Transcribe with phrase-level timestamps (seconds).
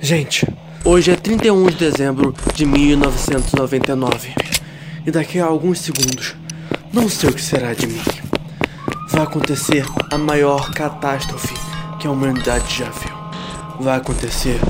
[0.00, 0.46] Gente,
[0.84, 4.34] hoje é 31 de dezembro de 1999
[5.06, 6.34] e daqui a alguns segundos,
[6.92, 8.00] não sei o que será de mim.
[9.10, 11.54] Vai acontecer a maior catástrofe
[11.98, 13.16] que a humanidade já viu.
[13.80, 14.60] Vai acontecer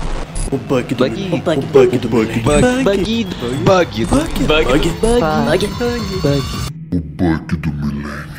[0.52, 1.28] o bug do Bug.
[1.32, 1.58] O bug.
[1.58, 2.42] O bug do milênio.
[2.42, 4.06] Bug, bug, bug, bug,
[4.46, 5.66] Bug.
[5.66, 6.42] bug, bug.
[6.92, 8.35] O bug do milênio.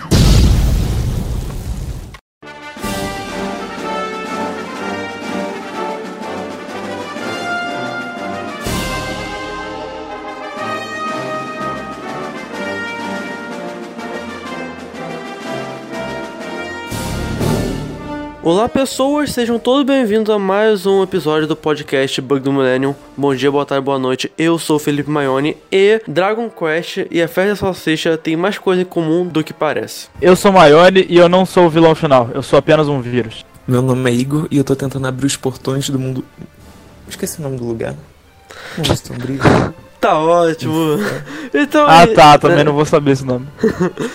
[18.47, 22.95] Olá pessoas, sejam todos bem-vindos a mais um episódio do podcast Bug do Millennium.
[23.17, 24.31] Bom dia, boa tarde, boa noite.
[24.37, 28.57] Eu sou o Felipe Maione e Dragon Quest e a Festa da Salsicha tem mais
[28.57, 30.07] coisa em comum do que parece.
[30.21, 33.43] Eu sou Maione e eu não sou o vilão final, eu sou apenas um vírus.
[33.67, 36.23] Meu nome é Igor e eu tô tentando abrir os portões do mundo.
[37.09, 37.95] Esqueci o nome do lugar.
[38.77, 39.39] Mundo sombrio.
[39.99, 40.97] Tá ótimo.
[41.53, 43.45] Então, Ah e- tá, também não vou saber esse nome.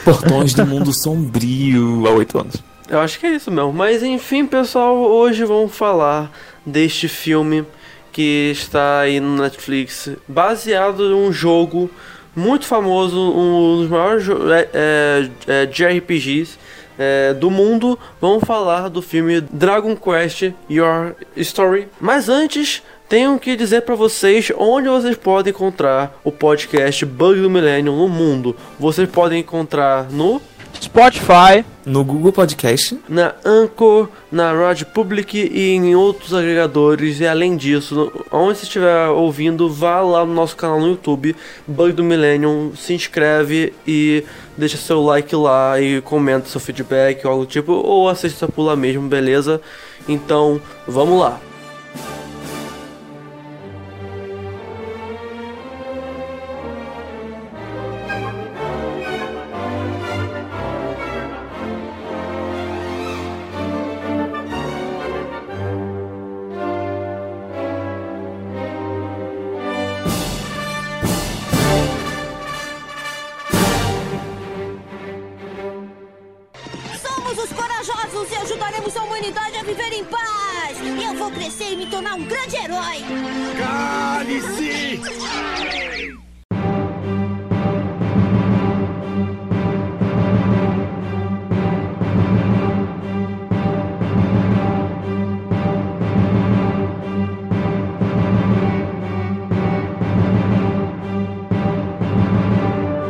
[0.02, 2.71] Portões do mundo sombrio há oito anos.
[2.92, 3.72] Eu acho que é isso mesmo.
[3.72, 6.30] Mas enfim, pessoal, hoje vamos falar
[6.64, 7.64] deste filme
[8.12, 11.90] que está aí no Netflix, baseado em um jogo
[12.36, 16.58] muito famoso, um dos maiores é, é, é, JRPGs
[16.98, 17.98] é, do mundo.
[18.20, 21.88] Vamos falar do filme Dragon Quest Your Story.
[21.98, 27.50] Mas antes, tenho que dizer para vocês onde vocês podem encontrar o podcast Bug do
[27.50, 28.56] Millennium no mundo.
[28.80, 30.40] Vocês podem encontrar no
[30.80, 37.20] Spotify, No Google Podcast, na Anchor, na Rod Public e em outros agregadores.
[37.20, 41.92] E além disso, onde você estiver ouvindo, vá lá no nosso canal no YouTube, Bug
[41.92, 44.24] do Millennium, se inscreve e
[44.56, 48.62] deixa seu like lá e comenta seu feedback ou algo do tipo, ou assista por
[48.62, 49.60] lá mesmo, beleza?
[50.08, 51.38] Então, vamos lá.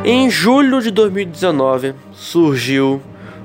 [0.05, 3.01] Em julho de 2019 surgiu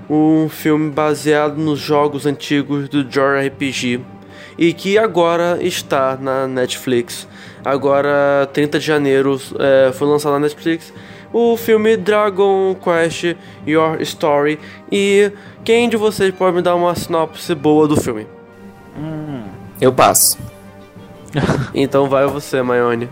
[0.10, 4.02] um filme baseado nos jogos antigos do JRPG
[4.58, 7.28] e que agora está na Netflix.
[7.64, 10.92] Agora, 30 de janeiro, é, foi lançado na Netflix
[11.32, 13.36] o filme Dragon Quest
[13.68, 14.60] Your Story.
[14.92, 15.32] E
[15.64, 18.26] quem de vocês pode me dar uma sinopse boa do filme?
[19.80, 20.40] eu passo.
[21.76, 23.08] Então vai você, Maione.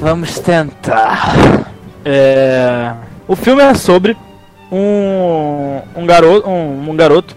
[0.00, 1.73] vamos tentar.
[2.04, 2.92] É...
[3.26, 4.16] O filme é sobre
[4.70, 7.36] um, um, garoto, um, um garoto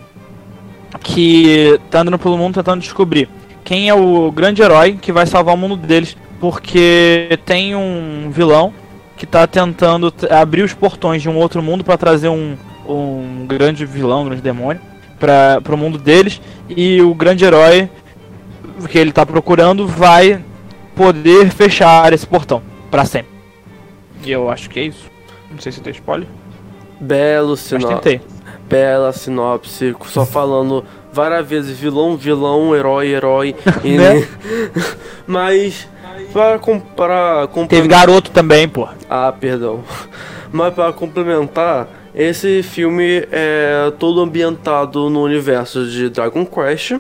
[1.00, 3.30] que tá andando pelo mundo tentando descobrir
[3.64, 8.74] quem é o grande herói que vai salvar o mundo deles, porque tem um vilão
[9.18, 12.56] que tá tentando abrir os portões de um outro mundo para trazer um,
[12.88, 14.80] um grande vilão, um grande demônio
[15.20, 16.40] para o mundo deles
[16.70, 17.90] e o grande herói
[18.90, 20.42] que ele tá procurando vai
[20.96, 23.37] poder fechar esse portão para sempre.
[24.24, 25.10] E eu acho que é isso.
[25.52, 26.28] Não sei se tem spoiler,
[27.00, 28.20] Belo sinopse.
[28.68, 30.84] bela sinopse, só falando
[31.14, 33.56] várias vezes vilão, vilão, herói, herói.
[33.84, 34.28] e- Né?
[35.26, 35.88] Mas
[36.34, 38.88] para comprar, Teve garoto também, pô.
[39.10, 39.84] Ah, perdão.
[40.52, 46.94] Mas para complementar, esse filme é todo ambientado no universo de Dragon Quest.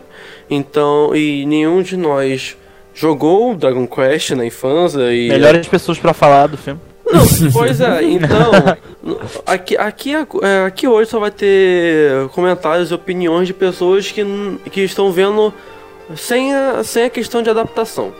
[0.49, 2.55] Então, e nenhum de nós
[2.93, 6.79] jogou Dragon Quest na infância e Melhores pessoas pra falar do filme.
[7.11, 8.51] Não, pois é, então.
[9.45, 14.23] Aqui, aqui, é, aqui hoje só vai ter comentários e opiniões de pessoas que,
[14.71, 15.53] que estão vendo
[16.15, 18.11] sem a, sem a questão de adaptação.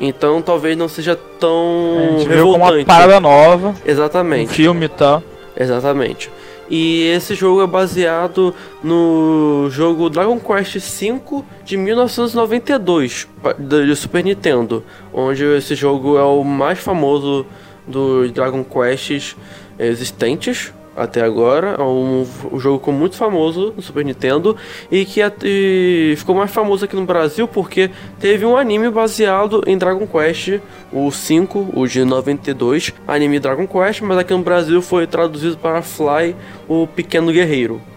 [0.00, 4.86] Então talvez não seja tão a gente viu como uma parada nova, um Exatamente, filme
[4.86, 5.22] e tal.
[5.56, 6.30] exatamente.
[6.70, 13.94] E esse jogo é baseado no jogo Dragon Quest V de 1992 pa- do do
[13.96, 14.82] Super Nintendo,
[15.12, 17.44] onde esse jogo é o mais famoso
[17.86, 19.36] dos Dragon Quests
[19.78, 20.72] existentes.
[20.96, 21.76] até agora.
[21.78, 24.56] É um, um jogo ficou muito famoso no Super Nintendo
[24.90, 27.90] e que e ficou mais famoso aqui no Brasil porque
[28.20, 30.60] teve um anime baseado em Dragon Quest,
[30.92, 35.82] o 5, o de 92, anime Dragon Quest, mas aqui no Brasil foi traduzido para
[35.82, 36.36] Fly,
[36.68, 37.91] o Pequeno Guerreiro.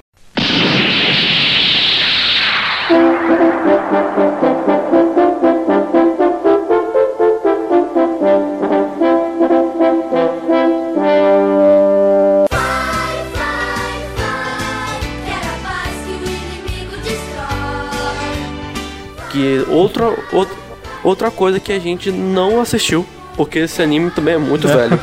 [19.76, 20.56] Outra, outra,
[21.04, 23.06] outra coisa que a gente não assistiu,
[23.36, 25.00] porque esse anime também é muito velho.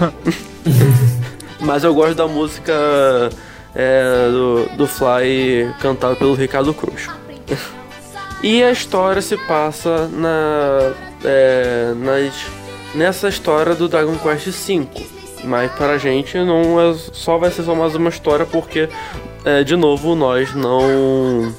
[1.61, 2.73] Mas eu gosto da música
[3.75, 7.09] é, do, do Fly cantada pelo Ricardo Cruz.
[8.43, 10.93] E a história se passa na,
[11.25, 12.35] é, nas,
[12.93, 14.89] nessa história do Dragon Quest V.
[15.45, 18.89] Mas pra gente não é, só vai ser só mais uma história porque,
[19.45, 21.55] é, de novo, nós não,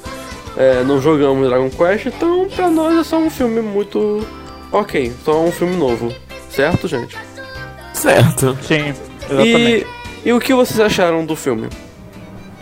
[0.56, 4.26] é, não jogamos Dragon Quest, então pra nós é só um filme muito
[4.70, 6.12] ok, só um filme novo.
[6.48, 7.16] Certo, gente?
[7.92, 8.56] Certo.
[8.62, 8.94] Sim,
[9.30, 9.86] exatamente.
[10.24, 11.68] E, e o que vocês acharam do filme?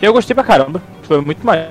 [0.01, 0.81] Eu gostei pra caramba.
[1.03, 1.67] Foi muito mais.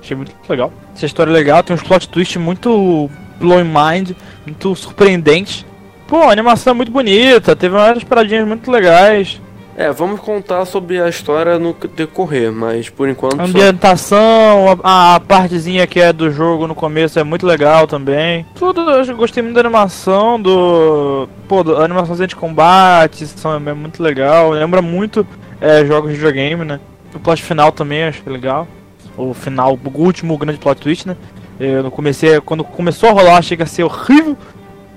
[0.00, 0.72] Achei muito legal.
[0.94, 4.12] Essa história é legal, tem uns plot twist muito blowing mind,
[4.46, 5.66] muito surpreendentes.
[6.06, 9.40] Pô, a animação é muito bonita, teve umas paradinhas muito legais.
[9.76, 13.34] É, vamos contar sobre a história no decorrer, mas por enquanto.
[13.40, 17.86] A só- ambientação, a, a partezinha que é do jogo no começo é muito legal
[17.86, 18.46] também.
[18.54, 21.28] Tudo, eu gostei muito da animação, do.
[21.48, 24.50] Pô, do- a animaçãozinha de combate, são, é muito legal.
[24.50, 25.26] Lembra muito
[25.60, 26.78] é, jogos de videogame, né?
[27.12, 28.68] O plot final também achei legal.
[29.16, 31.16] O final, o último grande plot twist, né?
[31.58, 34.36] Eu comecei, quando começou a rolar, achei que ia ser horrível.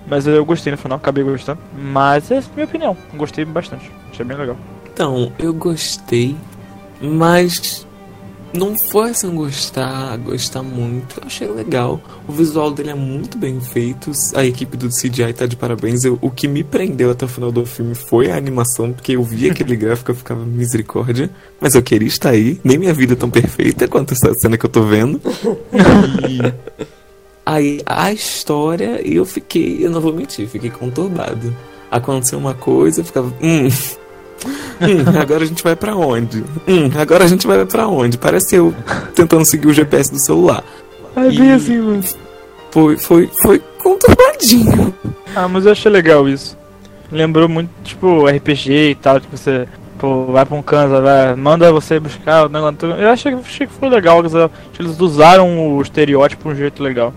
[0.09, 1.59] Mas eu gostei no final, acabei gostando.
[1.77, 2.97] Mas essa é a minha opinião.
[3.15, 3.91] Gostei bastante.
[4.17, 4.57] Achei bem legal.
[4.91, 6.35] Então, eu gostei,
[6.99, 7.85] mas
[8.51, 11.19] não foi assim gostar, gostar muito.
[11.19, 12.01] Eu achei legal.
[12.27, 14.09] O visual dele é muito bem feito.
[14.33, 16.03] A equipe do CGI tá de parabéns.
[16.03, 19.21] Eu- o que me prendeu até o final do filme foi a animação, porque eu
[19.23, 21.29] vi aquele gráfico e eu ficava misericórdia.
[21.61, 22.59] Mas eu queria estar aí.
[22.63, 25.21] Nem minha vida é tão perfeita quanto essa cena que eu tô vendo.
[26.27, 26.39] E
[27.45, 31.55] aí a história, eu fiquei, eu não vou mentir, fiquei conturbado.
[31.89, 33.69] Aconteceu uma coisa, eu ficava, hum,
[34.45, 36.43] Hum, agora a gente vai pra onde?
[36.67, 38.17] Hum, agora a gente vai pra onde?
[38.17, 38.73] Parece eu
[39.15, 40.63] tentando seguir o GPS do celular.
[41.15, 42.03] É bem assim, mano.
[42.71, 44.93] Foi, foi, foi conturbadinho.
[45.35, 46.57] Ah, mas eu achei legal isso.
[47.11, 49.67] Lembrou muito, tipo, RPG e tal, que você,
[49.97, 52.77] pô, vai pra um canto, vai, manda você buscar o negócio.
[52.99, 54.49] Eu achei, achei que foi legal, que eles-
[54.79, 57.13] eles usaram o estereótipo de um jeito legal.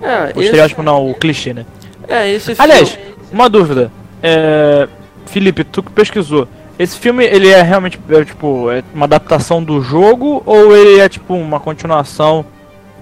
[0.00, 1.66] É, O esse, estereótipo não, o clichê, né?
[2.08, 3.90] é, esse Aliás, filme- uma dúvida.
[4.22, 4.88] É,
[5.30, 6.46] Felipe, tu que pesquisou.
[6.78, 11.08] Esse filme, ele é realmente, é, tipo, é uma adaptação do jogo ou ele é,
[11.08, 12.44] tipo, uma continuação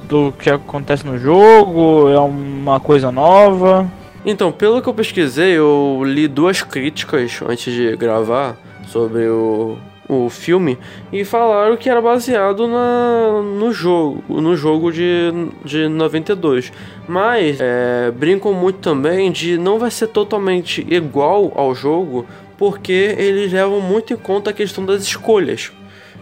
[0.08, 2.08] do que acontece no jogo?
[2.08, 3.86] É uma coisa nova?
[4.26, 8.56] Então, pelo que eu pesquisei, eu li duas críticas antes de gravar
[8.88, 9.78] sobre o,
[10.08, 10.78] o filme
[11.12, 15.30] e falaram que era baseado na, no jogo, no jogo de,
[15.64, 16.72] de 92.
[17.06, 22.26] Mas é, brincam muito também de não vai ser totalmente igual ao jogo,
[22.56, 25.70] porque eles levam muito em conta a questão das escolhas.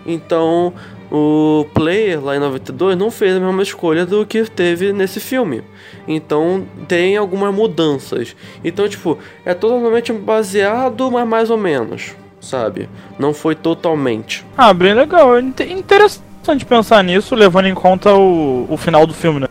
[0.05, 0.73] Então,
[1.11, 5.63] o player lá em 92 não fez a mesma escolha do que teve nesse filme.
[6.07, 8.37] Então, tem algumas mudanças.
[8.65, 12.15] Então, tipo, é totalmente baseado, mas mais ou menos,
[12.47, 12.89] sabe?
[13.19, 14.45] Não foi totalmente.
[14.57, 15.39] Ah, bem legal.
[15.39, 19.49] Inte- Interessante pensar nisso, levando em conta o, o final do filme, né?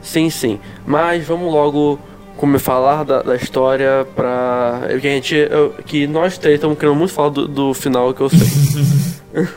[0.00, 0.58] Sim, sim.
[0.86, 1.98] Mas vamos logo
[2.36, 4.82] como falar da, da história pra.
[5.00, 5.34] Que a gente.
[5.34, 8.38] eu- que nós três estamos querendo muito falar do, do final que eu sei.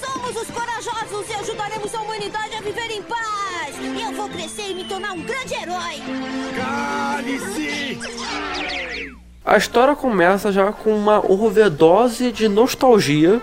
[0.00, 3.74] Somos os corajosos e ajudaremos a humanidade a viver em paz.
[4.02, 6.00] Eu vou crescer e me tornar um grande herói.
[9.46, 13.42] A história começa já com uma overdose de nostalgia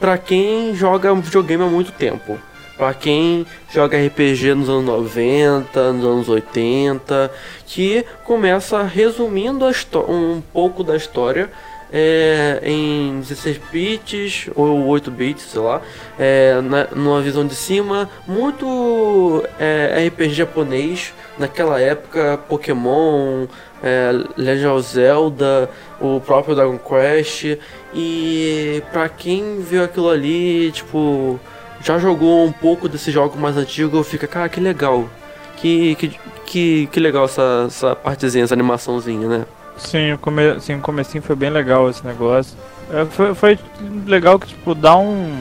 [0.00, 2.38] pra quem joga videogame há muito tempo.
[2.78, 7.30] Pra quem joga RPG nos anos 90, nos anos 80,
[7.66, 9.66] que começa resumindo
[10.08, 11.50] um pouco da história
[11.92, 15.82] é, em 16 bits ou 8 bits, sei lá,
[16.18, 23.46] é, na, numa visão de cima, muito é, RPG japonês naquela época, Pokémon,
[23.82, 25.68] é, Legend of Zelda,
[26.00, 27.58] o próprio Dragon Quest,
[27.94, 31.38] e pra quem viu aquilo ali, tipo,
[31.82, 35.08] já jogou um pouco desse jogo mais antigo, fica, cara, que legal.
[35.56, 39.46] Que, que, que, que legal essa, essa partezinha, essa animaçãozinha, né?
[39.76, 40.60] Sim, o, come...
[40.60, 42.56] Sim, o comecinho foi bem legal esse negócio.
[42.92, 43.58] É, foi, foi
[44.06, 45.40] legal que, tipo, dá um,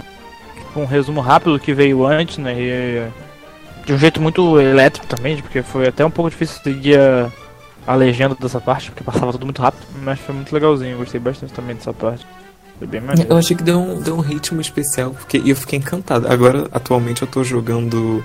[0.55, 2.55] tipo, um resumo rápido do que veio antes, né?
[2.57, 3.07] E,
[3.86, 7.31] de um jeito muito elétrico também, porque foi até um pouco difícil seguir a,
[7.86, 11.20] a legenda dessa parte, porque passava tudo muito rápido, mas foi muito legalzinho, eu gostei
[11.20, 12.26] bastante também dessa parte.
[12.78, 13.32] Foi bem maneiro.
[13.32, 16.28] Eu achei que deu um, deu um ritmo especial, porque e eu fiquei encantado.
[16.28, 18.24] Agora, atualmente, eu tô jogando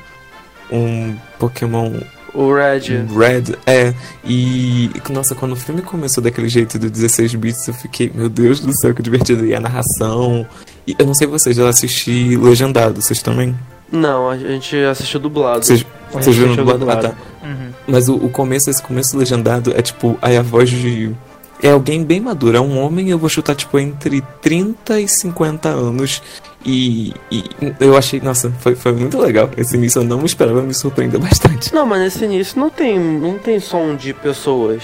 [0.73, 1.93] um Pokémon
[2.33, 3.05] O Red.
[3.15, 3.95] Red, é,
[4.25, 8.61] e nossa, quando o filme começou daquele jeito do 16 bits, eu fiquei, meu Deus
[8.61, 9.45] do céu, que divertido.
[9.45, 10.47] E a narração.
[10.87, 13.55] E eu não sei vocês, eu assisti legendado, vocês também?
[13.91, 15.65] Não, a gente assistiu dublado.
[15.65, 16.91] Vocês, vocês viram assistiu dublado?
[16.91, 17.17] Ah, dublado.
[17.17, 17.36] tá.
[17.47, 17.71] Uhum.
[17.87, 21.15] Mas o, o começo, esse começo legendado é tipo, aí a voz de.
[21.63, 25.69] É alguém bem maduro, é um homem, eu vou chutar tipo entre 30 e 50
[25.71, 26.23] anos.
[26.65, 27.45] E, e
[27.81, 29.49] eu achei, nossa, foi, foi muito legal.
[29.57, 31.73] Esse início eu não esperava, me surpreendeu bastante.
[31.73, 34.83] Não, mas nesse início não tem, não tem som de pessoas.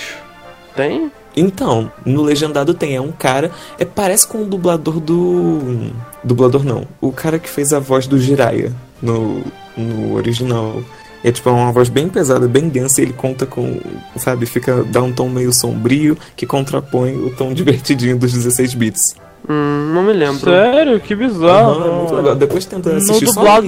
[0.74, 1.10] Tem?
[1.36, 3.50] Então, no legendado tem, é um cara.
[3.78, 5.90] É, parece com o dublador do.
[6.22, 6.86] Dublador não.
[7.00, 9.42] O cara que fez a voz do Jiraiya no,
[9.76, 10.82] no original.
[11.24, 13.80] É tipo é uma voz bem pesada, bem densa, e ele conta com.
[14.16, 14.84] Sabe, fica.
[14.84, 19.14] dá um tom meio sombrio que contrapõe o tom divertidinho dos 16 bits.
[19.48, 20.40] Hum, não me lembro.
[20.40, 21.00] Sério?
[21.00, 21.80] Que bizarro.
[21.80, 22.36] Aham, é muito legal.
[22.36, 23.66] Depois tenta No assistir só o dublado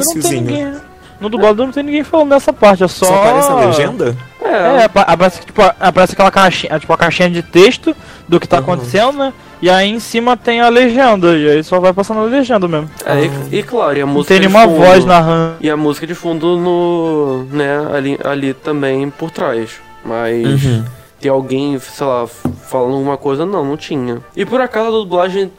[1.25, 1.31] não tem.
[1.31, 3.07] No dublado não tem ninguém falando dessa parte, é só.
[3.07, 4.17] Só aparece a legenda?
[4.43, 4.49] É,
[4.83, 7.97] É, apa- aparece, tipo, aparece aquela caixinha, tipo, a caixinha de texto
[8.29, 8.65] do que tá Aham.
[8.65, 9.33] acontecendo, né?
[9.63, 12.91] E aí em cima tem a legenda, e aí só vai passando a legenda mesmo.
[13.07, 15.55] é, e, e claro, e a Não música tem de nenhuma fundo- voz narrando.
[15.61, 17.45] E a música de fundo no.
[17.51, 19.71] né, ali, ali também por trás.
[20.05, 20.85] Mas Uhum.
[21.19, 24.19] ter alguém, sei lá, falando alguma coisa, não, não tinha.
[24.37, 25.51] E por acaso a dublagem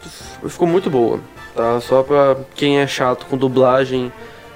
[0.47, 1.19] ficou muito boa,
[1.55, 1.79] tá?
[1.81, 4.11] Só pra quem é chato com dublagem,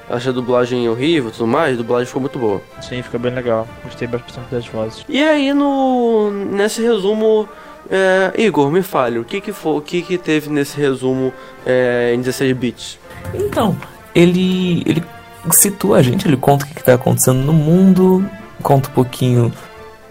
[0.09, 2.61] acha a dublagem horrível e tudo mais, a dublagem ficou muito boa.
[2.81, 3.67] Sim, fica bem legal.
[3.83, 5.05] Gostei bastante das vozes.
[5.07, 6.31] E aí no.
[6.31, 7.47] nesse resumo.
[7.89, 11.33] é, Igor, me fale, o que que foi, o que que teve nesse resumo
[11.65, 12.99] é, em 16 bits?
[13.33, 13.75] Então,
[14.13, 15.03] ele, ele
[15.51, 18.25] situa a gente, ele conta o que está acontecendo no mundo,
[18.61, 19.53] conta um pouquinho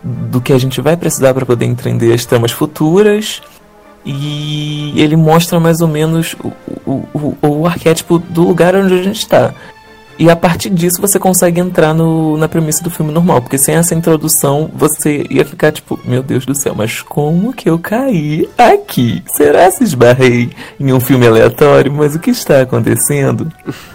[0.02, 3.42] do que a gente vai precisar para poder entender as tramas futuras.
[4.04, 6.52] E ele mostra mais ou menos o,
[6.86, 9.52] o, o, o arquétipo do lugar onde a gente está.
[10.18, 13.40] E a partir disso você consegue entrar no, na premissa do filme normal.
[13.40, 17.70] Porque sem essa introdução você ia ficar tipo, meu Deus do céu, mas como que
[17.70, 19.22] eu caí aqui?
[19.26, 21.92] Será que esbarrei em um filme aleatório?
[21.92, 23.50] Mas o que está acontecendo?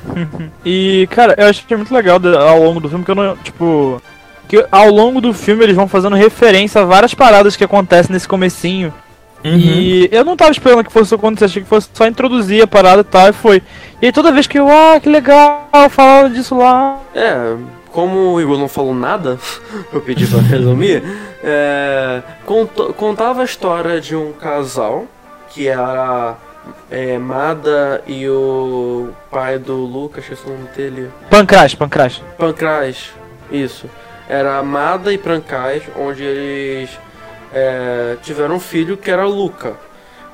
[0.65, 4.01] E, cara, eu achei muito legal ao longo do filme que eu não, tipo.
[4.48, 8.27] Que ao longo do filme eles vão fazendo referência a várias paradas que acontecem nesse
[8.27, 8.94] comecinho.
[9.44, 9.58] Uhum.
[9.58, 13.01] E eu não tava esperando que fosse acontecer, achei que fosse só introduzir a parada
[13.01, 13.62] e tal, e foi.
[14.03, 17.00] E toda vez que eu, ah, que legal, falava disso lá.
[17.15, 17.55] É,
[17.89, 19.39] como o Igor não falou nada,
[19.93, 21.01] eu pedi pra resumir,
[21.41, 25.05] é, conto- contava a história de um casal
[25.51, 26.36] que era
[26.91, 32.22] é, Mada e o pai do Lucas, esqueci o nome dele, Pancrash, Pancrash.
[32.38, 33.13] Pancraz,
[33.50, 33.89] isso.
[34.27, 36.89] Era Mada e Pancraz, onde eles
[37.53, 39.77] é, tiveram um filho que era Luca.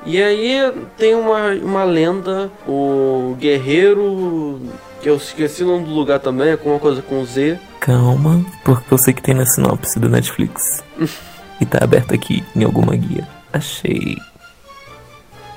[0.04, 4.60] E aí tem uma, uma lenda, o guerreiro,
[5.00, 7.58] que eu esqueci o nome do lugar também, alguma coisa com Z.
[7.80, 10.82] Calma, porque eu sei que tem na sinopse do Netflix.
[11.60, 13.26] e tá aberto aqui em alguma guia.
[13.52, 14.16] Achei.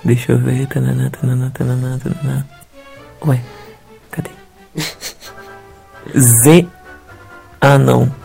[0.04, 0.68] Deixa eu ver.
[0.68, 2.48] Tanana, tanana, tanana, tanana.
[3.26, 3.42] Ué,
[4.12, 4.30] cadê?
[6.18, 6.68] Z.
[7.62, 8.23] Ah, não.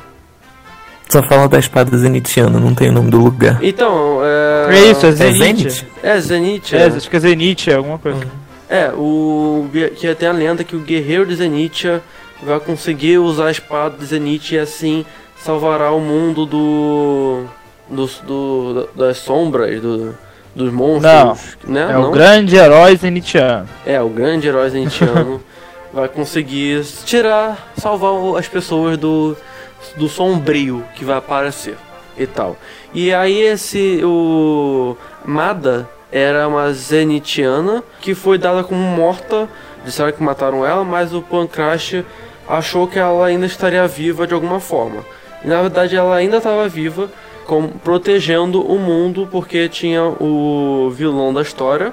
[1.08, 3.58] Só fala da espada zenitiana, não tem o nome do lugar.
[3.62, 4.74] Então, é.
[4.76, 5.70] É isso, é É Zenith.
[5.70, 5.84] Zenith?
[6.02, 6.72] É Zenith.
[6.74, 8.20] É, É, acho que é Zenith, alguma coisa.
[8.68, 9.66] é o.
[9.96, 12.02] Que tem a lenda que o guerreiro de Zenithia
[12.42, 15.04] vai conseguir usar a espada de Zenith e assim
[15.42, 17.44] salvará o mundo do.
[17.88, 20.14] dos- do, das sombras, do,
[20.54, 21.56] dos monstros.
[21.66, 21.88] Né?
[21.90, 23.66] É o grande herói Zenithiano.
[23.86, 25.40] É, o grande herói zenitiano
[25.92, 29.34] vai conseguir tirar, salvar as pessoas do,
[29.96, 31.76] do sombrio que vai aparecer
[32.16, 32.56] e tal.
[32.92, 39.48] E aí esse, o Mada era uma zenitiana que foi dada como morta,
[39.84, 42.02] disseram que mataram ela, mas o Pancrash
[42.48, 45.04] achou que ela ainda estaria viva de alguma forma.
[45.44, 47.10] E na verdade ela ainda estava viva,
[47.46, 51.92] com, protegendo o mundo porque tinha o vilão da história,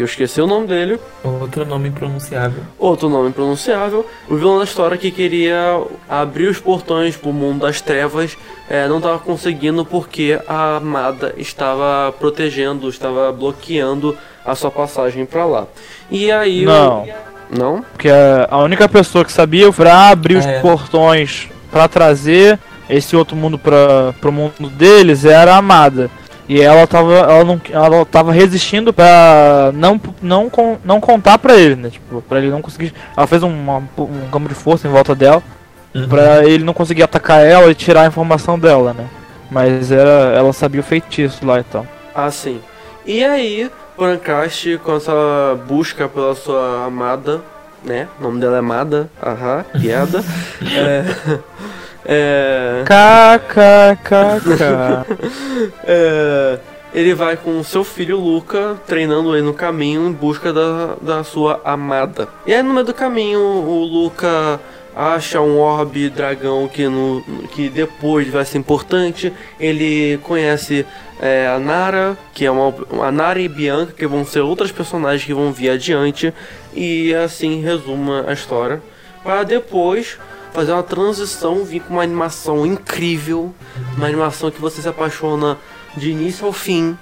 [0.00, 2.62] que eu esqueci o nome dele, Outro nome impronunciável.
[2.78, 5.78] outro nome impronunciável, o vilão da história que queria
[6.08, 8.36] abrir os portões pro mundo das trevas,
[8.68, 15.44] eh, não estava conseguindo porque a amada estava protegendo, estava bloqueando a sua passagem para
[15.44, 15.66] lá.
[16.10, 17.06] E aí o- Não.
[17.50, 17.82] Não?
[17.92, 20.60] Porque a a única pessoa que sabia pra abrir os É.
[20.60, 26.08] portões pra trazer esse outro mundo pra, pro mundo deles era a Amada.
[26.48, 30.50] E ela tava, ela não, ela tava resistindo pra não, não,
[30.84, 31.90] não contar pra ele, né?
[31.90, 32.92] Tipo, pra ele não conseguir.
[33.16, 35.42] Ela fez um, uma- um campo de força em volta dela
[36.08, 39.06] pra ele não conseguir atacar ela e tirar a informação dela, né?
[39.50, 41.86] Mas era, ela sabia o feitiço lá e tal.
[42.14, 42.60] Ah, sim.
[43.06, 45.12] E aí, Pancast, com essa
[45.68, 47.40] busca pela sua amada,
[47.84, 48.06] né?
[48.18, 50.24] O nome dela é Amada, aham, piada.
[50.62, 51.04] é,
[52.04, 54.12] é, KKKK.
[55.84, 56.58] é,
[56.92, 61.60] ele vai com seu filho Luca, treinando ele no caminho em busca da, da sua
[61.64, 62.28] amada.
[62.46, 64.60] E aí, no meio do caminho, o Luca
[64.94, 69.32] acha um orbe dragão que, no, que depois vai ser importante.
[69.58, 70.84] Ele conhece
[71.20, 72.74] é, a Nara, que é uma,
[73.06, 76.34] a Nara e Bianca, que vão ser outras personagens que vão vir adiante.
[76.74, 78.82] E assim resuma a história.
[79.22, 80.18] Para depois
[80.52, 83.54] fazer uma transição, vir com uma animação incrível.
[83.96, 85.58] Uma animação que você se apaixona
[85.96, 86.96] de início ao fim.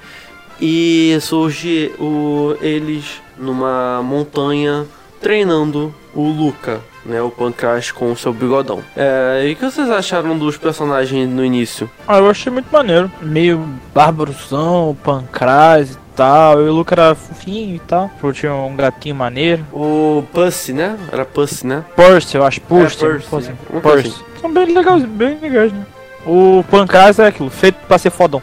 [0.61, 4.87] E surge o, eles numa montanha
[5.21, 7.21] treinando o Luca, né?
[7.23, 8.83] O Pancrash com o seu bigodão.
[8.97, 11.89] É, e o que vocês acharam dos personagens no início?
[12.07, 13.11] Ah, eu achei muito maneiro.
[13.21, 13.65] Meio
[13.95, 16.61] barbarosão, pancrase e tal.
[16.61, 18.11] E o Luca era fofinho e tal.
[18.35, 19.65] Tinha um gatinho maneiro.
[19.73, 20.99] O Pussy, né?
[21.11, 21.85] Era Pussy, né?
[21.97, 22.61] Percy, eu acho.
[22.61, 23.05] Percy.
[23.05, 24.25] É, uma coisa Percy.
[24.41, 25.87] São bem legais, bem legais, né?
[26.27, 28.43] O pancrase é aquilo, feito pra ser fodão.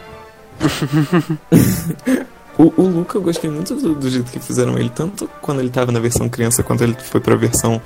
[2.58, 5.68] O, o Luca eu gostei muito do, do jeito que fizeram ele, tanto quando ele
[5.68, 7.82] tava na versão criança quanto ele foi pra versão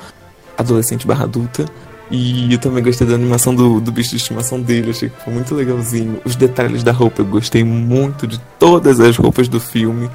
[0.57, 1.65] adolescente barra adulta.
[2.11, 5.33] E eu também gostei da animação do, do bicho de estimação dele, achei que foi
[5.33, 6.21] muito legalzinho.
[6.25, 10.11] Os detalhes da roupa, eu gostei muito de todas as roupas do filme.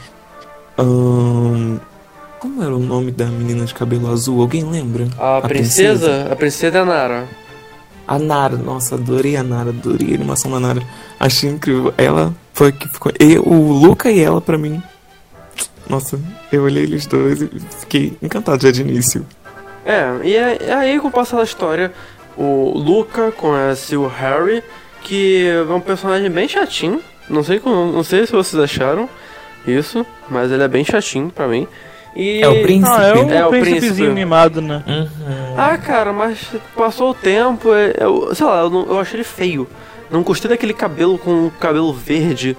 [2.40, 4.42] Como era o nome da menina de cabelo azul?
[4.42, 5.08] Alguém lembra?
[5.18, 7.28] A, princesa, a princesa é a Nara.
[8.06, 10.84] A Nara, nossa, adorei a Nara, adorei a animação da Nara.
[11.20, 11.94] Achei incrível.
[11.98, 13.12] Ela foi a que ficou.
[13.20, 14.84] E o Luca e ela, pra mim.
[15.90, 16.20] Nossa,
[16.52, 17.50] eu olhei eles dois e
[17.80, 19.26] fiquei encantado já de início.
[19.86, 21.92] É, e é- é aí com o passar da história,
[22.38, 24.64] o Luca conhece o Harry,
[25.02, 27.02] que é um personagem bem chatinho.
[27.30, 29.08] Não sei, como, não sei se vocês acharam
[29.68, 31.68] isso, mas ele é bem chatinho pra mim.
[32.16, 32.42] E...
[32.42, 32.96] É o príncipe.
[32.98, 34.10] Ah, é um É, o príncipezinho príncipe.
[34.14, 34.84] mimado, né?
[35.58, 36.40] Ah, cara, mas
[36.76, 39.68] passou o tempo, é- eu, sei lá, eu, não- eu achei ele feio.
[40.10, 42.56] Não gostei daquele cabelo com cabelo verde.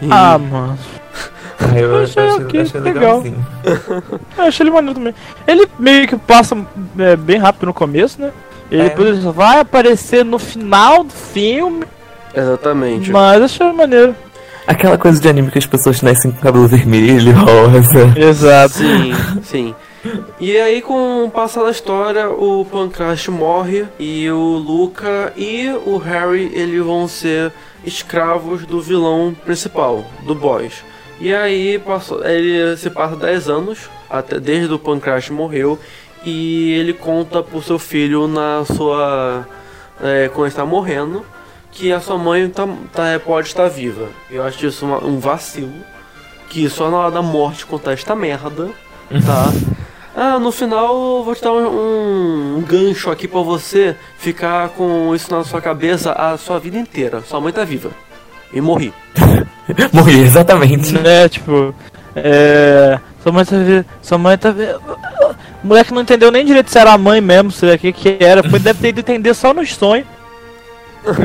[0.00, 0.78] E- Ah, mano.
[1.76, 3.02] Eu Achei achei, ok, achei legal.
[3.18, 3.46] legalzinho.
[4.36, 5.14] Eu achei ele maneiro também.
[5.46, 6.56] Ele meio que passa
[6.98, 8.30] é, bem rápido no começo, né?
[8.70, 8.84] E É.
[8.84, 11.84] depois ele só vai aparecer no final do filme,
[12.34, 13.10] Exatamente.
[13.10, 14.14] mas achei maneiro.
[14.66, 18.12] Aquela coisa de anime que as pessoas nascem com cabelo vermelho, rosa.
[18.16, 18.74] Exato.
[18.74, 19.12] Sim,
[19.42, 19.74] sim.
[20.40, 25.96] E aí, com o passar da história, o Pancrash morre e o Luca e o
[25.98, 27.52] Harry eles vão ser
[27.84, 30.82] escravos do vilão principal, do boss.
[31.24, 35.78] E aí passou, ele se passa 10 anos, até desde o Pancrash morreu,
[36.22, 39.46] e ele conta pro seu filho na sua.
[40.02, 41.24] É, quando está morrendo,
[41.70, 44.08] que a sua mãe tá, tá- pode estar viva.
[44.30, 45.72] Eu acho isso uma- um vacilo.
[46.50, 48.68] Que só na hora da morte contar esta merda,
[49.24, 49.46] tá?
[50.16, 55.12] Ah, no final eu vou te dar um, um gancho aqui pra você ficar com
[55.12, 57.20] isso na sua cabeça a sua vida inteira.
[57.22, 57.90] Sua mãe tá viva.
[58.54, 58.92] E morri.
[59.92, 60.92] Morri, exatamente.
[60.92, 61.74] né, tipo,
[62.14, 62.98] é.
[63.22, 63.86] Sua mãe tá vendo.
[64.02, 64.80] Sua mãe tá vendo.
[65.62, 67.92] O moleque não entendeu nem direito se era a mãe mesmo, se era o que
[67.92, 68.48] que era.
[68.48, 70.06] Foi, deve ter ido entender só nos sonhos.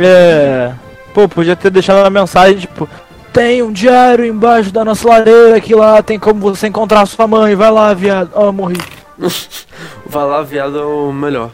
[0.01, 0.71] É.
[1.13, 2.87] Pô, podia ter deixado uma mensagem, tipo.
[3.33, 7.53] Tem um diário embaixo da nossa lareira que lá tem como você encontrar sua mãe.
[7.53, 8.31] Vai lá, viado.
[8.33, 8.77] Ó, morri.
[10.07, 11.51] Vai lá, viado, é o melhor.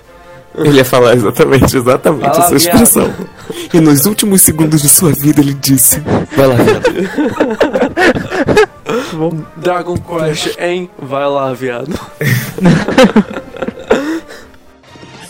[0.58, 3.14] Ele ia falar exatamente, exatamente Fala, essa expressão.
[3.74, 6.02] E nos últimos segundos de sua vida ele disse:
[6.36, 6.86] Vai lá, viado.
[9.58, 10.90] Dragon Quest, hein?
[10.98, 11.94] Vai lá, viado.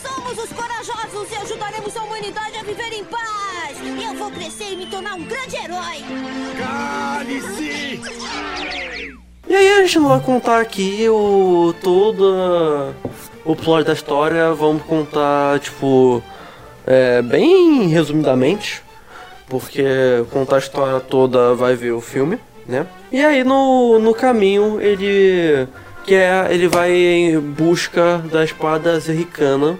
[0.02, 3.76] Somos os corajosos e ajudaremos a humanidade a viver em paz.
[4.04, 6.04] Eu vou crescer e me tornar um grande herói.
[9.48, 12.92] E aí a gente não vai contar aqui o todo
[13.46, 16.22] o plot da história, vamos contar tipo
[16.86, 18.82] é, bem resumidamente,
[19.48, 22.86] porque contar a história toda vai ver o filme, né?
[23.10, 25.68] E aí no, no caminho ele
[26.04, 29.78] quer, ele vai em busca da espada Zerricana.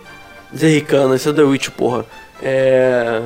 [0.57, 2.07] Zerricana, isso é The Witch, porra.
[2.43, 3.23] É.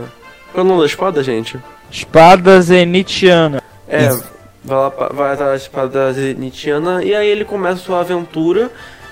[0.53, 1.59] Qual é o nome da espada, gente?
[1.90, 3.62] Espada zenitiana.
[3.88, 4.24] É, Isso.
[4.64, 8.70] vai lá, vai atrás da espada zenitiana e aí ele começa sua aventura.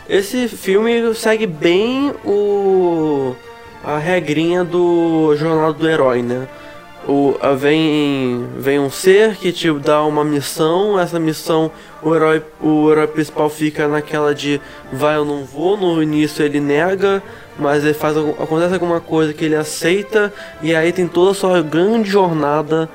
[0.09, 3.35] Esse filme segue bem o
[3.85, 6.49] a regrinha do Jornada do Herói, né?
[7.09, 11.71] o, vem, vem um ser que te dá uma missão, essa missão
[12.03, 14.61] o herói, o herói principal fica naquela de
[14.93, 17.23] vai ou não vou, no início ele nega,
[17.59, 21.63] mas ele faz acontece alguma coisa que ele aceita e aí tem toda a sua
[21.63, 22.91] grande jornada,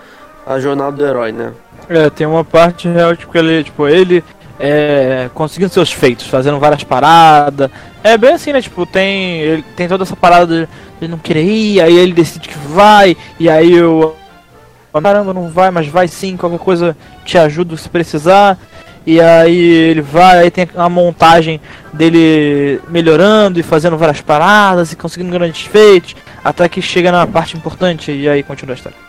[0.46, 1.52] a jornada do herói, né?
[1.90, 4.24] É, tem uma parte real, tipo, ele, tipo, ele
[4.60, 7.70] é, conseguindo seus feitos, fazendo várias paradas.
[8.04, 8.62] É bem assim, né?
[8.62, 10.70] Tipo, tem, ele, tem toda essa parada de
[11.02, 14.16] ele não querer ir, aí ele decide que vai, e aí eu.
[15.02, 18.58] Caramba, não vai, mas vai sim, qualquer coisa te ajudo se precisar.
[19.06, 21.60] E aí ele vai, aí tem a montagem
[21.92, 27.58] dele melhorando e fazendo várias paradas e conseguindo grandes feitos, até que chega na parte
[27.58, 29.03] importante e aí continua a história.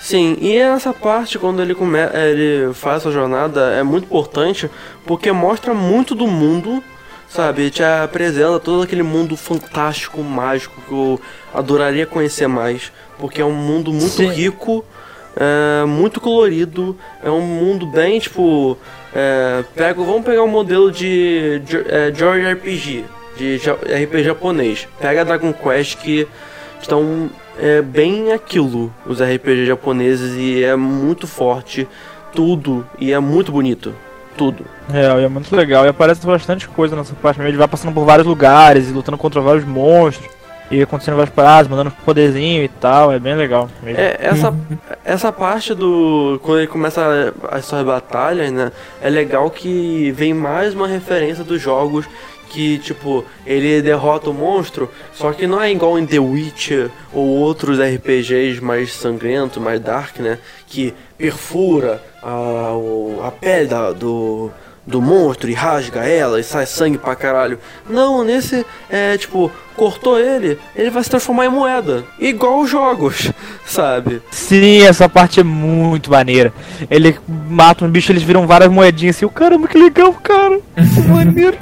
[0.00, 1.98] Sim, e essa parte quando ele come...
[1.98, 4.70] ele faz essa jornada é muito importante
[5.04, 6.82] porque mostra muito do mundo,
[7.28, 7.68] sabe?
[7.70, 11.20] Te apresenta todo aquele mundo fantástico, mágico que eu
[11.52, 14.28] adoraria conhecer mais, porque é um mundo muito Sim.
[14.28, 14.84] rico,
[15.36, 18.78] é, muito colorido, é um mundo bem tipo,
[19.14, 23.04] é, pega, vamos pegar um modelo de Jo- é, George RPG,
[23.36, 23.56] de
[24.04, 24.86] RPG japonês.
[25.00, 26.26] Pega Dragon Quest que
[26.80, 27.28] estão
[27.58, 31.88] é bem aquilo, os RPG japoneses, e é muito forte,
[32.32, 33.94] tudo, e é muito bonito,
[34.36, 34.64] tudo.
[34.92, 35.84] É, e é muito legal.
[35.84, 37.50] E aparece bastante coisa nessa parte mesmo.
[37.50, 40.30] Ele vai passando por vários lugares e lutando contra vários monstros.
[40.70, 43.10] E acontecendo várias paradas, mandando poderzinho e tal.
[43.10, 43.70] É bem legal.
[43.82, 43.98] mesmo.
[43.98, 44.54] É, essa,
[45.02, 46.38] essa parte do.
[46.42, 48.70] Quando ele começa as suas batalhas, né?
[49.00, 52.06] É legal que vem mais uma referência dos jogos
[52.48, 57.24] que, tipo, ele derrota o monstro, só que não é igual em The Witcher ou
[57.26, 60.38] outros RPGs mais sangrentos, mais dark, né?
[60.66, 62.72] Que perfura a,
[63.26, 64.50] a pele da- do,
[64.86, 67.58] do monstro e rasga ela e sai sangue pra caralho.
[67.88, 72.04] Não, nesse é tipo, cortou ele, ele vai se transformar em moeda.
[72.18, 73.30] Igual os jogos,
[73.66, 74.20] sabe?
[74.30, 76.52] Sim, essa parte é muito maneira.
[76.90, 79.26] Ele mata um bicho, eles viram várias moedinhas assim.
[79.26, 80.58] O caramba, que legal, cara.
[80.74, 81.56] Que maneiro.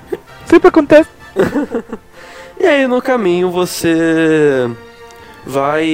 [0.47, 1.09] Sempre acontece.
[2.59, 4.67] E aí no caminho você
[5.45, 5.87] vai.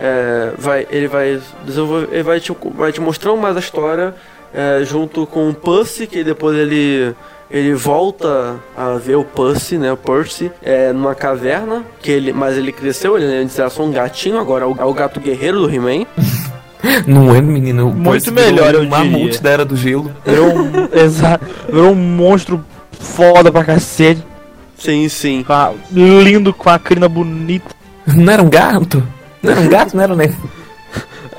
[0.00, 2.08] é, vai ele vai desenvolver.
[2.12, 4.14] Ele vai te, vai te mostrando mais a história
[4.54, 7.12] é, junto com o Pussy, que depois ele.
[7.50, 9.90] Ele volta a ver o Pussy, né?
[9.90, 13.90] O Percy, é, numa caverna, que ele, mas ele cresceu, ele antes era só um
[13.90, 16.04] gatinho, agora é o, é o gato guerreiro do He-Man.
[17.06, 17.86] Não é, menino?
[17.90, 19.40] Muito Percy melhor, eu um mamute diria.
[19.40, 20.12] da Era do Gelo.
[20.24, 22.64] Virou um, exa- virou um monstro
[22.98, 24.22] foda pra cacete.
[24.78, 25.42] Sim, sim.
[25.42, 27.74] com a- lindo, com a crina bonita.
[28.06, 29.02] Não era um gato?
[29.42, 30.34] Não era um gato, não era, né?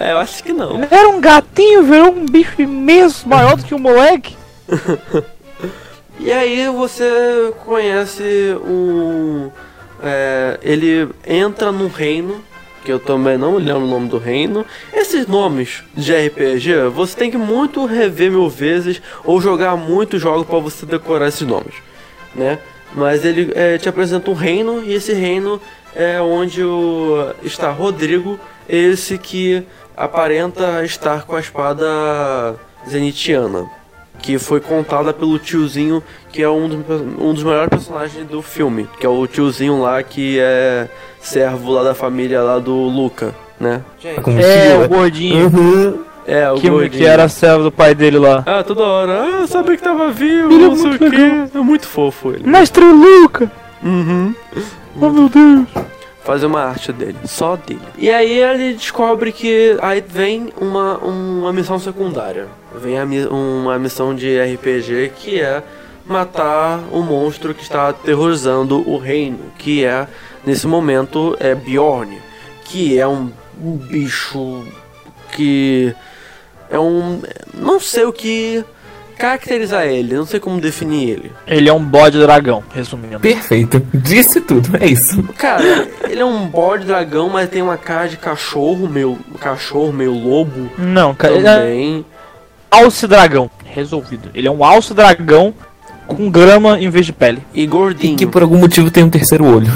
[0.02, 0.82] É, eu acho que não.
[0.89, 4.34] Era um gatinho, virou um bicho imenso, maior do que um moleque.
[6.22, 9.50] E aí você conhece um.
[10.04, 12.41] é, ele entra num reino,
[12.89, 14.65] que eu também não lembro o nome do reino.
[14.91, 20.47] Esses nomes de RPG, você tem que muito rever mil vezes ou jogar muitos jogos
[20.47, 21.75] para você decorar esses nomes,
[22.34, 22.58] né?
[22.95, 25.62] Mas ele é, te apresenta um reino e esse reino
[25.95, 29.63] é onde o, está Rodrigo, esse que
[29.95, 32.56] aparenta estar com a espada
[32.89, 33.69] zenitiana
[34.19, 38.88] que foi contada pelo tiozinho, que é um dos, um dos melhores personagens do filme,
[39.00, 40.88] que é o tiozinho lá que é
[41.20, 43.82] servo lá da família lá do Luca, né?
[44.22, 45.48] Com É, o gordinho.
[45.48, 46.04] Uhum.
[46.28, 46.92] É, o Que, gordinho.
[47.02, 48.44] que era servo do pai dele lá.
[48.46, 49.42] Ah, toda hora.
[49.44, 51.58] Ah, sabia que tava vivo, Ele é não sei o quê.
[51.58, 52.48] É muito fofo ele.
[52.48, 53.52] Mestre Luca!
[53.84, 54.36] Uhum.
[55.02, 55.65] Oh meu Deus!
[56.24, 57.82] Fazer uma arte dele, só dele.
[57.98, 62.46] E aí ele descobre que aí vem uma, uma missão secundária.
[62.76, 65.63] Vem a uma missão de RPG que é
[66.12, 70.08] matar o monstro que está aterrorizando o reino, que é
[70.45, 72.19] nesse momento é Bjorn,
[72.65, 74.63] que é um, um bicho
[75.32, 75.93] que
[76.69, 77.22] é um
[77.54, 78.63] não sei o que
[79.17, 81.32] caracterizar ele, não sei como definir ele.
[81.45, 83.19] Ele é um bode dragão, resumindo.
[83.19, 83.86] Perfeito.
[83.93, 85.22] Disse tudo, é isso.
[85.38, 85.62] Cara,
[86.10, 90.72] ele é um bode dragão, mas tem uma cara de cachorro, meio cachorro, meio lobo
[90.78, 92.06] Não, cara, ele é também.
[92.72, 93.52] alce dragão.
[93.65, 94.32] Resolvido.
[94.34, 95.54] Ele é um alce dragão
[96.15, 97.41] com grama em vez de pele.
[97.54, 98.13] E gordinho.
[98.13, 99.72] E que por algum motivo tem um terceiro olho.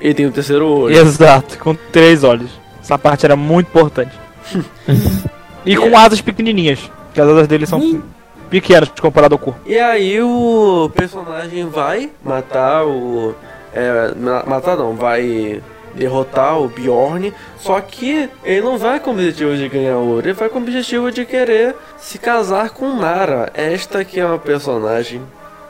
[0.00, 0.96] Ele tem o terceiro olho.
[0.96, 2.50] Exato, com três olhos.
[2.82, 4.12] Essa parte era muito importante.
[5.64, 6.78] e com asas pequenininhas,
[7.12, 8.02] que as asas dele são
[8.50, 9.58] pequenas comparado ao corpo.
[9.66, 13.34] E aí o personagem vai matar o.
[13.72, 15.60] É, ma- matar não, vai
[15.94, 17.32] derrotar o Bjorn.
[17.58, 20.62] Só que ele não vai com o objetivo de ganhar ouro, ele vai com o
[20.62, 23.50] objetivo de querer se casar com Nara.
[23.54, 25.22] Esta que é uma personagem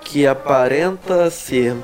[0.05, 1.75] que aparenta ser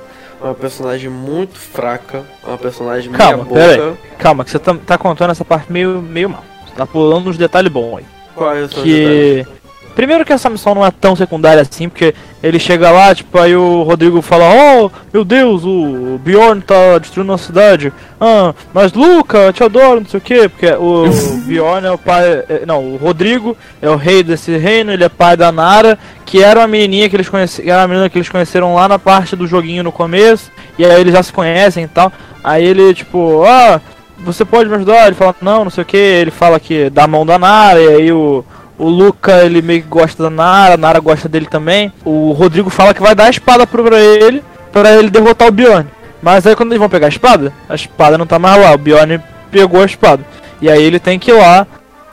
[0.41, 3.61] uma personagem muito fraca, uma personagem meia Calma, boca.
[3.61, 3.97] pera aí.
[4.19, 6.45] Calma, que você tá, tá contando essa parte meio, meio mal.
[6.77, 8.05] Tá pulando uns detalhes bons aí.
[8.35, 9.60] Qual é o seu detalhe?
[9.95, 13.55] Primeiro que essa missão não é tão secundária assim, porque ele chega lá, tipo, aí
[13.55, 17.93] o Rodrigo fala, oh, meu Deus, o Bjorn tá destruindo a cidade.
[18.21, 21.05] Ah, mas Luca, eu te adoro, não sei o quê, porque o
[21.45, 22.45] Bjorn é o pai.
[22.49, 26.43] é, Não, o Rodrigo é o rei desse reino, ele é pai da Nara, que
[26.43, 27.69] era uma menininha que eles conheceram.
[27.69, 31.01] Era uma menina que eles conheceram lá na parte do joguinho no começo, e aí
[31.01, 32.13] eles já se conhecem e tal.
[32.43, 33.81] Aí ele, tipo, ah,
[34.19, 35.07] você pode me ajudar?
[35.07, 37.81] Ele fala, não, não sei o que, ele fala que dá a mão da Nara,
[37.81, 38.45] e aí o,
[38.81, 41.93] o Luca, ele meio que gosta da Nara, a Nara gosta dele também.
[42.03, 45.87] O Rodrigo fala que vai dar a espada pra ele, pra ele derrotar o Bjorn.
[46.23, 48.79] Mas aí quando eles vão pegar a espada, a espada não tá mais lá, o
[48.79, 50.25] Bjorn pegou a espada.
[50.63, 51.67] E aí ele tem que ir lá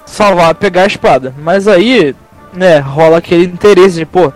[0.06, 1.34] salvar, pegar a espada.
[1.42, 2.14] Mas aí,
[2.52, 4.34] né, rola aquele interesse de, pô,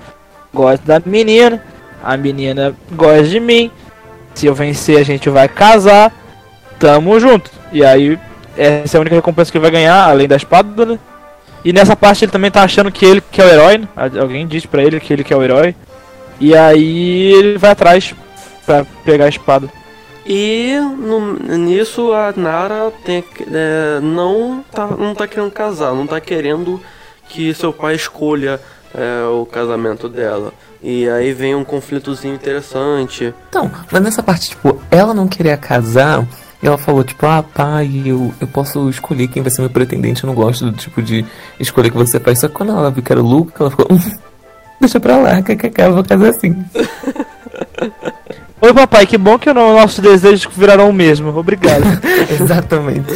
[0.53, 1.61] gosto da menina,
[2.01, 3.69] a menina gosta de mim,
[4.33, 6.13] se eu vencer a gente vai casar,
[6.79, 7.51] tamo junto.
[7.73, 8.17] E aí,
[8.57, 10.99] essa é a única recompensa que ele vai ganhar, além da espada, né?
[11.63, 13.87] E nessa parte ele também tá achando que ele que é o herói, né?
[14.19, 15.75] Alguém diz pra ele que ele que é o herói.
[16.39, 18.15] E aí ele vai atrás
[18.65, 19.69] pra pegar a espada.
[20.25, 26.19] E no- nisso a Nara tem, é, não, tá, não tá querendo casar, não tá
[26.19, 26.79] querendo
[27.29, 28.59] que seu pai escolha
[28.93, 30.53] é, o casamento dela.
[30.83, 33.33] E aí vem um conflitozinho interessante.
[33.49, 36.25] Então, mas nessa parte, tipo, ela não queria casar,
[36.61, 40.23] e ela falou, tipo, ah, pai, eu, eu posso escolher quem vai ser meu pretendente,
[40.23, 41.25] eu não gosto do tipo de
[41.59, 42.39] escolha que você faz.
[42.39, 43.99] Só que quando ela viu que era o Luke, ela ficou, "Hum,
[44.79, 46.55] deixa pra lá, que eu vou casar assim.
[48.61, 51.35] Oi papai, que bom que o no- nossos desejos viraram o mesmo.
[51.35, 51.83] Obrigado.
[52.29, 53.11] Exatamente.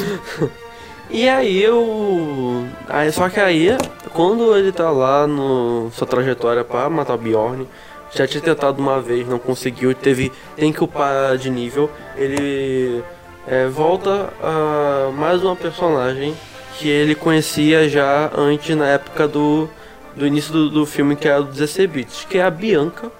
[1.09, 2.63] E aí o.
[2.89, 3.77] Aí, só que aí,
[4.11, 7.67] quando ele tá lá no sua trajetória pra matar o Bjorn,
[8.13, 10.31] já tinha tentado uma vez, não conseguiu, teve.
[10.57, 13.03] tem que upar de nível, ele
[13.47, 16.35] é, volta a mais uma personagem
[16.77, 19.69] que ele conhecia já antes na época do.
[20.15, 23.11] do início do, do filme que é o 16 bits, que é a Bianca,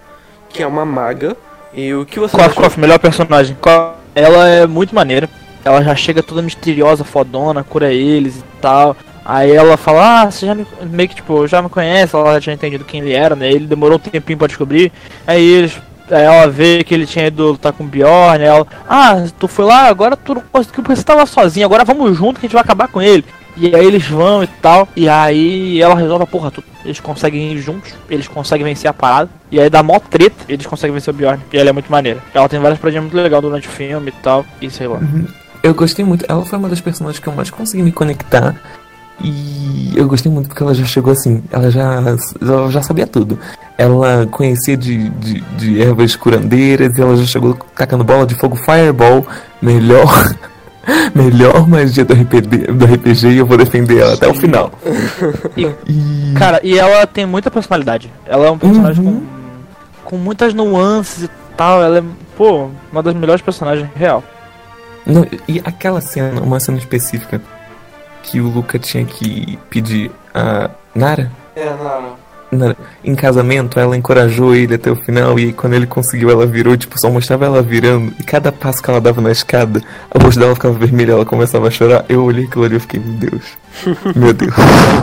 [0.49, 1.35] que é uma maga.
[1.73, 2.63] E o que você achou?
[2.63, 3.55] Kof, melhor personagem.
[3.59, 5.29] Kof, Ela é muito maneira.
[5.63, 8.95] Ela já chega toda misteriosa, fodona, cura eles e tal.
[9.25, 10.67] Aí ela fala, ah, você já me.
[10.83, 13.49] meio que tipo, já me conhece, ela já tinha entendido quem ele era, né?
[13.49, 14.91] Ele demorou um tempinho pra descobrir.
[15.25, 15.81] Aí eles.
[16.09, 19.65] Aí ela vê que ele tinha ido lutar com o Bjorn, ela, ah, tu foi
[19.65, 22.53] lá, agora tu não conseguiu porque você tava sozinho, agora vamos junto que a gente
[22.53, 23.25] vai acabar com ele.
[23.57, 26.67] E aí eles vão e tal, e aí ela resolve porra tudo.
[26.83, 29.29] Eles conseguem ir juntos, eles conseguem vencer a parada.
[29.49, 31.41] E aí dá mó treta, eles conseguem vencer o Bjorn.
[31.53, 32.19] E ela é muito maneira.
[32.33, 34.99] Ela tem várias paradinhas muito legais durante o filme e tal, e sei lá.
[35.63, 38.55] Eu gostei muito, ela foi uma das personagens que eu mais consegui me conectar.
[39.23, 42.01] E eu gostei muito porque ela já chegou assim, ela já,
[42.41, 43.39] ela já sabia tudo.
[43.77, 48.55] Ela conhecia de, de, de ervas curandeiras e ela já chegou tacando bola de fogo
[48.55, 49.25] Fireball,
[49.61, 50.33] melhor,
[51.15, 54.71] melhor magia do RPG, do RPG e eu vou defender ela até o final.
[55.55, 58.11] E, E cara, e ela tem muita personalidade.
[58.25, 59.21] Ela é um personagem Uhum.
[60.03, 61.81] com, com muitas nuances e tal.
[61.81, 62.03] Ela é,
[62.37, 64.23] pô, uma das melhores personagens real.
[65.05, 67.41] Não, e aquela cena, uma cena específica
[68.25, 72.25] que o Luca tinha que pedir a Nara, É, Nara.
[72.51, 76.75] Nara em casamento, ela encorajou ele até o final e quando ele conseguiu, ela virou,
[76.77, 80.35] tipo, só mostrava ela virando e cada passo que ela dava na escada, a voz
[80.37, 82.05] dela ficava vermelha, ela começava a chorar.
[82.07, 83.43] Eu olhei aquilo ali e fiquei, meu Deus,
[84.15, 84.53] meu Deus.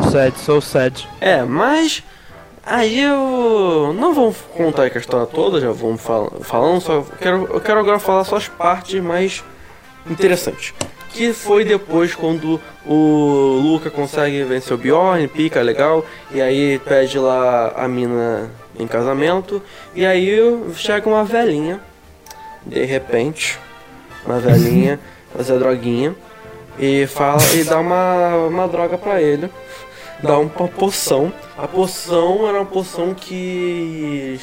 [0.05, 1.09] So sad, so sad.
[1.21, 2.03] É, mas
[2.65, 7.61] aí eu não vamos contar a história toda, já vamos fal falando, só quero, eu
[7.61, 9.43] quero agora falar só as partes mais
[10.09, 10.73] interessantes.
[11.13, 17.19] Que foi depois quando o Luca consegue vencer o Bjorn, pica, legal, e aí pede
[17.19, 19.63] lá a mina em casamento,
[19.95, 20.39] e aí
[20.75, 21.81] chega uma velhinha,
[22.65, 23.59] de repente,
[24.25, 24.99] uma velhinha,
[25.37, 26.15] fazer droguinha,
[26.79, 29.51] e fala e dá uma, uma droga pra ele
[30.23, 31.33] dá uma poção.
[31.59, 34.41] A poção era uma poção que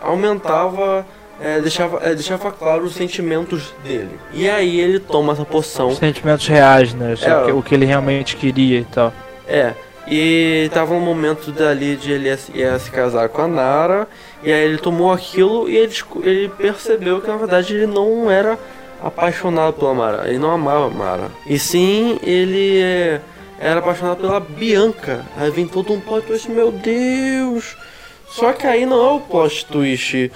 [0.00, 1.04] aumentava,
[1.40, 4.18] é, deixava, é, deixava claro os sentimentos dele.
[4.32, 5.88] E aí ele toma essa poção.
[5.88, 7.14] Os sentimentos reais, né?
[7.22, 9.12] É, o que- ele realmente queria e tal.
[9.46, 9.72] É.
[10.10, 14.08] E tava um momento dali de ele ia, se- ia se casar com a Nara.
[14.42, 18.58] E aí ele tomou aquilo e ele, ele percebeu que na verdade ele não era
[19.02, 20.28] apaixonado pela Mara.
[20.28, 21.30] Ele não amava a Mara.
[21.46, 23.20] E sim, ele é,
[23.60, 25.24] era apaixonado pela Bianca.
[25.36, 27.76] Aí vem todo um plot twist, meu Deus!
[28.28, 30.30] Só que aí não é o plot twist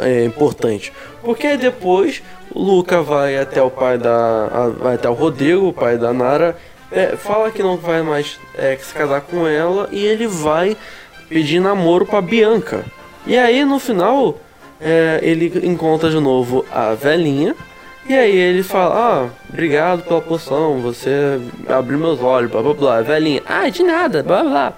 [0.00, 0.92] é, importante.
[1.22, 4.70] Porque depois o Luca vai até o pai da.
[4.78, 6.56] vai até o Rodrigo, o pai da Nara.
[6.90, 10.76] é, fala que não vai mais é, se casar com ela e ele vai
[11.28, 12.84] pedir namoro pra Bianca.
[13.26, 14.36] E aí no final
[14.80, 17.54] é, ele encontra de novo a velhinha
[18.08, 23.02] E aí ele fala, ah, obrigado pela poção, você abriu meus olhos, blá blá blá.
[23.02, 24.72] Velhinha, ah, de nada, blá blá.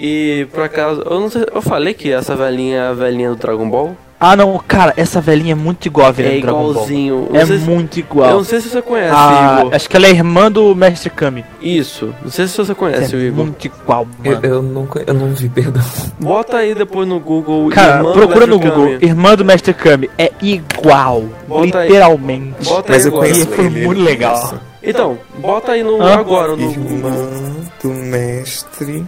[0.00, 3.36] E por acaso, eu não sei, eu falei que essa velhinha é a velhinha do
[3.36, 3.96] Dragon Ball?
[4.22, 6.70] Ah não, cara, essa velhinha é muito igual a velhinha É do Dragon Ball.
[6.72, 7.28] igualzinho.
[7.30, 8.30] Não É sei se- muito Eu igual.
[8.32, 9.74] não sei se você conhece, Ah, Igor.
[9.74, 11.42] acho que ela é irmã do Mestre Kami.
[11.62, 13.44] Isso, não sei se você conhece é o Igor.
[13.46, 14.46] muito igual, Eu, mano.
[14.46, 15.82] eu não, conhe- eu não vi, perdão.
[16.18, 17.70] Bota aí depois no Google.
[17.70, 18.98] Cara, irmã do procura no Google, Kami.
[19.00, 20.10] irmã do Mestre Kami.
[20.18, 21.24] É igual.
[21.48, 21.88] Bota aí.
[21.88, 22.64] literalmente.
[22.64, 23.86] Bota Mas aí eu conheço Foi ele.
[23.86, 24.54] muito legal.
[24.82, 26.14] Então, bota aí no Hã?
[26.18, 27.60] agora no Irmã Google.
[27.82, 29.06] do mestre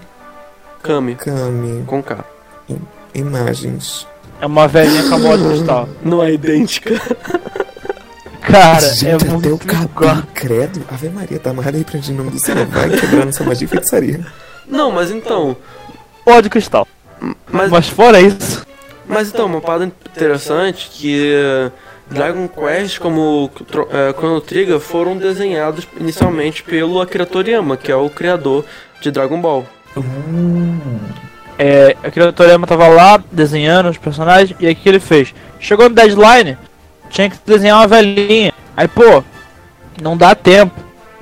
[0.82, 1.84] Kami, Kami.
[1.86, 2.24] com K.
[3.14, 4.06] Imagens.
[4.40, 5.88] É uma velhinha com a bola de cristal.
[6.02, 7.00] Não é idêntica.
[8.42, 10.84] Cara, Gente, é até muito o cabelo, credo.
[10.90, 12.56] Ave Maria, tá amarrado aí pra gente nome do céu.
[12.66, 14.26] Vai quebrando essa magia e feitiçaria.
[14.66, 15.56] Não, mas então.
[16.26, 16.86] Bola de cristal.
[17.48, 18.66] Mas, Mas fora isso,
[19.06, 21.70] mas então, uma parada interessante que eh,
[22.10, 23.50] Dragon Quest como
[23.90, 28.64] eh, Chrono Trigger foram desenhados inicialmente pelo Akira Toriyama, que é o criador
[29.00, 29.66] de Dragon Ball.
[31.58, 35.34] É, aquele Toriyama tava lá desenhando os personagens e aí o que ele fez?
[35.60, 36.56] Chegou no deadline,
[37.10, 38.52] tinha que desenhar uma velhinha.
[38.76, 39.22] Aí, pô,
[40.00, 40.74] não dá tempo.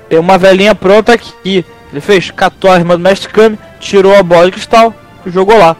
[0.08, 1.64] Tem uma velhinha pronta aqui.
[1.92, 4.94] Ele fez, catou a irmã do Mestre Kami, tirou a bola de cristal
[5.26, 5.76] e jogou lá.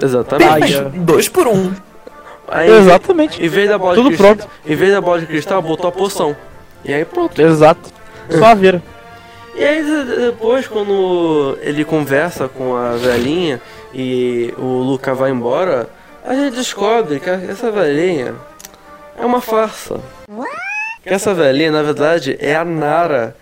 [0.00, 0.76] Exatamente.
[0.76, 0.90] Ai.
[0.94, 1.72] Dois por um.
[2.48, 3.42] Aí, Exatamente.
[3.42, 4.50] Em vez da bola Tudo de cristal, pronto.
[4.66, 6.36] Em vez da bola de cristal, botou a poção.
[6.84, 7.40] E aí pronto.
[7.40, 7.90] Exato.
[8.30, 8.82] Só a vira.
[9.56, 13.60] E aí de- depois quando ele conversa com a velhinha
[13.94, 15.88] e o Luca vai embora,
[16.26, 18.34] a gente descobre que essa velhinha
[19.18, 20.00] é uma farsa.
[21.02, 23.36] Que essa velhinha, na verdade, é a Nara.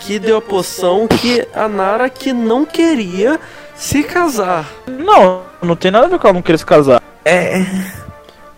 [0.00, 3.40] Que deu a poção que a Nara que não queria
[3.74, 4.66] se casar.
[4.86, 7.02] Não, não tem nada a ver com ela não querer se casar.
[7.24, 7.64] É.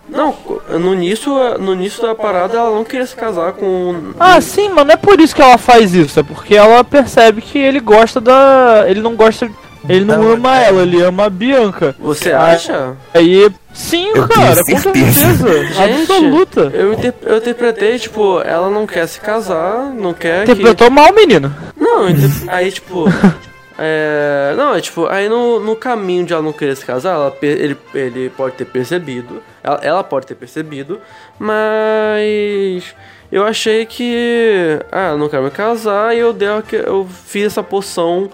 [0.08, 0.34] Não,
[0.78, 4.12] no início, no início da parada ela não queria se casar com.
[4.18, 7.40] Ah, sim, mas não é por isso que ela faz isso, é porque ela percebe
[7.42, 8.84] que ele gosta da.
[8.86, 9.50] Ele não gosta.
[9.88, 11.94] Ele não Não, ama ela, ele ama a Bianca.
[12.00, 12.96] Você acha?
[13.14, 13.48] Aí.
[13.72, 15.64] Sim, Eu cara, com certeza.
[15.64, 16.60] Gente, Absoluta.
[16.74, 20.52] Eu, inter- eu interpretei, tipo, ela não quer se casar, não quer que...
[20.52, 21.54] Interpretou mal, menino.
[21.78, 23.04] Não, eu inter- aí, tipo...
[23.78, 24.54] É...
[24.56, 27.76] Não, é tipo, aí no, no caminho de ela não querer se casar, ela, ele,
[27.94, 31.00] ele pode ter percebido, ela, ela pode ter percebido,
[31.38, 32.94] mas...
[33.30, 34.78] Eu achei que...
[34.90, 36.48] Ah, eu não quero me casar e eu, dei,
[36.86, 38.30] eu fiz essa poção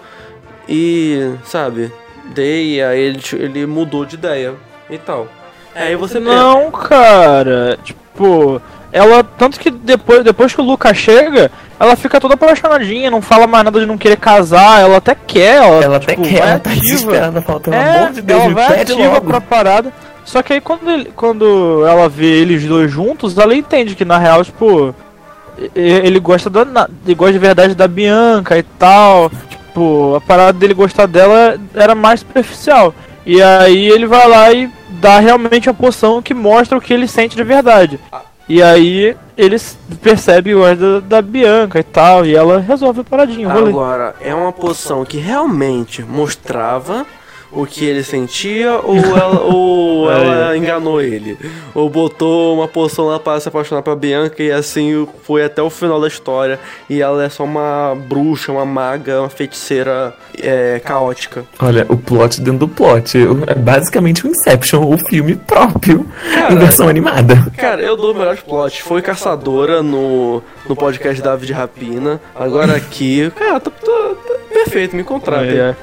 [0.69, 1.91] e, sabe,
[2.33, 4.53] dei, aí ele, ele mudou de ideia
[4.89, 5.27] e tal.
[5.75, 7.77] Aí você pensa, Não, cara.
[7.83, 8.61] Tipo,
[8.93, 9.23] ela.
[9.23, 13.65] Tanto que depois, depois que o Lucas chega, ela fica toda apaixonadinha, não fala mais
[13.65, 16.59] nada de não querer casar, ela até quer, ela, Ela tipo, até quer, vai ela
[16.59, 16.81] tá ativa.
[16.85, 19.21] desesperada, pelo É, amor de Deus, ela vai ativa logo.
[19.27, 19.91] pra parada.
[20.23, 24.17] Só que aí quando, ele, quando ela vê eles dois juntos, ela entende que na
[24.17, 24.95] real, tipo,
[25.59, 29.29] e- ele gosta da na- ele gosta de verdade da Bianca e tal.
[29.49, 32.93] Tipo, a parada dele gostar dela era mais superficial.
[33.25, 34.69] E aí ele vai lá e
[35.01, 37.99] dá realmente a poção que mostra o que ele sente de verdade.
[38.53, 43.03] E aí ele s- percebe que gosta da, Bianca e tal, e ela resolve o
[43.51, 43.69] rolê.
[43.69, 47.03] Agora, é uma poção que realmente mostrava
[47.55, 51.37] o que ele sentia ou ela, ou ela enganou ele?
[51.73, 55.69] Ou botou uma poção lá para se apaixonar pra Bianca e assim foi até o
[55.69, 61.45] final da história e ela é só uma bruxa, uma maga, uma feiticeira é, caótica.
[61.59, 63.17] Olha, o plot dentro do plot.
[63.47, 66.07] É basicamente o Inception, o filme próprio,
[66.49, 67.35] em versão animada.
[67.57, 68.81] Cara, eu dou o melhor plot.
[68.83, 72.19] Foi caçadora no, no podcast David Rapina.
[72.35, 75.45] Agora aqui, cara, tá, tá- tá perfeito, me contrata.
[75.45, 75.75] É, é.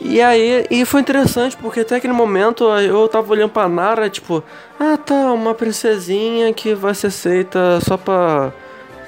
[0.00, 4.42] E aí, e foi interessante porque até aquele momento eu tava olhando pra Nara, tipo,
[4.78, 8.52] ah tá, uma princesinha que vai ser aceita só pra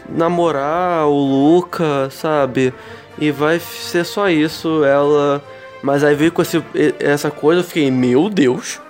[0.09, 2.75] namorar o Luca, sabe?
[3.19, 5.43] E vai ser só isso, ela.
[5.83, 6.63] Mas aí veio com esse,
[6.99, 8.81] essa coisa, eu fiquei, meu Deus,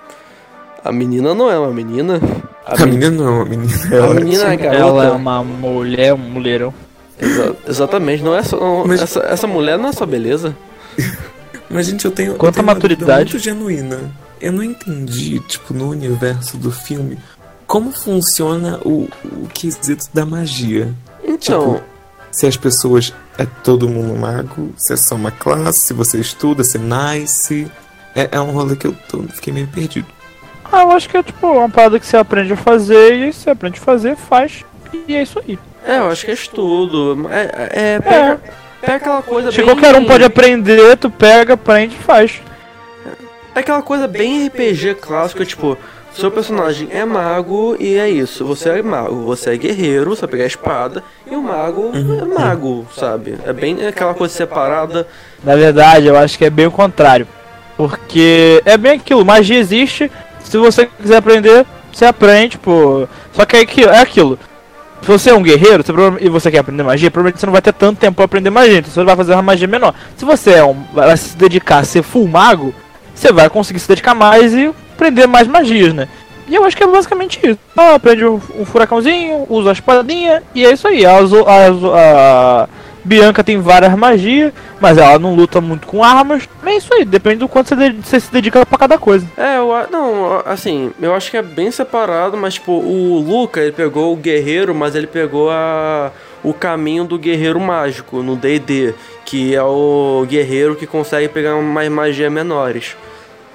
[0.83, 2.19] a menina não é uma menina.
[2.65, 4.19] A, A men- menina não, a menina é a ótima.
[4.21, 4.79] menina é garota.
[4.81, 6.73] Ela é uma mulher, um mulherão.
[7.19, 8.59] Exa- exatamente, não é só.
[8.59, 10.55] não- Mas- essa, essa mulher não é só beleza.
[11.71, 13.31] Mas, gente, eu tenho, eu Quanta tenho uma dúvida maturidade.
[13.31, 14.11] muito genuína.
[14.39, 17.17] Eu não entendi, tipo, no universo do filme,
[17.67, 20.93] como funciona o, o quesito da magia.
[21.23, 21.75] Então.
[21.75, 21.83] Tipo,
[22.31, 23.13] se as pessoas.
[23.37, 27.71] É todo mundo mago, se é só uma classe, se você estuda, se nasce.
[28.13, 30.05] É, é um rolê que eu tô, fiquei meio perdido.
[30.71, 33.49] Ah, eu acho que é tipo uma parada que você aprende a fazer e você
[33.49, 34.63] aprende a fazer, faz.
[35.07, 35.57] E é isso aí.
[35.85, 37.27] É, eu acho que é estudo.
[37.29, 38.41] É, é, pega,
[38.81, 39.65] pega aquela coisa Se bem.
[39.65, 42.41] qualquer um pode aprender, tu pega, aprende e faz.
[43.53, 45.77] É aquela coisa bem RPG clássica, tipo,
[46.13, 48.45] Seu personagem é mago e é isso.
[48.45, 52.85] Você é mago, você é guerreiro, você pegar a espada, e o mago é mago,
[52.93, 53.37] sabe?
[53.45, 55.07] É bem aquela coisa separada.
[55.43, 57.25] Na verdade, eu acho que é bem o contrário.
[57.77, 60.11] Porque é bem aquilo, magia existe,
[60.43, 63.07] se você quiser aprender, você aprende, pô.
[63.31, 64.37] Só que é aquilo, é aquilo.
[65.01, 65.91] Se você é um guerreiro você
[66.25, 68.77] e você quer aprender magia, provavelmente você não vai ter tanto tempo pra aprender magia,
[68.79, 69.93] então você vai fazer uma magia menor.
[70.15, 72.73] Se você é um, vai se dedicar a ser full mago,
[73.15, 76.07] você vai conseguir se dedicar mais e aprender mais magias, né?
[76.47, 77.57] E eu acho que é basicamente isso.
[77.77, 81.05] Ah, aprende um, um furacãozinho, usa a espadinha, e é isso aí.
[81.05, 82.69] A, Zo- a, Zo- a
[83.03, 86.47] Bianca tem várias magias, mas ela não luta muito com armas.
[86.61, 89.25] Mas é isso aí, depende do quanto você, você se dedica pra cada coisa.
[89.37, 93.71] É, eu, não, assim, eu acho que é bem separado, mas tipo, o Luca, ele
[93.71, 96.11] pegou o guerreiro, mas ele pegou a
[96.43, 98.93] o caminho do guerreiro mágico no D&D,
[99.25, 102.95] que é o guerreiro que consegue pegar mais magia menores.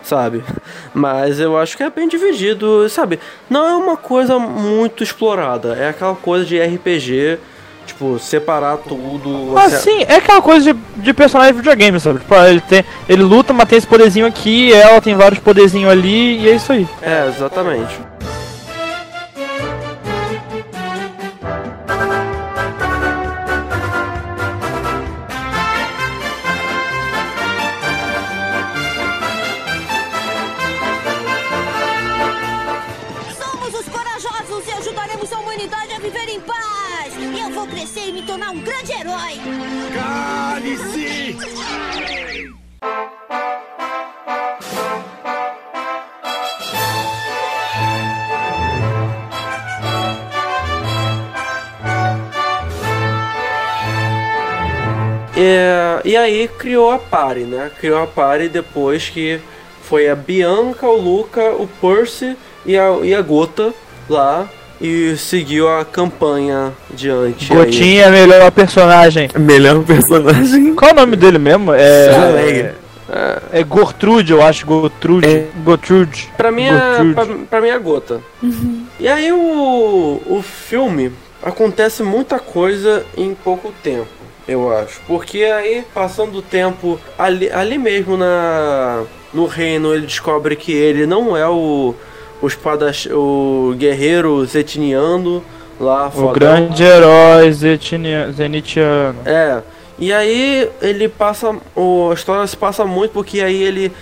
[0.03, 0.44] Sabe?
[0.94, 3.18] Mas eu acho que é bem dividido, sabe?
[3.51, 7.40] Não é uma coisa muito explorada, é aquela coisa de RPG,
[7.87, 9.53] tipo, separar tudo.
[9.53, 12.18] Você- sim, é aquela coisa de, de personagem de videogame, sabe?
[12.18, 16.39] Tipo, ele, tem, ele luta, mas tem esse poderzinho aqui, ela tem vários poderzinhos ali,
[16.41, 16.87] e é isso aí.
[17.03, 17.99] É, exatamente.
[55.37, 57.70] É, e aí criou a Pare, né?
[57.78, 59.39] Criou a Pare depois que
[59.82, 63.72] foi a Bianca, o Luca, o Percy e a, e a Gota
[64.09, 64.49] lá
[64.80, 67.53] e seguiu a campanha diante.
[67.53, 67.59] aí.
[67.59, 69.30] Gotinha é a melhor personagem.
[69.39, 70.74] Melhor personagem.
[70.74, 71.72] Qual é o nome dele mesmo?
[71.72, 72.12] É.
[72.12, 72.74] Geleia.
[73.53, 74.66] É Gortrude, eu acho.
[74.66, 75.26] Gortrude.
[75.26, 75.47] É.
[75.64, 76.28] Gortrude.
[76.37, 78.20] Pra mim, é, pra, pra mim é a Gota.
[78.99, 81.12] E aí o, o filme
[81.43, 84.09] acontece muita coisa em pouco tempo,
[84.49, 85.01] eu acho.
[85.07, 89.03] Porque aí, passando o tempo, ali, ali mesmo na
[89.34, 91.94] no reino, ele descobre que ele não é o,
[92.40, 93.07] o espadach...
[93.12, 95.42] o guerreiro zetiniano
[95.78, 96.32] lá, O fodão.
[96.32, 99.18] grande herói zetinia- zenitiano.
[99.26, 99.61] É.
[99.99, 101.55] E aí ele passa.
[101.74, 103.92] O, a história se passa muito porque aí ele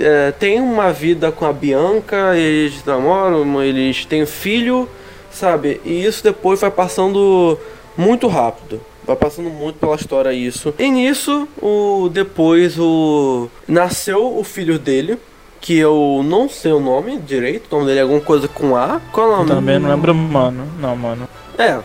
[0.00, 4.88] é, tem uma vida com a Bianca, eles namoram, eles têm filho,
[5.30, 5.80] sabe?
[5.84, 7.58] E isso depois vai passando
[7.96, 8.80] muito rápido.
[9.06, 10.74] Vai passando muito pela história isso.
[10.78, 15.16] E nisso, o depois o nasceu o filho dele,
[15.60, 19.00] que eu não sei o nome direito, o nome dele é alguma coisa com A.
[19.12, 19.50] Qual é o nome?
[19.50, 20.66] Também não lembro, mano.
[20.80, 21.28] Não, mano.
[21.56, 21.78] É,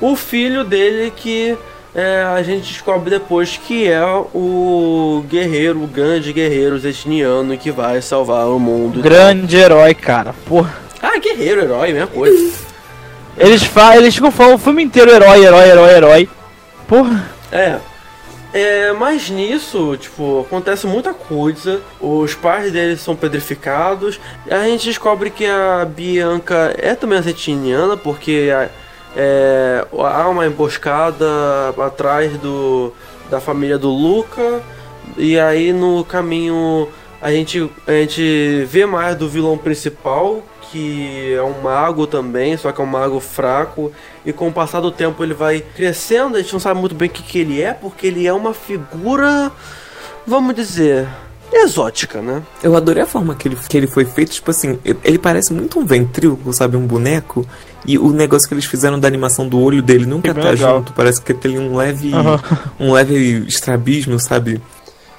[0.00, 1.56] o filho dele que
[1.94, 8.02] é, a gente descobre depois que é o guerreiro, o grande guerreiro zetiniano que vai
[8.02, 9.00] salvar o mundo.
[9.00, 10.34] Grande herói, cara.
[10.44, 10.74] Porra.
[11.00, 12.52] Ah, guerreiro, herói, mesma coisa.
[13.36, 16.28] Eles, fa eles ficam falando o filme inteiro herói, herói, herói, herói.
[16.86, 17.24] Porra.
[17.52, 17.78] É.
[18.52, 21.80] É, mas nisso, tipo, acontece muita coisa.
[22.00, 24.20] Os pais deles são pedrificados.
[24.48, 28.68] A gente descobre que a Bianca é também zetiniana, porque a-
[29.16, 31.26] é, há uma emboscada
[31.84, 32.92] atrás do,
[33.28, 34.62] da família do Luca.
[35.16, 36.88] E aí no caminho
[37.20, 40.42] a gente, a gente vê mais do vilão principal,
[40.74, 43.92] que é um mago também, só que é um mago fraco.
[44.26, 47.08] E com o passar do tempo ele vai crescendo, a gente não sabe muito bem
[47.08, 49.52] o que, que ele é, porque ele é uma figura,
[50.26, 51.06] vamos dizer,
[51.52, 52.42] exótica, né?
[52.62, 54.32] Eu adorei a forma que ele, que ele foi feito.
[54.32, 56.76] Tipo assim, ele parece muito um ventríloco, sabe?
[56.76, 57.46] Um boneco.
[57.86, 60.78] E o negócio que eles fizeram da animação do olho dele nunca É tá legal.
[60.78, 60.92] junto.
[60.94, 62.12] Parece que tem um leve.
[62.12, 62.40] Aham.
[62.80, 64.60] um leve estrabismo, sabe?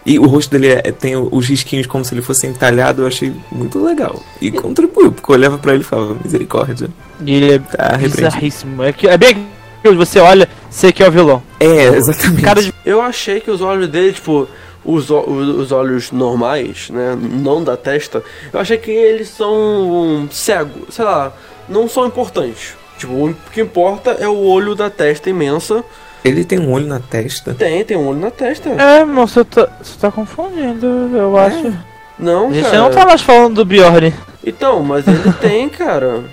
[0.06, 3.34] E o rosto dele é- tem os risquinhos como se ele fosse entalhado, eu achei
[3.52, 4.22] muito legal.
[4.40, 6.90] E contribuiu, porque eu olhava pra ele e falava, misericórdia.
[7.26, 8.84] E ele é Tá bizarríssimo.
[8.84, 9.48] É, que, é bem
[9.82, 11.42] que você olha, sei que é o vilão.
[11.60, 12.42] É, exatamente.
[12.44, 12.74] Cara de.
[12.86, 14.48] Eu achei que os olhos dele, tipo,
[14.84, 17.18] os, os olhos normais, né?
[17.20, 21.34] Não da testa, eu achei que eles são cegos, sei lá,
[21.68, 22.76] não são importantes.
[23.00, 25.84] Tipo, o que importa é o olho da testa imensa.
[26.26, 27.54] Ele tem um olho na testa.
[27.54, 28.70] Tem, tem um olho na testa.
[28.70, 31.72] É, mas você tá, você tá confundindo, eu acho.
[32.18, 32.78] Não, A gente cara.
[32.80, 34.14] não tá mais falando do Bjorn.
[34.44, 36.24] Então, mas ele tem, cara.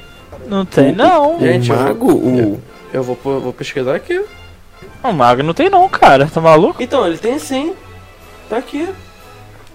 [0.46, 1.38] Não tem, não.
[1.40, 2.60] Gente, o eu- mago, o.
[2.92, 4.22] Eu vou, pôr- vou pesquisar aqui.
[5.02, 6.26] O mago não tem, não, cara.
[6.32, 6.82] Tá maluco?
[6.82, 7.74] Então, ele tem sim.
[8.48, 8.88] Tá aqui.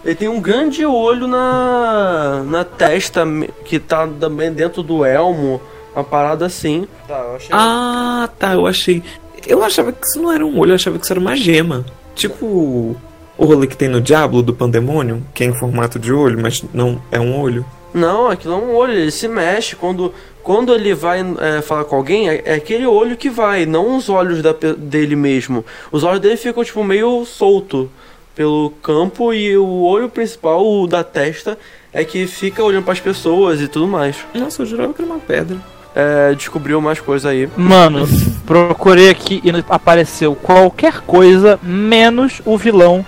[0.06, 3.26] Ele tem um grande olho na, na testa,
[3.66, 5.60] que tá também dentro do elmo,
[5.94, 6.88] uma parada assim.
[7.08, 7.50] Tá, eu achei.
[7.52, 9.04] Ah, tá, eu achei.
[9.48, 11.86] Eu achava que isso não era um olho, eu achava que isso era uma gema.
[12.14, 12.96] Tipo
[13.38, 16.64] o rolê que tem no Diablo do Pandemônio, que é em formato de olho, mas
[16.74, 17.66] não é um olho.
[17.94, 19.76] Não, aquilo é um olho, ele se mexe.
[19.76, 23.96] Quando, quando ele vai é, falar com alguém, é, é aquele olho que vai, não
[23.96, 25.64] os olhos da dele mesmo.
[25.92, 27.90] Os olhos dele ficam tipo meio solto
[28.36, 31.58] pelo campo e o olho principal, o da testa,
[31.92, 34.18] é que fica olhando para as pessoas e tudo mais.
[34.34, 35.58] Nossa, eu jurava que era uma pedra.
[35.96, 37.50] É, descobriu mais coisa aí.
[37.58, 38.08] Mano,
[38.46, 43.06] procurei aqui e apareceu qualquer coisa menos o vilão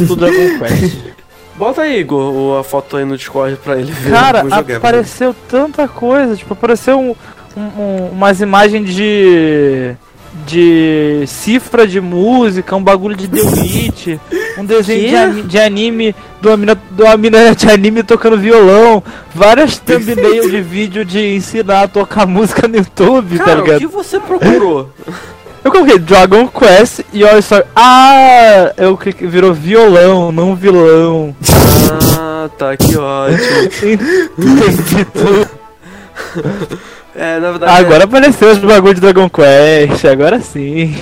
[0.00, 0.96] do Dragon Quest.
[1.56, 4.10] Bota aí, Igor, o- a foto aí no Discord pra ele ver.
[4.10, 4.42] Cara,
[4.76, 7.14] apareceu tanta coisa, tipo, apareceu um,
[7.56, 9.94] um- um- umas imagens de.
[10.46, 14.18] De cifra de música, um bagulho de The Witch,
[14.58, 19.02] um desenho de, de anime, de uma, mina, de uma mina de anime tocando violão,
[19.34, 23.78] várias thumbnails de vídeo de ensinar a tocar música no YouTube, tá Cara, o ligado?
[23.80, 24.90] que você procurou?
[25.64, 27.62] Eu coloquei Dragon Quest e olha só.
[27.76, 28.72] Ah!
[28.76, 31.36] Eu cliquei, virou violão, não vilão.
[32.18, 33.62] ah, tá, que ótimo.
[34.36, 35.48] Entendi tudo.
[37.14, 37.80] É, na verdade.
[37.80, 40.94] Agora apareceu os bagulho de Dragon Quest, agora sim.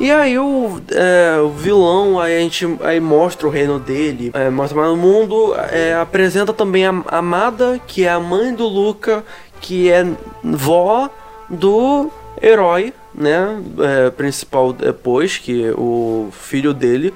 [0.00, 4.48] E aí o, é, o vilão, aí a gente aí mostra o reino dele, é,
[4.48, 9.22] mostra mais o mundo, é, apresenta também a Amada, que é a mãe do Luca,
[9.60, 10.06] que é
[10.42, 11.10] vó
[11.50, 12.10] do
[12.40, 13.60] herói, né?
[13.78, 17.12] é, principal depois, que é o filho dele.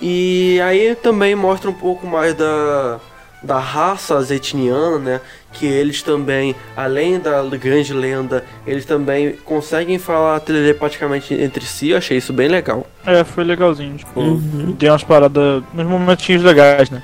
[0.00, 2.98] E aí também mostra um pouco mais da,
[3.42, 5.20] da raça zetiniana, né?
[5.52, 11.90] Que eles também, além da grande lenda, eles também conseguem falar telepaticamente entre si.
[11.90, 12.86] Eu achei isso bem legal.
[13.04, 14.74] É, foi legalzinho, tipo, Uhum.
[14.78, 17.02] tem umas paradas, uns momentinhos legais, né?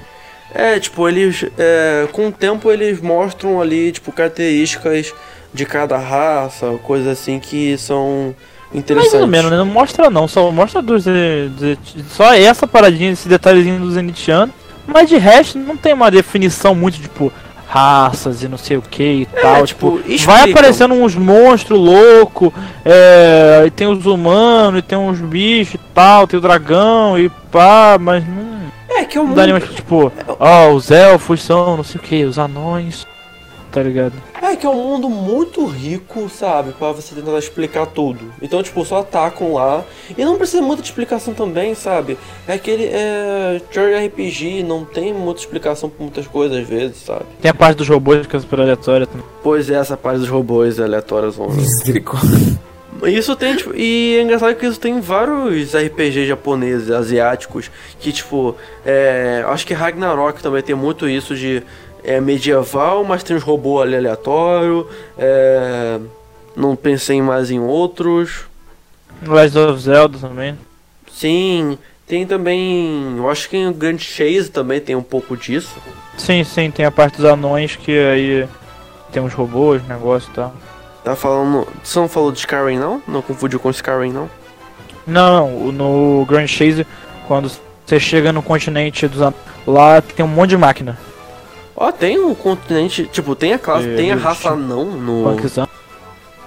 [0.55, 1.45] É, tipo, eles.
[1.59, 5.13] é, com o tempo eles mostram ali, tipo, características
[5.53, 8.35] de cada raça, coisas assim que são
[8.73, 9.13] interessantes.
[9.13, 9.57] Mais ou menos, né?
[9.59, 11.07] Não mostra não, só mostra dos.
[11.07, 11.79] eh, de-
[12.11, 14.53] só essa paradinha, esse detalhezinho do Zenitiano.
[14.89, 17.31] Mas de resto não tem uma definição muito, tipo,
[17.69, 19.67] raças e não sei o que e tal.
[19.67, 20.35] tipo, Tipo, explicam.
[20.35, 22.51] vai aparecendo uns monstros loucos,
[22.85, 27.29] é, e tem os humanos, e tem uns bichos e tal, tem o dragão e
[27.53, 28.49] pá, mas não.
[28.89, 30.11] É, que é um Não mundo, dá nenhuma, tipo,
[30.41, 33.07] ó, os elfos são não sei o que, os anões.
[33.71, 34.15] Tá ligado?
[34.43, 36.73] é que é um mundo muito rico, sabe?
[36.73, 38.33] Pra você tentar explicar tudo.
[38.41, 39.85] Então, tipo, só atacam lá.
[40.17, 42.17] E não precisa muita explicação também, sabe?
[42.47, 42.87] É aquele.
[42.91, 43.61] É.
[44.07, 47.25] RPG, não tem muita explicação por muitas coisas às vezes, sabe?
[47.41, 49.25] Tem a parte dos robôs que é super aleatória também.
[49.43, 51.37] Pois é, essa parte dos robôs aleatórios.
[51.37, 52.59] vão- Misericórdia.
[53.05, 58.11] Isso tem, tipo, e é engraçado que isso tem em vários RPG japoneses, asiáticos, que,
[58.11, 61.63] tipo, é, acho que Ragnarok também tem muito isso de
[62.09, 64.87] é, medieval, mas tem uns robôs ali aleatórios,
[65.19, 66.01] é,
[66.57, 68.47] não pensei mais em outros.
[69.23, 70.59] Legend of Zelda também.
[71.13, 75.77] Sim, tem também, eu acho que em Grand Chase também tem um pouco disso.
[76.17, 78.49] Sim, sim, tem a parte dos anões que aí
[79.13, 80.55] tem uns robôs, negócio e tal.
[81.05, 83.03] Tá falando, você não falou de Skyrim não?
[83.07, 84.31] Não confundiu com Skyrim não?
[85.07, 86.87] Não, no Grand Chase,
[87.27, 87.51] quando
[87.85, 89.37] você chega no continente dos anões,
[89.67, 90.99] lá tem um monte de máquina.
[91.81, 95.23] Ó, tem um continente, tipo, tem a classe, É, tem a raça não no...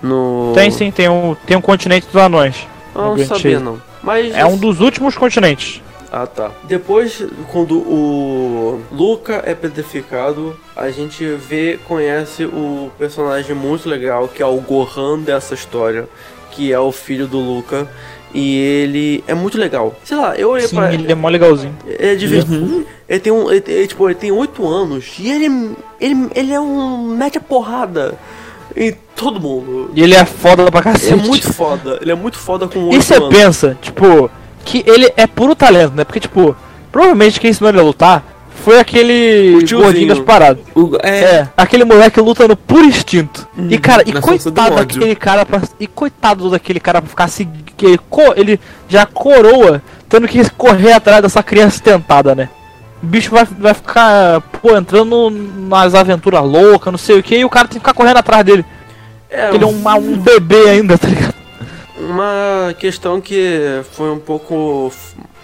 [0.04, 0.52] No...
[0.54, 2.68] Tem sim, tem um, tem um continente dos anões.
[2.94, 3.82] Ah, não sabia não.
[4.04, 5.82] Mas É um dos últimos continentes.
[6.12, 6.52] Ah, tá.
[6.64, 14.44] Depois, quando o Luca é petrificado, a gente vê, conhece o personagem muito legal, que
[14.44, 16.10] é o Gohan dessa história,
[16.52, 17.88] que é o filho do Luca.
[18.34, 19.94] E ele é muito legal.
[20.04, 20.94] Sei lá, eu olhei Sim, pra.
[20.94, 21.76] ele é mó legalzinho.
[21.86, 22.86] Ele é divertido.
[23.10, 23.52] Ele tem um.
[23.52, 26.30] Ele, ele, tipo, ele tem 8 anos e ele, ele.
[26.34, 27.08] Ele é um.
[27.16, 28.18] mete a porrada
[28.76, 29.92] em todo mundo.
[29.94, 31.14] E ele é foda pra Ele cacete.
[31.14, 32.00] é muito foda.
[32.02, 34.30] Ele é muito foda com 8 E você pensa, tipo,
[34.64, 36.04] que ele é puro talento, né?
[36.06, 36.56] Porque, tipo,
[36.92, 38.24] provavelmente quem ensinou ele a lutar
[38.64, 40.64] foi aquele gordinho das paradas.
[40.76, 43.48] O- é, É, aquele moleque lutando por instinto.
[43.70, 47.48] e cara, e coitado daquele cara pra, E coitado daquele cara pra ficar se.
[47.82, 52.48] Ele, co- ele já coroa, tendo que correr atrás dessa criança tentada, né?
[53.02, 57.44] O bicho vai, vai ficar, pô, entrando nas aventuras loucas, não sei o que, e
[57.46, 58.64] o cara tem que ficar correndo atrás dele.
[59.30, 61.34] É, ele é um, um bebê ainda, tá ligado?
[62.10, 64.92] Uma questão que foi um pouco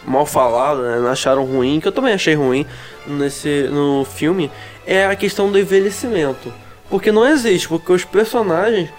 [0.05, 1.09] mal falada, né?
[1.09, 2.65] Acharam ruim, que eu também achei ruim
[3.05, 4.49] nesse no filme,
[4.85, 6.51] é a questão do envelhecimento.
[6.89, 8.89] Porque não existe, porque os personagens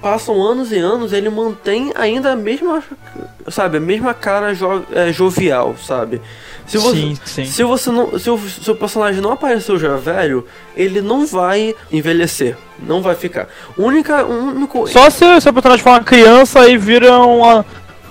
[0.00, 2.82] passam anos e anos, ele mantém ainda a mesma,
[3.48, 6.20] sabe, a mesma cara jo- é, jovial, sabe?
[6.66, 7.44] Se você, Sim, sim.
[7.44, 10.46] Se você não, se o seu personagem não apareceu já velho,
[10.76, 13.48] ele não vai envelhecer, não vai ficar.
[13.76, 17.64] Única, único, Só se o seu personagem for uma criança e vira uma,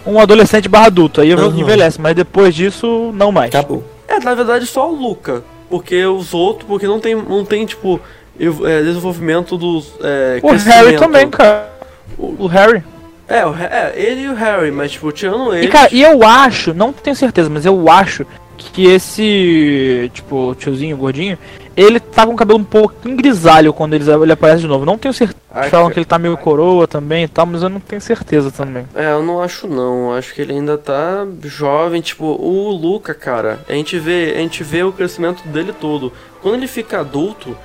[0.05, 1.57] um adolescente barra adulto, aí Aham.
[1.57, 3.53] envelhece, mas depois disso, não mais.
[3.53, 3.83] Acabou.
[4.07, 7.99] é na verdade só o Luca, porque os outros, porque não tem, não tem tipo
[8.39, 11.71] é, desenvolvimento dos é, O Harry também, cara.
[12.17, 12.83] O Harry.
[13.27, 15.65] É, o, é, ele e o Harry, mas tipo tirando ele.
[15.65, 18.25] E cara, e eu acho, não tenho certeza, mas eu acho
[18.71, 21.37] que esse, tipo, tiozinho, gordinho,
[21.75, 24.85] ele tá com o cabelo um pouquinho grisalho quando ele, ele aparece de novo.
[24.85, 25.41] Não tenho certeza.
[25.51, 25.93] Ai, Falam cara.
[25.93, 28.85] que ele tá meio coroa também e tal, mas eu não tenho certeza também.
[28.95, 30.13] É, eu não acho não.
[30.13, 33.59] Acho que ele ainda tá jovem, tipo, o Luca, cara.
[33.67, 36.13] A gente vê, a gente vê o crescimento dele todo.
[36.41, 37.57] Quando ele fica adulto,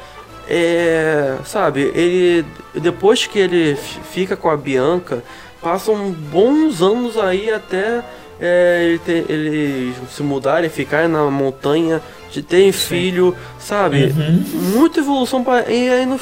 [0.48, 5.22] é, sabe, ele depois que ele fica com a Bianca,
[5.60, 8.02] passam bons anos aí até
[8.40, 14.14] é, ele, ter, ele se mudarem, ficarem na montanha, de terem filho, sabe?
[14.74, 16.20] Muita evolução para e aí no,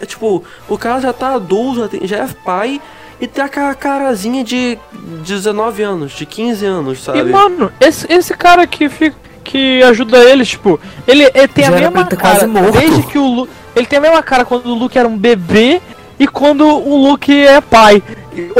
[0.00, 2.80] é, tipo, o cara já tá adulto, já, tem- já é pai
[3.20, 4.78] e tem aquela carazinha de
[5.24, 7.18] 19 anos, de 15 anos, sabe?
[7.18, 9.16] E mano, esse, esse cara que fica.
[9.44, 13.18] Que ajuda eles, tipo, ele, ele tem Já a mesma ele ter cara desde que
[13.18, 15.82] o Lu, ele tem a mesma cara quando o Luke era um bebê
[16.18, 18.02] e quando o Luke é pai.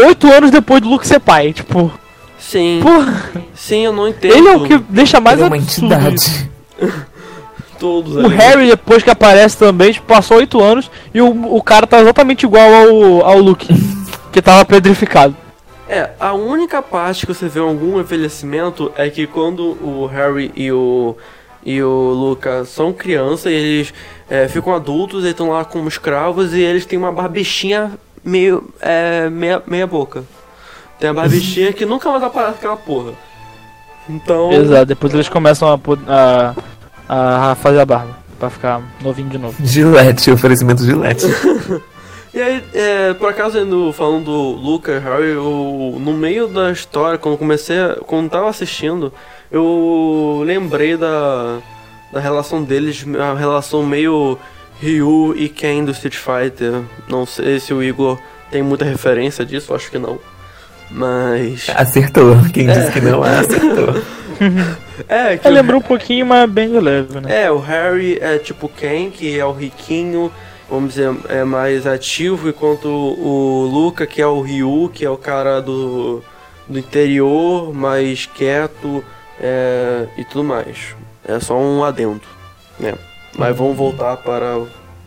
[0.07, 1.91] Oito anos depois do Luke ser pai, tipo,
[2.49, 4.35] Sim, porra, sim, eu não entendo.
[4.35, 6.51] ele é o que deixa mais Ele é uma absurdo entidade.
[7.81, 8.37] todos O ali.
[8.37, 12.45] Harry, depois que aparece também, tipo, passou 8 anos e o, o cara tá exatamente
[12.45, 13.69] igual ao, ao Luke,
[14.31, 15.35] que tava pedrificado.
[15.89, 20.71] É, a única parte que você vê algum envelhecimento é que quando o Harry e
[20.71, 21.17] o
[21.67, 23.95] e o Luca são crianças e eles
[24.29, 27.93] é, ficam adultos, eles estão lá como escravos e eles têm uma barbichinha
[28.23, 30.25] meio é, meia, meia boca.
[31.05, 33.13] Tem a barbichinha que nunca mais aparece aquela porra.
[34.09, 36.55] Então, Exato, depois eles começam a,
[37.07, 39.55] a, a fazer a barba, pra ficar novinho de novo.
[39.63, 41.27] Gillette, oferecimento Gillette.
[42.33, 46.73] E aí, é, por acaso, indo, falando do Luca e Harry, eu, no meio da
[46.73, 49.13] história, quando comecei, a- quando tava assistindo,
[49.53, 51.59] eu lembrei da,
[52.13, 54.37] da relação deles, a relação meio
[54.81, 56.83] Ryu e Ken do Street Fighter.
[57.09, 58.19] Não sei se o Igor
[58.51, 60.19] tem muita referência disso, acho que não.
[60.91, 61.67] Mas.
[61.75, 62.37] Acertou.
[62.53, 64.03] Quem disse que não, acertou.
[65.09, 67.45] É, que lembrou um pouquinho, mas bem de leve, né?
[67.45, 70.31] É, o Harry é tipo Ken, que é o riquinho,
[70.69, 75.17] vamos dizer, é mais ativo, enquanto o Luca, que é o Ryu, que é o
[75.17, 76.23] cara do,
[76.69, 79.05] do interior, mais quieto
[79.41, 80.95] é, e tudo mais.
[81.27, 82.23] É só um adendo,
[82.79, 82.95] né?
[83.37, 84.61] Mas vamos voltar para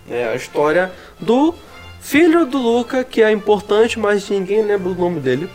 [0.09, 1.53] é, a história do
[2.01, 5.49] filho do Luca, que é importante, mas ninguém lembra o nome dele.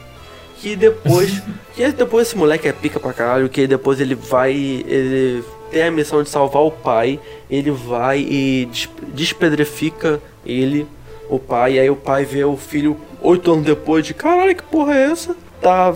[0.62, 1.42] Que depois.
[1.74, 3.48] que depois esse moleque é pica pra caralho.
[3.48, 4.52] Que depois ele vai.
[4.54, 7.18] Ele tem a missão de salvar o pai.
[7.50, 10.86] Ele vai e des- despedrifica ele,
[11.28, 11.74] o pai.
[11.74, 15.10] E aí o pai vê o filho oito anos depois de caralho, que porra é
[15.10, 15.34] essa?
[15.60, 15.94] Tá.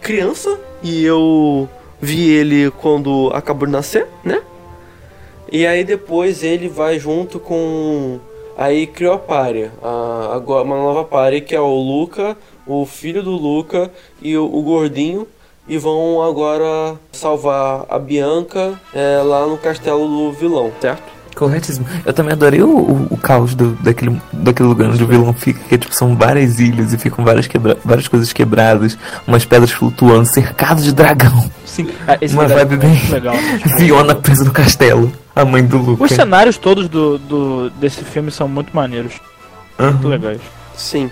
[0.00, 0.58] criança.
[0.82, 1.68] E eu
[2.00, 4.40] vi ele quando acabou de nascer, né?
[5.50, 8.20] E aí depois ele vai junto com.
[8.56, 9.72] Aí criou a párea.
[9.82, 12.36] A, agora uma nova párea que é o Luca,
[12.68, 13.90] o filho do Luca
[14.22, 15.26] e o, o gordinho.
[15.70, 21.02] E vão agora salvar a Bianca é, lá no castelo do vilão, certo?
[21.36, 21.86] Corretíssimo.
[22.06, 25.60] Eu também adorei o, o, o caos do, daquele, daquele lugar onde o vilão fica,
[25.68, 28.96] que tipo, são várias ilhas e ficam várias, quebra várias coisas quebradas,
[29.26, 31.50] umas pedras flutuando, cercado de dragão.
[31.66, 33.34] Sim, ah, esse Uma lugar é vibe muito bem- legal.
[33.76, 36.02] Fiona presa no castelo, a mãe do Luca.
[36.04, 39.20] Os cenários todos do, do, desse filme são muito maneiros,
[39.78, 40.08] muito Aham.
[40.08, 40.40] legais.
[40.74, 41.10] Sim.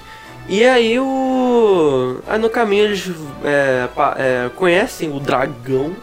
[0.48, 2.18] E aí o.
[2.26, 3.10] Aí no caminho eles
[3.44, 5.94] é, é, conhecem o dragão,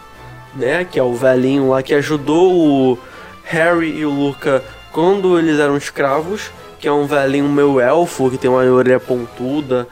[0.56, 0.84] né?
[0.84, 3.00] Que é o velhinho lá que ajudou o
[3.46, 8.38] Harry e o Luca quando eles eram escravos, que é um velhinho meio elfo, que
[8.38, 9.88] tem uma orelha pontuda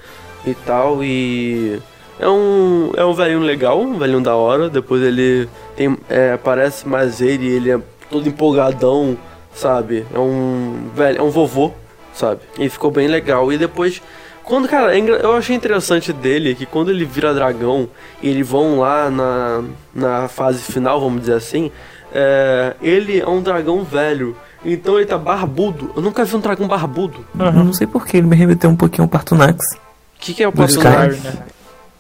[0.46, 1.82] e tal, e.
[2.20, 4.70] É um, é um velhinho legal, um velhinho da hora.
[4.70, 7.80] Depois ele tem, é, aparece mais ele, ele é
[8.12, 9.18] todo empolgadão,
[9.56, 10.06] sabe?
[10.14, 11.72] É um velho, é um vovô,
[12.14, 12.42] sabe?
[12.60, 13.52] E ficou bem legal.
[13.52, 14.04] E depois,
[14.44, 17.88] quando, cara, é eu achei interessante dele que quando ele vira dragão
[18.22, 19.64] e eles vão lá na,
[19.94, 21.72] na fase final, vamos dizer assim,
[22.14, 24.36] é, ele é um dragão velho.
[24.64, 25.92] Então ele tá barbudo.
[25.96, 27.26] Eu nunca vi um dragão barbudo.
[27.38, 29.58] Eu não sei porquê, ele me remeteu um pouquinho ao Partunax.
[29.76, 29.78] O
[30.20, 31.14] que, que é o Do personagem?
[31.18, 31.44] Skyrim, né?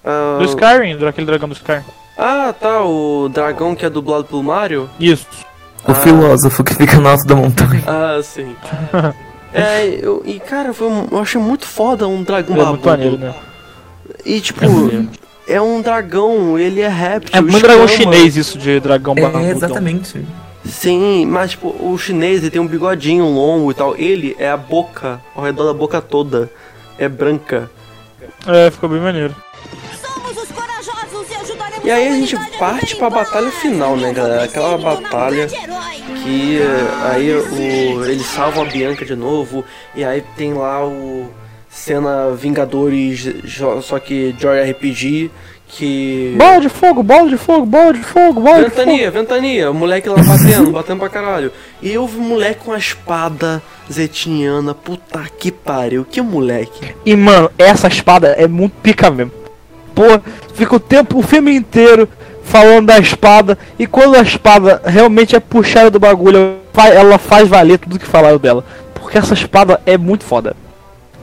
[0.05, 1.83] Ah, Do Skyrim, do aquele dragão do Skyrim.
[2.17, 4.87] ah, tá, o dragão que é dublado pelo Mario.
[4.99, 5.25] Isso.
[5.87, 5.95] O Ah.
[5.95, 7.81] filósofo que fica no alto da montanha.
[7.87, 8.55] Ah, sim.
[9.53, 13.17] É, eu, e cara, foi um- eu achei muito foda um dragão É muito maneiro,
[13.17, 13.33] né?
[14.25, 14.63] E tipo,
[15.47, 17.37] É é um dragão, ele é réptil.
[17.37, 18.13] É muito dragão escama.
[18.13, 19.49] chinês isso de dragão É, barbudão.
[19.49, 20.25] exatamente.
[20.63, 23.95] Sim, mas tipo, o chinês ele tem um bigodinho longo e tal.
[23.97, 26.49] Ele é a boca, ao redor da boca toda.
[26.97, 27.69] É branca.
[28.47, 29.35] É, ficou bem maneiro.
[31.83, 34.43] E aí a gente parte pra batalha final, né, galera?
[34.43, 35.47] Aquela um batalha.
[36.23, 39.63] Que eh, aí o, eles salvam a Bianca de novo.
[39.95, 41.29] E aí tem lá o
[41.69, 43.27] cena Vingadores,
[43.81, 45.31] só que Joy RPG.
[45.73, 46.35] Que.
[46.37, 48.75] Bola de fogo, bola de fogo, bola de fogo, bola de fogo.
[48.75, 51.49] Ventania, ventania, o moleque lá batendo, batendo pra caralho.
[51.81, 56.93] E eu vi um moleque com a espada zetiniana, puta que pariu, que moleque.
[57.05, 59.31] E mano, essa espada é muito pica mesmo.
[59.95, 60.03] Pô,
[60.53, 62.09] fica o tempo, o filme inteiro
[62.43, 63.57] falando da espada.
[63.77, 66.57] E quando a espada realmente é puxada do bagulho,
[66.93, 68.63] ela faz valer tudo que falaram dela.
[68.93, 70.55] Porque essa espada é muito foda.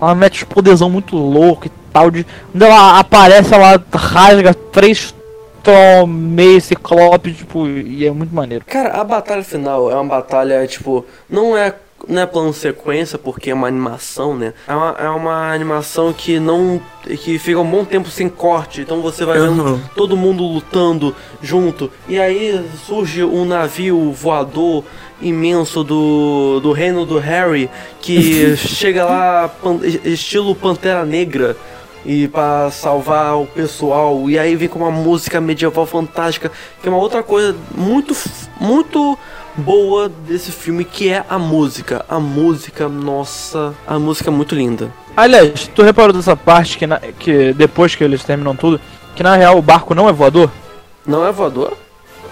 [0.00, 2.10] Ela mete os poderzão muito louco e tal.
[2.10, 5.14] De, quando ela aparece, ela rasga três
[5.62, 8.64] tron meio ciclope, tipo, e é muito maneiro.
[8.66, 11.74] Cara, a batalha final é uma batalha, tipo, não é.
[12.08, 14.54] Não é plano sequência, porque é uma animação, né?
[14.66, 16.80] É uma, é uma animação que não.
[17.04, 18.80] que fica um bom tempo sem corte.
[18.80, 19.80] Então você vai vendo Uhum.
[19.94, 21.90] todo mundo lutando junto.
[22.08, 24.84] E aí surge um navio voador
[25.20, 27.68] imenso do, do reino do Harry
[28.00, 31.56] que chega lá pan- estilo Pantera Negra
[32.06, 36.90] e para salvar o pessoal e aí vem com uma música medieval fantástica que é
[36.90, 38.14] uma outra coisa muito
[38.60, 39.18] muito
[39.58, 44.90] boa desse filme que é a música a música nossa a música é muito linda
[45.16, 48.80] Aliás, tu reparou dessa parte que, na- que depois que eles terminam tudo,
[49.16, 50.48] que na real o barco não é voador?
[51.04, 51.72] não é voador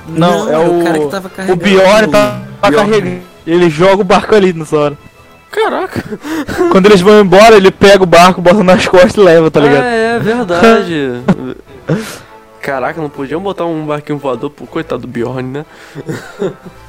[0.08, 2.90] Não, Não, é é o, o cara que tava carregando Bjorn o tá, tá Bjorn.
[2.90, 3.22] carregando.
[3.44, 4.98] Ele joga o barco ali nessa hora.
[5.50, 6.04] caraca
[6.70, 9.82] Quando eles vão embora, ele pega o barco, bota nas costas e leva, tá ligado?
[9.82, 11.22] ah, é verdade
[12.62, 15.66] caraca não podiam botar um barquinho voador pro coitado do Bjorn né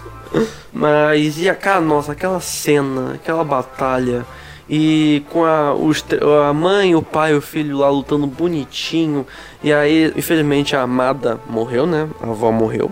[0.74, 4.26] Mas e a cara, nossa, aquela cena, aquela batalha
[4.70, 6.04] e com a, os,
[6.48, 9.26] a mãe, o pai e o filho lá lutando bonitinho.
[9.64, 12.08] E aí, infelizmente, a amada morreu, né?
[12.22, 12.92] A avó morreu.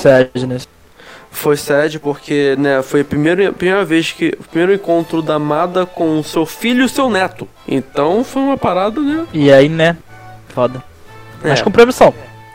[0.00, 0.68] Sadness.
[1.30, 4.32] Foi sad porque, né, foi a primeira, a primeira vez que.
[4.40, 7.46] O primeiro encontro da amada com o seu filho e o seu neto.
[7.68, 9.26] Então foi uma parada, né?
[9.34, 9.98] E aí, né?
[10.48, 10.82] Foda.
[11.42, 12.14] Mas É, cumpriu a missão.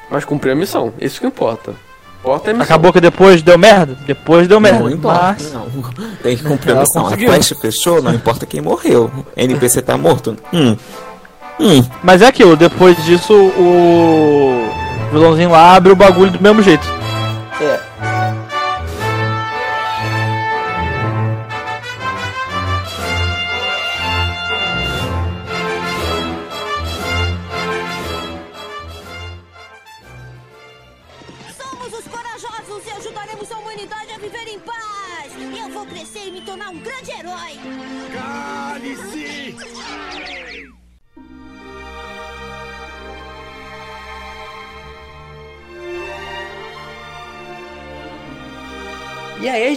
[0.10, 1.76] mas cumpriu a missão, isso que importa.
[2.22, 2.54] Importa é.
[2.54, 3.98] Acabou que depois deu merda?
[4.06, 4.80] Depois deu merda.
[4.80, 5.52] Não importa, Mas...
[5.52, 5.68] não.
[6.22, 7.08] Tem que cumprir a missão.
[7.08, 9.12] A quest fechou, não importa quem morreu.
[9.36, 10.38] NPC tá morto?
[10.54, 10.78] Hum.
[11.60, 11.84] Hum.
[12.04, 14.70] Mas é aquilo, depois disso o
[15.12, 16.88] vilãozinho lá abre o bagulho do mesmo jeito.
[17.60, 17.80] É.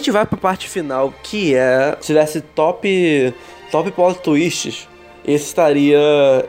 [0.05, 1.97] gente vai pra parte final, que é.
[1.99, 3.33] Se tivesse top.
[3.71, 4.87] Top plot twists,
[5.25, 5.99] esse estaria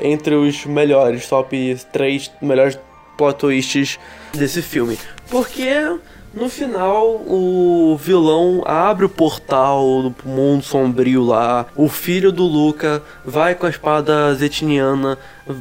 [0.03, 2.79] entre os melhores, top 3 melhores
[3.17, 3.99] plot twists
[4.35, 4.99] desse filme.
[5.31, 5.99] Porque
[6.37, 11.67] no final o vilão abre o portal pro mundo sombrio lá.
[11.75, 15.19] O filho do Luca vai com a espada zetiniana,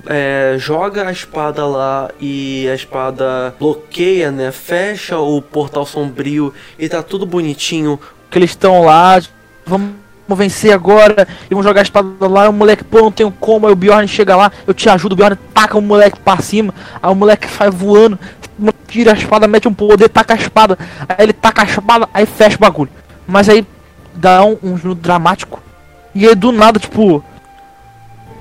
[0.08, 4.52] é, joga a espada lá e a espada bloqueia, né?
[4.52, 7.98] Fecha o portal sombrio e tá tudo bonitinho.
[8.30, 9.22] Que eles estão lá,
[9.66, 12.50] vamos vencer agora e vamos jogar a espada lá.
[12.50, 13.68] O moleque, pô, não tenho como.
[13.68, 15.14] Aí o Bjorn chega lá, eu te ajudo.
[15.14, 16.74] O Bjorn taca o moleque pra cima.
[17.04, 18.18] Aí o moleque sai voando,
[18.88, 20.78] tira a espada, mete um poder, taca a espada.
[21.08, 22.90] Aí ele taca a espada, aí fecha o bagulho.
[23.28, 23.66] Mas aí
[24.16, 25.62] dá um, um dramático.
[26.14, 27.24] E aí do nada, tipo,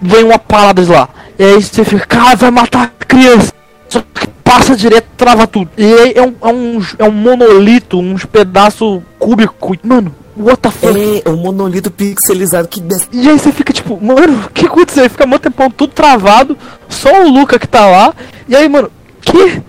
[0.00, 1.08] vem uma parada lá.
[1.38, 3.52] E aí você fica, cara, vai matar a criança.
[3.88, 5.70] Só que passa direto, trava tudo.
[5.76, 9.78] E aí é um, é um, é um monolito, uns pedaços cúbicos.
[9.82, 11.22] Mano, what the fuck?
[11.24, 13.08] É um monolito pixelizado que desce.
[13.10, 15.02] E aí você fica tipo, mano, o que aconteceu?
[15.02, 16.56] Aí Fica muito tempão tudo travado,
[16.88, 18.14] só o Luca que tá lá.
[18.46, 18.90] E aí, mano,
[19.22, 19.62] que?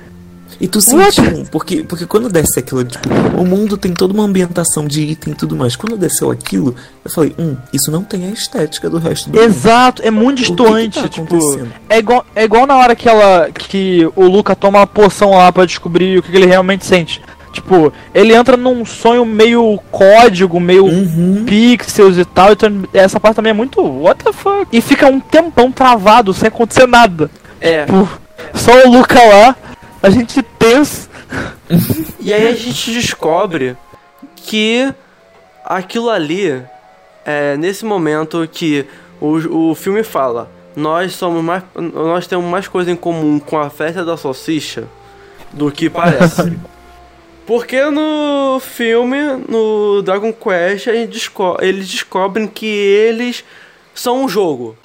[0.60, 4.88] E tu sentiu, porque, porque quando desce aquilo, tipo, o mundo tem toda uma ambientação
[4.88, 5.76] de item e tudo mais.
[5.76, 9.46] Quando desceu aquilo, eu falei, hum, isso não tem a estética do resto do mundo.
[9.48, 11.38] Exato, é muito distoante, tá tipo.
[11.90, 13.50] É igual, é igual na hora que ela.
[13.52, 17.22] que o Luca toma uma poção lá pra descobrir o que, que ele realmente sente.
[17.52, 21.46] Tipo, ele entra num sonho meio código, meio Uhum.
[21.46, 22.52] pixels e tal.
[22.52, 24.68] Então essa parte também é muito what the fuck.
[24.72, 27.30] E fica um tempão travado sem acontecer nada.
[27.62, 27.86] É.
[27.86, 28.10] Tipo,
[28.54, 29.56] só o Luca lá,
[30.06, 31.10] a gente tenso.
[32.20, 33.76] E aí a gente descobre
[34.36, 34.94] que
[35.64, 36.62] aquilo ali
[37.26, 38.86] é nesse momento que
[39.20, 40.52] o, o filme fala.
[40.76, 41.64] Nós somos mais.
[41.76, 44.88] Nós temos mais coisa em comum com a festa da salsicha
[45.52, 46.56] do que parece.
[47.48, 53.44] Porque no filme, no Dragon Quest, desco eles descobrem que eles
[53.94, 54.76] são um jogo.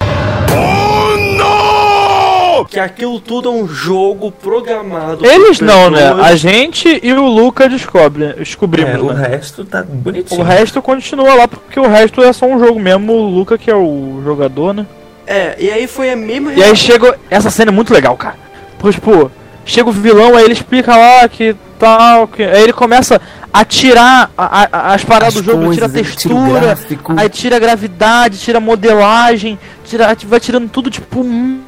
[2.69, 5.25] Que aquilo tudo é um jogo programado.
[5.25, 6.11] Eles não, né?
[6.21, 8.93] A gente e o Luca descobre, descobrimos.
[8.95, 9.27] É, o né?
[9.27, 10.39] resto tá bonitinho.
[10.41, 13.13] O resto continua lá, porque o resto é só um jogo mesmo.
[13.13, 14.85] O Luca, que é o jogador, né?
[15.25, 17.17] É, e aí foi a mesma E aí chega.
[17.29, 18.35] Essa cena é muito legal, cara.
[18.79, 19.31] Porque, tipo,
[19.65, 22.27] chega o vilão, aí ele explica lá que tal.
[22.27, 22.43] Que...
[22.43, 23.21] Aí ele começa
[23.53, 26.77] a tirar a- a- as paradas As do jogo, coisas, tira textura,
[27.17, 31.19] aí tira a gravidade, tira a modelagem, tira, vai tirando tudo, tipo.
[31.21, 31.61] hum,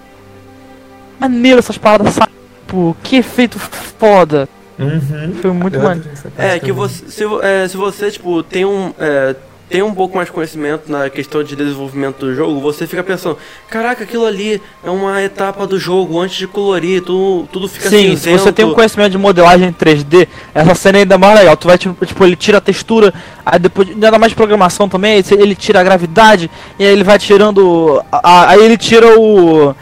[1.23, 2.31] Maneiro essas paradas, sabe?
[2.65, 4.47] Tipo, que efeito foda.
[4.77, 5.35] Uhum.
[5.41, 6.09] Foi muito Eu maneiro.
[6.37, 9.35] É, que você, se, é, se você, tipo, tem um, é,
[9.69, 13.37] tem um pouco mais de conhecimento na questão de desenvolvimento do jogo, você fica pensando,
[13.69, 18.15] caraca, aquilo ali é uma etapa do jogo, antes de colorir, tudo, tudo fica Sim,
[18.15, 18.39] se cinzento.
[18.43, 21.55] você tem um conhecimento de modelagem 3D, essa cena é ainda mais legal.
[21.55, 23.13] Tu vai, tipo, tipo, ele tira a textura,
[23.45, 27.17] aí depois, ainda mais de programação também, ele tira a gravidade, e aí ele vai
[27.17, 28.03] tirando.
[28.11, 29.75] a- aí ele tira o.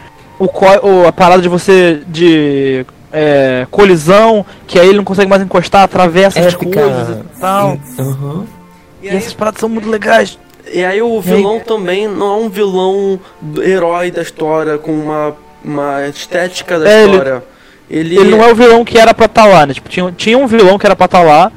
[0.46, 2.02] o, o a parada de você.
[2.08, 2.86] de.
[3.14, 7.40] é, colisão, que aí ele não consegue mais encostar, atravessa É, as fica- coisas e
[7.40, 7.78] tal.
[8.00, 8.46] Uhum.
[9.02, 10.38] E E aí, essas paradas são muito legais.
[10.74, 13.20] e aí o vilão também não é um vilão
[13.62, 15.36] herói da história, com uma,
[15.66, 17.44] uma estética da É, ele- história.
[17.90, 19.74] Ele, Ele não é o vilão que era pra estar lá, né?
[19.74, 21.52] Tipo, tinha, tinha um vilão que era pra estar lá,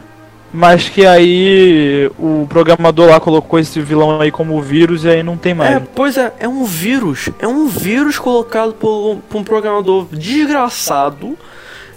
[0.54, 5.36] mas que aí o programador lá colocou esse vilão aí como vírus e aí não
[5.36, 5.76] tem mais.
[5.76, 7.28] É, pois é, é um vírus.
[7.40, 11.36] É um vírus colocado por, por um programador desgraçado.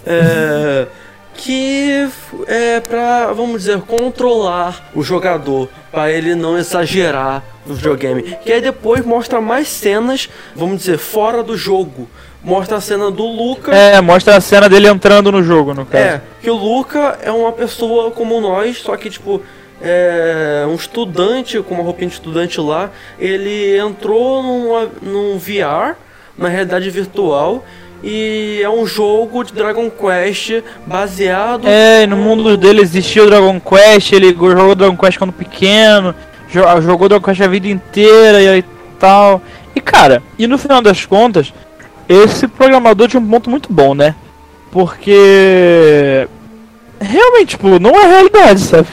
[0.04, 0.88] É,
[1.34, 2.08] que
[2.48, 5.68] é pra, vamos dizer, controlar o jogador.
[5.92, 8.22] Pra ele não exagerar no videogame.
[8.42, 12.08] Que aí depois mostra mais cenas, vamos dizer, fora do jogo.
[12.48, 13.74] Mostra a cena do Luca.
[13.74, 16.02] É, mostra a cena dele entrando no jogo, no caso.
[16.04, 19.42] É, que o Luca é uma pessoa como nós, só que tipo
[19.80, 22.90] é um estudante com uma roupinha de estudante lá.
[23.18, 25.94] Ele entrou num, num VR,
[26.36, 27.64] na realidade virtual,
[28.02, 31.66] e é um jogo de Dragon Quest baseado.
[31.68, 36.14] É, no mundo dele existia o Dragon Quest, ele jogou Dragon Quest quando pequeno,
[36.50, 38.64] jo- jogou Dragon Quest a vida inteira e
[38.98, 39.40] tal.
[39.76, 41.52] E cara, e no final das contas,
[42.08, 44.14] esse programador tinha um ponto muito bom, né?
[44.70, 46.26] Porque
[47.00, 48.88] realmente, tipo, não é realidade, sabe?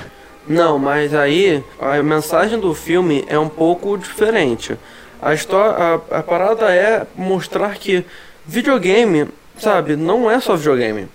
[0.47, 4.77] Não, mas aí a mensagem do filme é um pouco diferente.
[5.21, 8.05] A história, a, a parada é mostrar que
[8.45, 11.07] videogame, sabe, não é só videogame.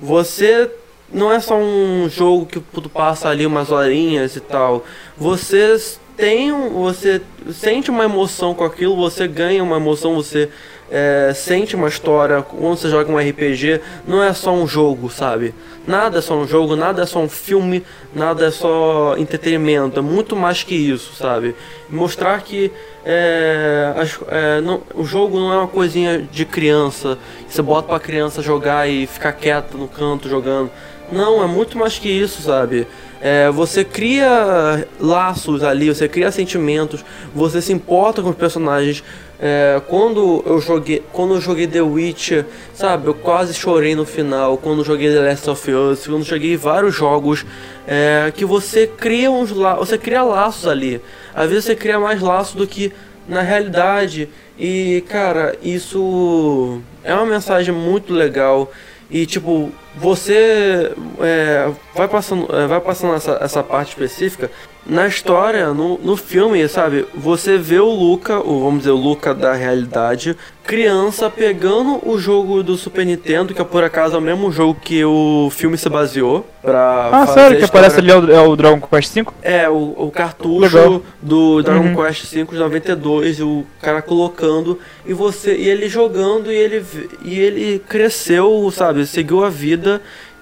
[0.00, 0.70] Você
[1.12, 4.84] não é só um jogo que tu passa ali umas horinhas e tal.
[5.16, 5.76] Você
[6.16, 7.20] tem, você
[7.52, 10.48] sente uma emoção com aquilo, você ganha uma emoção, você
[10.90, 13.80] é, sente uma história quando você joga um RPG.
[14.06, 15.54] Não é só um jogo, sabe?
[15.86, 17.82] Nada é só um jogo, nada é só um filme,
[18.14, 19.98] nada é só entretenimento.
[19.98, 21.54] É muito mais que isso, sabe?
[21.88, 22.70] Mostrar que
[23.04, 27.16] é, as- é, não- o jogo não é uma coisinha de criança.
[27.46, 30.70] que Você bota pra criança jogar e ficar quieta no canto jogando.
[31.10, 32.86] Não, é muito mais que isso, sabe?
[33.20, 37.02] É, você cria laços ali, você cria sentimentos,
[37.34, 39.02] você se importa com os personagens.
[39.40, 44.58] É, quando eu joguei, quando eu joguei The Witcher, sabe, eu quase chorei no final.
[44.58, 47.46] Quando eu joguei The Last of Us, quando eu joguei vários jogos,
[47.86, 51.00] é, que você cria uns você cria laços ali.
[51.34, 52.92] Às vezes você cria mais laços do que
[53.28, 54.28] na realidade.
[54.58, 58.72] E cara, isso é uma mensagem muito legal.
[59.08, 59.70] E tipo,
[60.00, 64.50] você é, vai passando, é, vai passando essa, essa parte específica
[64.86, 67.04] na história, no, no filme, sabe?
[67.14, 70.34] Você vê o Luca, ou vamos dizer, o Luca da realidade,
[70.64, 74.78] criança pegando o jogo do Super Nintendo, que é por acaso é o mesmo jogo
[74.80, 78.56] que o filme se baseou pra Ah, sério, que aparece ali é o, é o
[78.56, 79.34] Dragon Quest 5?
[79.42, 81.02] É, o, o cartucho Legal.
[81.20, 81.94] do Dragon Uhum.
[82.04, 86.80] Quest V de 92, e o cara colocando e você e ele jogando e ele
[86.80, 89.87] v- e ele cresceu, sabe, seguiu a vida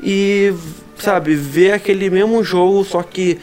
[0.03, 0.53] e
[0.99, 3.39] sabe, vê aquele mesmo jogo, só que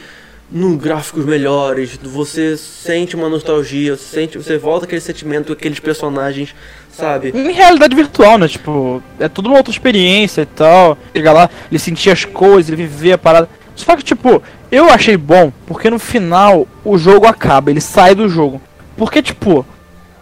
[0.50, 6.54] no gráficos melhores, você sente uma nostalgia, você sente, você volta aquele sentimento aqueles personagens,
[6.90, 7.32] sabe?
[7.34, 8.46] Em realidade virtual, né?
[8.46, 10.96] Tipo, é tudo uma outra experiência e tal.
[11.14, 13.48] Chegar lá, ele sentir as coisas, ele viver a parada.
[13.74, 18.28] Só que, tipo, eu achei bom, porque no final o jogo acaba, ele sai do
[18.28, 18.60] jogo.
[18.96, 19.66] Porque, tipo,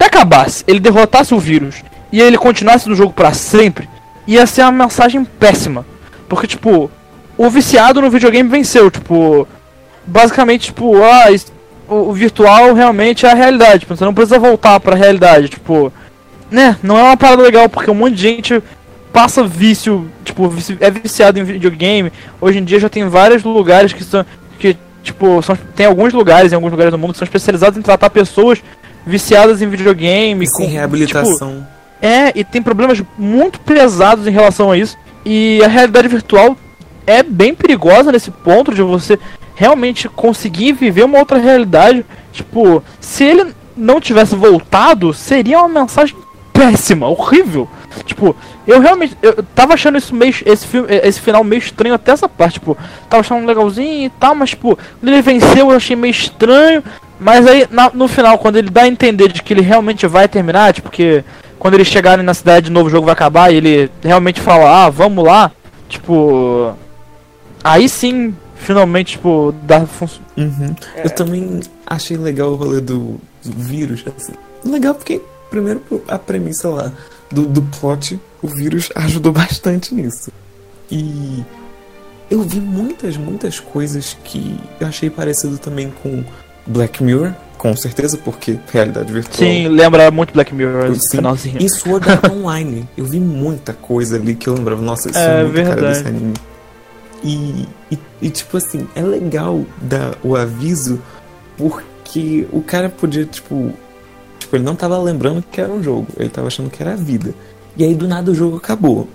[0.01, 1.77] se acabasse, ele derrotasse o vírus
[2.11, 3.89] e ele continuasse no jogo pra sempre,
[4.27, 5.85] ia ser uma mensagem péssima.
[6.29, 6.91] Porque, tipo,
[7.37, 9.47] o viciado no videogame venceu, tipo,
[10.07, 11.53] basicamente, tipo, ah, isso-
[11.89, 15.93] o, virtual realmente é a realidade, tipo, você não precisa voltar pra realidade, tipo,
[16.51, 18.63] né, não é uma parada legal, porque um monte de gente
[19.13, 20.51] passa vício, tipo,
[20.81, 22.11] é viciado em videogame,
[22.41, 24.25] hoje em dia já tem vários lugares que são,
[24.59, 27.83] que, tipo, são, tem alguns lugares, em alguns lugares do mundo, que são especializados em
[27.83, 28.63] tratar pessoas
[29.07, 31.67] viciadas em videogame, Sem com, reabilitação.
[32.03, 34.99] É, e tem problemas muito pesados em relação a isso.
[35.25, 36.57] E a realidade virtual
[37.07, 39.19] é bem perigosa nesse ponto de você
[39.55, 42.05] realmente conseguir viver uma outra realidade.
[42.33, 46.17] Tipo, se ele não tivesse voltado, seria uma mensagem
[46.53, 47.69] péssima, horrível.
[48.05, 48.35] Tipo,
[48.67, 52.29] eu realmente eu tava achando isso meio esse filme, esse final meio estranho até essa
[52.29, 52.77] parte, tipo,
[53.09, 56.83] tava achando legalzinho e tal, mas tipo, ele venceu eu achei meio estranho,
[57.21, 60.27] mas aí na- no final quando ele dá a entender de que ele realmente vai
[60.27, 61.23] terminar, tipo que
[61.63, 64.85] quando eles chegarem na cidade de novo o jogo vai acabar e ele realmente fala:
[64.87, 65.53] "Ah, vamos lá".
[65.89, 66.75] Tipo,
[67.63, 70.75] aí sim, finalmente, tipo, dá fun- Uhum.
[70.97, 74.03] Eu também achei legal o rolê do, do vírus.
[74.17, 74.33] assim.
[74.65, 76.93] Legal porque, primeiro, a premissa lá
[77.31, 80.33] do, do plot, o vírus ajudou bastante nisso.
[80.91, 81.45] E
[82.29, 86.25] eu vi muitas, muitas coisas que eu achei parecido também com
[86.67, 87.33] Black Mirror,
[87.63, 89.37] com certeza, porque realidade virtual.
[89.49, 91.19] Sim, lembra muito Black Mirror Sim.
[91.19, 91.59] finalzinho.
[91.63, 92.89] E Sword Art Online.
[92.97, 95.95] Eu vi muita coisa ali que eu lembrava, nossa, isso É é muito cara verdade.
[95.95, 96.35] desse anime.
[97.23, 101.01] E, e, e, tipo assim, é legal dar o aviso
[101.57, 103.73] porque o cara podia, tipo.
[104.41, 106.97] Tipo, ele não tava lembrando que era um jogo, ele tava achando que era a
[106.97, 107.33] vida.
[107.77, 109.09] E aí do nada o jogo acabou.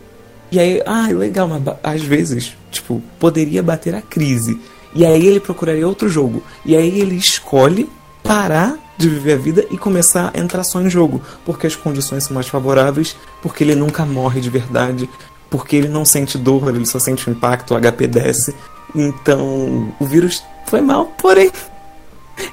[0.50, 4.58] E aí, ah, legal, mas às vezes, tipo, poderia bater a crise.
[4.96, 6.42] E aí ele procuraria outro jogo.
[6.66, 7.90] E aí ele escolhe
[8.28, 11.22] parar de viver a vida e começar a entrar só em jogo.
[11.46, 15.10] Porque as condições são mais favoráveis, porque ele nunca morre de verdade,
[15.50, 18.56] porque ele não sente dor, ele só sente o impacto, o HP desce.
[18.96, 21.52] Então, o vírus foi mal, porém,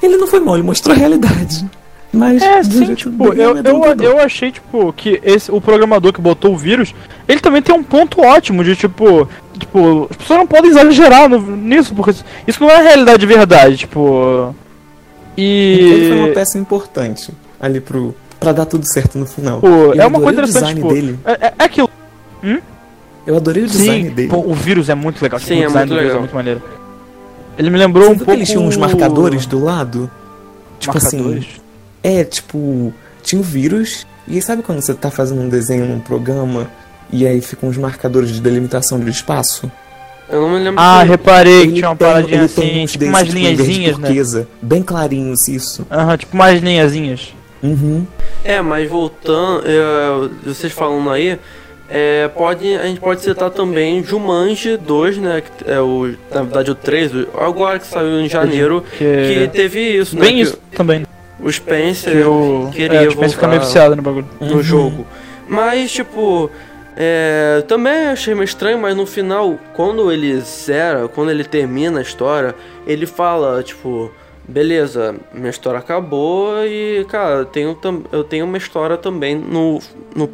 [0.03, 1.64] ele não foi mal, ele mostrou a realidade.
[2.12, 6.55] Mas, É, sim, tipo, eu, eu, eu achei, tipo, que esse, o programador que botou
[6.55, 6.95] o vírus,
[7.27, 11.57] ele também tem um ponto ótimo de, tipo, tipo, as pessoas não podem exagerar no-
[11.57, 14.55] nisso, porque isso- isso não é a realidade de verdade, tipo...
[15.37, 16.35] Ele foi uma E...
[16.35, 18.14] peça importante ali pro.
[18.39, 19.61] pra dar tudo certo no final.
[19.61, 21.18] Pô, Eu é uma adorei coisa o interessante, design tipo, dele.
[21.24, 21.91] é, é- é aquilo.
[23.26, 24.28] Eu adorei o design Sim, dele.
[24.28, 26.16] pô, o vírus é muito legal, Sim, o é design muito do vírus legal.
[26.16, 26.62] é muito maneiro.
[27.57, 28.39] Ele me lembrou Você um viu que pouco...
[28.39, 30.11] eles tinham uns marcadores do lado?
[30.78, 31.45] Tipo Marcadores?
[31.45, 31.61] assim.
[32.03, 32.93] É, tipo.
[33.22, 34.07] Tinha o vírus.
[34.28, 36.66] E aí sabe quando você tá fazendo um desenho num programa
[37.11, 39.70] e aí ficam uns marcadores de delimitação de espaço?
[40.29, 40.75] Eu não me lembro.
[40.79, 44.47] Ah, se- reparei que Ele tinha uma tem- paradinha assim, tipo umas tipo, linhazinhas, né?
[44.62, 45.87] Bem clarinhos, isso.
[45.91, 47.35] Aham, tipo umas linhazinhas.
[47.62, 48.07] Uhum.
[48.45, 51.39] É, mas voltando, é, vocês falando aí,
[51.89, 55.43] é, pode, a gente pode citar também Jumanji 2, né?
[55.43, 59.49] Que é o, na verdade o 3, o- agora que saiu em janeiro, que Que...
[59.53, 60.22] teve isso, né?
[60.22, 61.07] Bem que isso também.
[61.41, 62.70] O Spencer Que o...
[62.72, 64.27] queria É, tipo, você fica meio voltar viciado no bagulho.
[64.41, 64.62] no Uhum.
[64.62, 65.07] jogo.
[65.47, 66.51] Mas, tipo,
[66.97, 72.03] é, também achei meio estranho, mas no final, quando ele zera, quando ele termina a
[72.03, 72.55] história,
[72.87, 74.11] ele fala, tipo,
[74.47, 77.79] beleza, minha história acabou e, cara, eu tenho,
[78.13, 79.81] eu tenho uma história também no,
[80.15, 80.31] no,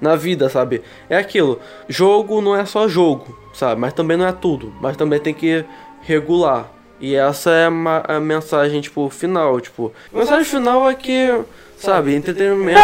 [0.00, 0.82] na vida, sabe?
[1.08, 3.80] É aquilo, jogo não é só jogo, sabe?
[3.80, 5.64] Mas também não é tudo, mas também tem que
[6.02, 6.70] regular.
[7.00, 9.92] E essa é a, a mensagem, tipo, final, tipo...
[10.12, 11.32] A mensagem final é que,
[11.80, 12.80] sabe, entretenimento...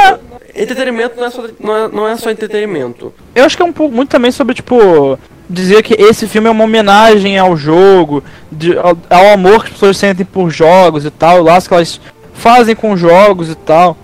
[0.54, 3.12] Entretenimento não é, só, não, é, não é só entretenimento.
[3.34, 5.18] Eu acho que é um pouco muito também sobre, tipo,
[5.48, 9.72] dizer que esse filme é uma homenagem ao jogo, de- ao, ao amor que as
[9.74, 12.00] pessoas sentem por jogos e tal, laço que elas
[12.32, 13.96] fazem com jogos e tal.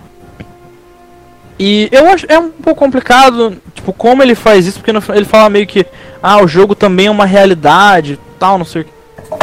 [1.59, 5.25] E eu acho é um pouco complicado, tipo, como ele faz isso, porque no ele
[5.25, 5.85] fala meio que,
[6.21, 8.91] ah, o jogo também é uma realidade, tal, não sei o que.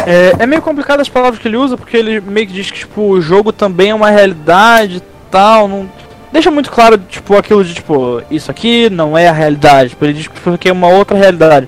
[0.05, 2.79] É, é meio complicado as palavras que ele usa, porque ele meio que diz que,
[2.79, 5.01] tipo, o jogo também é uma realidade,
[5.31, 5.89] tal, não
[6.31, 9.89] deixa muito claro, tipo, aquilo de, tipo, isso aqui não é a realidade.
[9.89, 10.29] Tipo, ele diz
[10.59, 11.67] que é uma outra realidade.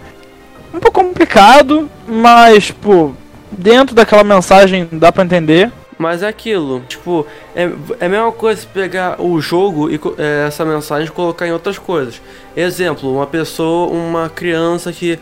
[0.74, 3.16] Um pouco complicado, mas, tipo,
[3.52, 5.72] dentro daquela mensagem dá pra entender.
[5.98, 10.66] Mas é aquilo, tipo, é, é a mesma coisa pegar o jogo e é, essa
[10.66, 12.20] mensagem colocar em outras coisas.
[12.56, 15.20] Exemplo, uma pessoa, uma criança que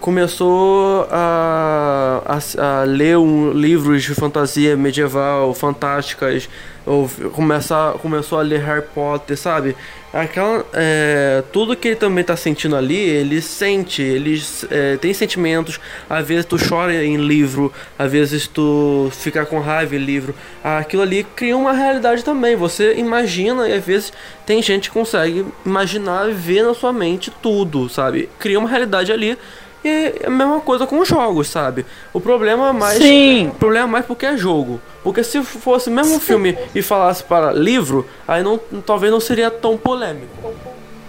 [0.00, 6.48] começou a, a, a ler um, livros de fantasia medieval, fantásticas,
[6.86, 9.74] ou começar, começou a ler Harry Potter, sabe?
[10.12, 14.40] Aquela, é, tudo que ele também tá sentindo ali, ele sente, ele
[14.70, 15.80] é, tem sentimentos.
[16.08, 20.34] Às vezes tu chora em livro, às vezes tu fica com raiva em livro.
[20.62, 22.54] Aquilo ali cria uma realidade também.
[22.54, 24.12] Você imagina e às vezes
[24.46, 28.28] tem gente que consegue imaginar e ver na sua mente tudo, sabe?
[28.38, 29.36] Cria uma realidade ali
[29.84, 31.84] e é a mesma coisa com os jogos, sabe?
[32.12, 32.98] O problema é mais.
[32.98, 33.48] Sim.
[33.48, 34.80] O problema é mais porque é jogo.
[35.02, 39.76] Porque se fosse mesmo filme e falasse para livro, aí não, talvez não seria tão
[39.76, 40.52] polêmico.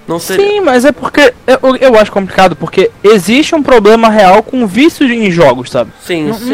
[0.08, 0.46] Não seria.
[0.46, 5.04] Sim, mas é porque eu, eu acho complicado, porque existe um problema real com vício
[5.08, 5.92] em jogos, sabe?
[6.06, 6.52] Sim, Não, sim.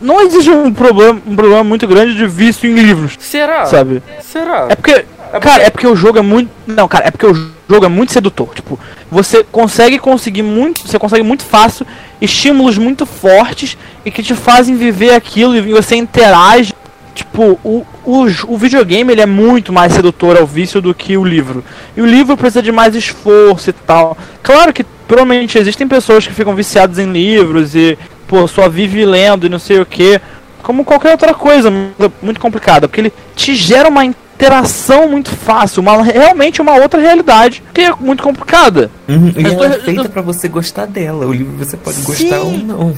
[0.00, 3.66] não, não existe um problema, um problema muito grande de vício em livros, Será?
[3.66, 4.02] sabe?
[4.22, 4.68] Será?
[4.70, 5.04] É porque,
[5.40, 6.50] cara, é porque o jogo é muito.
[6.66, 7.34] Não, cara, é porque o
[7.68, 8.54] jogo é muito sedutor.
[8.54, 8.78] Tipo,
[9.10, 10.86] você consegue conseguir muito.
[10.86, 11.86] Você consegue muito fácil
[12.20, 16.72] estímulos muito fortes e que te fazem viver aquilo e você interage.
[17.14, 21.24] Tipo, o, o, o videogame ele é muito mais sedutor ao vício do que o
[21.24, 21.64] livro.
[21.96, 24.18] E o livro precisa de mais esforço e tal.
[24.42, 29.46] Claro que provavelmente existem pessoas que ficam viciadas em livros e, pô, só vive lendo
[29.46, 30.20] e não sei o que.
[30.64, 32.88] Como qualquer outra coisa muito- complicada.
[32.88, 37.92] Porque ele te gera uma interação muito fácil, uma, realmente uma outra realidade que é
[38.00, 38.90] muito complicada.
[39.06, 41.26] Uhum, e ela tô- é feita eu- pra você gostar dela.
[41.26, 42.04] O livro você pode Sim.
[42.04, 42.94] gostar ou não.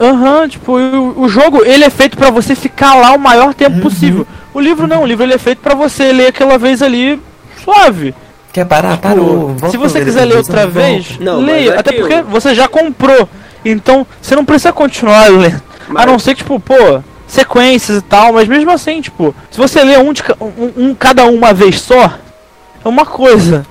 [0.00, 3.80] Aham, tipo, o, o jogo ele é feito pra você ficar lá o maior tempo
[3.80, 4.26] possível.
[4.54, 7.20] O livro não, o livro ele é feito pra você ler aquela vez ali
[7.64, 8.14] suave.
[8.52, 8.96] Quer parar?
[8.98, 9.26] Parou.
[9.26, 11.72] Tipo, Volta se você quiser ler outra vez, Não, leia.
[11.74, 13.28] é Até porque você já comprou.
[13.64, 15.60] Então, você não precisa continuar lendo.
[15.88, 16.74] Mas- A não ser que, tipo, pô,
[17.26, 21.24] sequências e tal, mas mesmo assim, tipo, se você ler um, de um, um cada
[21.26, 22.04] um uma vez só,
[22.84, 23.66] é uma coisa.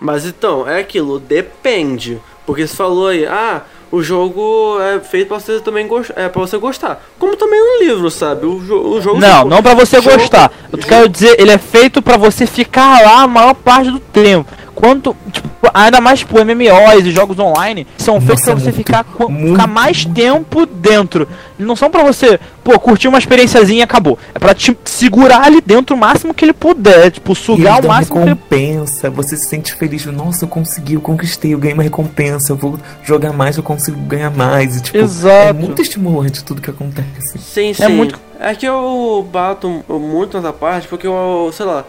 [0.00, 2.20] Mas então, é aquilo, depende.
[2.46, 3.62] Porque você falou aí, ah,
[3.92, 6.14] o jogo é feito pra você também gostar.
[6.18, 7.02] É pra você gostar.
[7.18, 8.46] Como também no livro, sabe?
[8.46, 9.20] O, jo o jogo.
[9.20, 10.50] Não, não pra você jogo- gostar.
[10.72, 14.50] Eu quero dizer, ele é feito pra você ficar lá a maior parte do tempo.
[14.80, 18.76] Quanto, tipo, ainda mais tipo MMOs e jogos online são feitos pra Nossa, você muito,
[18.76, 19.52] ficar, muito.
[19.52, 21.28] ficar mais tempo dentro.
[21.58, 24.18] Não são pra você, pô, curtir uma experiênciazinha e acabou.
[24.34, 28.16] É pra te segurar ali dentro o máximo que ele puder, tipo, sugar o máximo
[28.16, 31.82] que ele recompensa, você se sente feliz, nossa, eu consegui, eu conquistei, eu ganhei uma
[31.82, 34.78] recompensa, eu vou jogar mais, eu consigo ganhar mais.
[34.78, 35.34] E, tipo, Exato.
[35.48, 37.38] é muito estimulante tudo que acontece.
[37.38, 37.82] Sim, sim.
[37.82, 41.84] É muito- É que eu bato muito nessa parte porque eu, sei lá,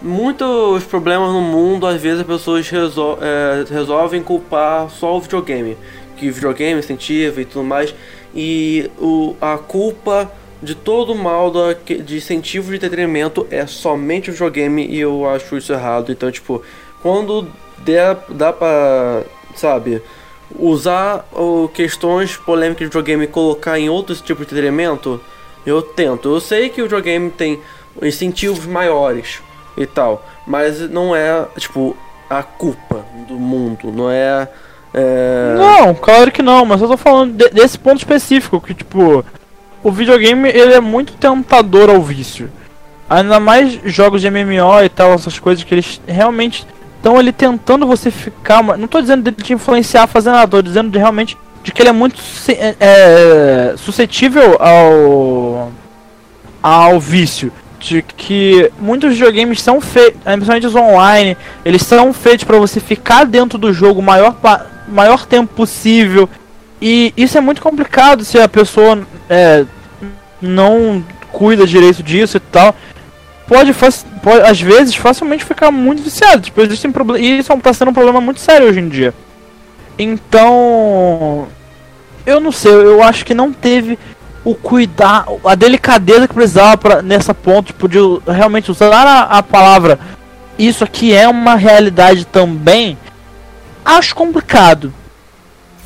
[0.00, 5.76] muitos problemas no mundo, às vezes as pessoas resol é, resolvem culpar só o videogame.
[6.16, 7.94] Que o videogame incentiva e tudo mais.
[8.34, 10.30] E o, a culpa
[10.62, 15.28] de todo o mal da, de incentivo de entretenimento é somente o videogame e eu
[15.28, 16.10] acho isso errado.
[16.10, 16.62] Então, tipo,
[17.02, 19.22] quando der, dá pra,
[19.54, 20.02] sabe,
[20.58, 25.20] usar o, questões polêmicas de videogame colocar em outros tipos de entretenimento,
[25.64, 26.28] eu tento.
[26.28, 27.60] Eu sei que o videogame tem
[28.02, 29.40] incentivos maiores
[29.76, 31.96] e tal, mas não é, tipo,
[32.28, 34.48] a culpa do mundo, não é.
[34.94, 35.54] é...
[35.58, 39.24] Não, claro que não, mas eu tô falando de- desse ponto específico, que tipo,
[39.82, 42.50] o videogame ele é muito tentador ao vício.
[43.08, 46.66] Ainda mais jogos de MMO e tal, essas coisas que eles realmente
[46.96, 48.62] estão ali tentando você ficar.
[48.76, 51.88] Não tô dizendo de te influenciar fazer nada, tô dizendo de realmente de que ele
[51.88, 55.70] é muito é, é, suscetível ao
[56.62, 57.52] ao vício.
[57.86, 63.24] De que muitos videogames são feitos, principalmente os online, eles são feitos pra você ficar
[63.24, 64.34] dentro do jogo o maior,
[64.88, 66.28] maior tempo possível.
[66.82, 69.64] E isso é muito complicado se a pessoa é,
[70.42, 72.74] não cuida direito disso e tal.
[73.46, 76.42] Pode, pode às vezes facilmente ficar muito viciado.
[76.42, 76.92] Tipo, existem.
[77.20, 79.14] E isso tá sendo um problema muito sério hoje em dia.
[79.96, 81.46] Então.
[82.26, 83.96] Eu não sei, eu acho que não teve
[84.46, 87.98] o cuidar, a delicadeza que precisava pra, nessa ponto, tipo, de
[88.32, 89.98] realmente usar a, a palavra
[90.56, 92.96] isso aqui é uma realidade também.
[93.84, 94.94] Acho complicado.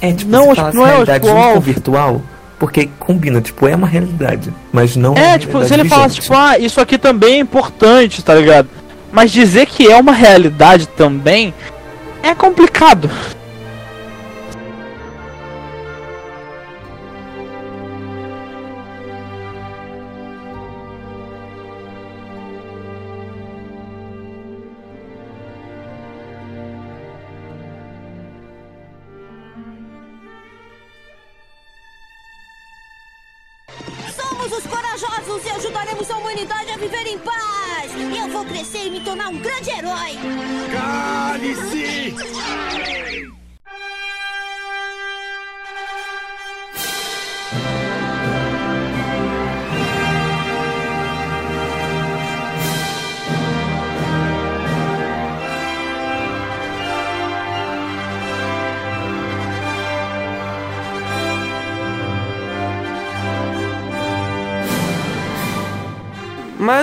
[0.00, 2.22] É, tipo, Não, fala não é, tipo, virtual,
[2.58, 6.34] porque combina, tipo, é uma realidade, mas não É, uma tipo, se ele falasse, tipo,
[6.34, 8.68] ah, isso aqui também é importante, tá ligado?
[9.10, 11.52] Mas dizer que é uma realidade também
[12.22, 13.10] é complicado.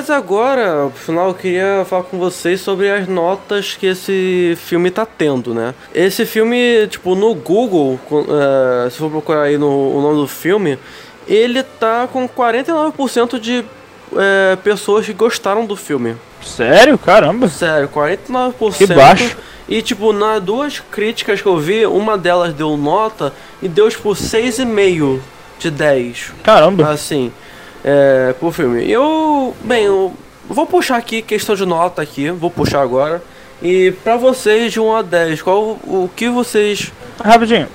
[0.07, 4.89] Mas agora, no final, eu queria falar com vocês sobre as notas que esse filme
[4.89, 5.73] tá tendo, né?
[5.93, 7.99] Esse filme, tipo, no Google,
[8.85, 10.79] é, se for procurar aí no, o nome do filme,
[11.27, 13.65] ele tá com 49% de
[14.15, 16.15] é, pessoas que gostaram do filme.
[16.41, 16.97] Sério?
[16.97, 17.49] Caramba.
[17.49, 18.77] Sério, 49%.
[18.77, 19.35] Que baixo.
[19.67, 24.11] E, tipo, nas duas críticas que eu vi, uma delas deu nota e deu, tipo,
[24.11, 25.19] 6,5
[25.59, 26.31] de 10.
[26.43, 26.91] Caramba.
[26.91, 27.29] Assim,
[27.84, 28.90] é, pro filme.
[28.90, 30.14] Eu, bem, eu
[30.49, 33.22] vou puxar aqui questão de nota aqui, vou puxar agora.
[33.62, 36.91] E pra vocês, de 1 a 10, qual o que vocês
[37.24, 37.68] Rapidinho.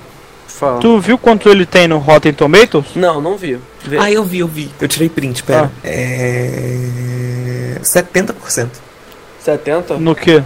[0.47, 0.79] falam?
[0.79, 2.95] Tu viu quanto ele tem no Rotten Tomatoes?
[2.95, 3.59] Não, não vi.
[3.83, 3.97] Vê.
[3.97, 4.71] Ah, eu vi, eu vi.
[4.79, 5.69] Eu tirei print, pera.
[5.83, 5.87] Ah.
[5.87, 7.79] É.
[7.81, 8.69] 70%
[9.39, 9.97] 70?
[9.97, 10.41] No quê?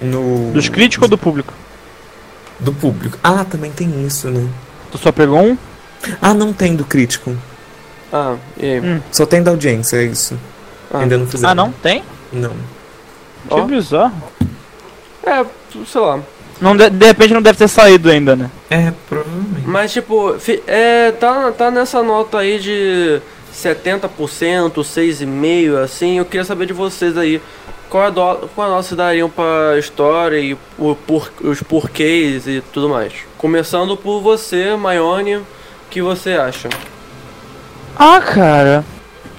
[0.00, 0.52] no.
[0.52, 1.52] Dos críticos ou do público?
[2.60, 3.18] Do público.
[3.22, 4.48] Ah, também tem isso, né?
[4.90, 5.56] Tu só pegou um?
[6.20, 7.36] Ah, não tem do crítico.
[8.12, 8.80] Ah, e aí?
[8.80, 9.00] Hum.
[9.10, 10.38] Só tem da audiência, é isso.
[10.92, 10.98] Ah.
[10.98, 11.50] Ainda não fizeram.
[11.50, 11.72] Ah, não?
[11.72, 12.02] Tem?
[12.32, 12.50] Não.
[13.48, 13.62] Que Ó.
[13.64, 14.12] bizarro.
[15.24, 15.44] É,
[15.86, 16.20] sei lá.
[16.60, 18.50] Não de, de repente não deve ter saído ainda, né?
[18.70, 19.66] É, provavelmente.
[19.66, 23.20] Mas, tipo, fi- é, tá, tá nessa nota aí de
[23.54, 26.18] 70%, 6,5%, assim.
[26.18, 27.40] Eu queria saber de vocês aí.
[27.88, 32.46] Qual a, do, qual a nota vocês dariam pra história e o, por, os porquês
[32.46, 33.12] e tudo mais?
[33.36, 35.46] Começando por você, Maione, o
[35.90, 36.68] que você acha?
[38.04, 38.84] Ah, cara.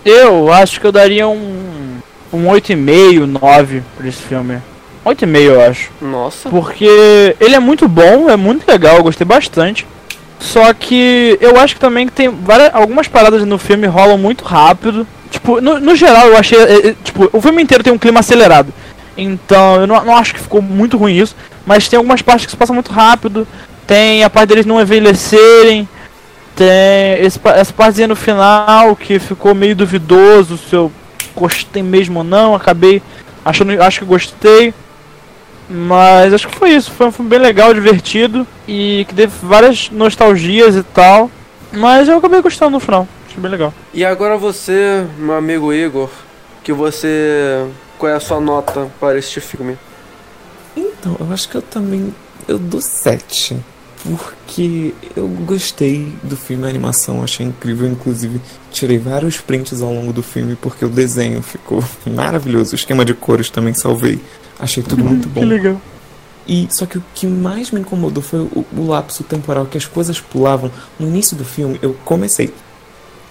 [0.06, 1.98] Eu acho que eu daria um.
[2.32, 4.58] Um 8,5, 9 pra esse filme.
[5.06, 5.92] 8,5 eu acho.
[6.02, 6.50] Nossa.
[6.50, 9.86] Porque ele é muito bom, é muito legal, eu gostei bastante.
[10.40, 14.46] Só que eu acho que também que tem várias, algumas paradas no filme rolam muito
[14.46, 15.06] rápido.
[15.30, 16.58] Tipo, no, no geral eu achei.
[16.58, 18.74] é, é, tipo, o filme inteiro tem um clima acelerado.
[19.18, 21.36] Então eu não, não acho que ficou muito ruim isso.
[21.66, 23.46] Mas tem algumas partes que se passam muito rápido.
[23.86, 25.88] Tem a parte deles não envelhecerem.
[26.56, 30.92] Tem esse, essa partezinha no final que ficou meio duvidoso se eu
[31.36, 32.56] gostei mesmo ou não.
[32.56, 33.02] Acabei
[33.44, 33.82] achando.
[33.82, 34.74] Acho que gostei.
[35.70, 36.92] Mas acho que foi isso.
[36.92, 38.46] Foi um filme bem legal, divertido.
[38.68, 41.30] E que teve várias nostalgias e tal.
[41.72, 43.08] Mas eu acabei gostando no final.
[43.28, 43.74] Achei bem legal.
[43.94, 46.10] E agora você, meu amigo Igor,
[46.64, 47.66] que você.
[47.98, 49.78] Qual é a sua nota para este filme?
[50.76, 52.14] Então, eu acho que eu também.
[52.48, 53.58] Eu dou 7.
[54.04, 57.88] Porque eu gostei do filme, a animação, achei incrível.
[57.90, 62.74] Inclusive, tirei vários prints ao longo do filme porque o desenho ficou maravilhoso.
[62.74, 64.20] O esquema de cores também salvei.
[64.60, 65.44] Achei tudo muito bom.
[65.46, 65.82] legal.
[66.46, 69.86] E só que o que mais me incomodou foi o, o lapso temporal que as
[69.86, 70.70] coisas pulavam.
[71.00, 72.54] No início do filme, eu comecei.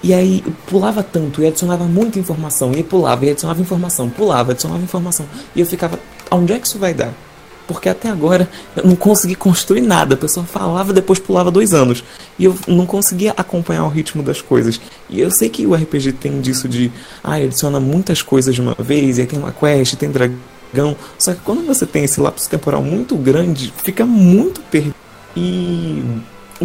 [0.03, 2.73] E aí pulava tanto e adicionava muita informação.
[2.73, 4.09] E pulava e adicionava informação.
[4.09, 5.27] Pulava, adicionava informação.
[5.55, 6.01] E eu ficava,
[6.31, 7.13] aonde é que isso vai dar?
[7.67, 10.15] Porque até agora eu não consegui construir nada.
[10.15, 12.03] A pessoa falava, depois pulava dois anos.
[12.39, 14.81] E eu não conseguia acompanhar o ritmo das coisas.
[15.09, 16.91] E eu sei que o RPG tem disso de,
[17.23, 20.97] ah, adiciona muitas coisas de uma vez, e aí tem uma quest, tem dragão.
[21.19, 24.95] Só que quando você tem esse lapso temporal muito grande, fica muito perdido.
[25.37, 26.03] E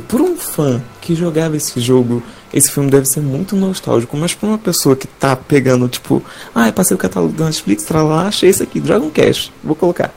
[0.07, 2.21] por um fã que jogava esse jogo,
[2.53, 4.15] esse filme deve ser muito nostálgico.
[4.17, 8.03] Mas pra uma pessoa que tá pegando, tipo, ah, passei o catálogo da Netflix, pra
[8.03, 10.13] lá, achei esse aqui, Dragon Cash, vou colocar.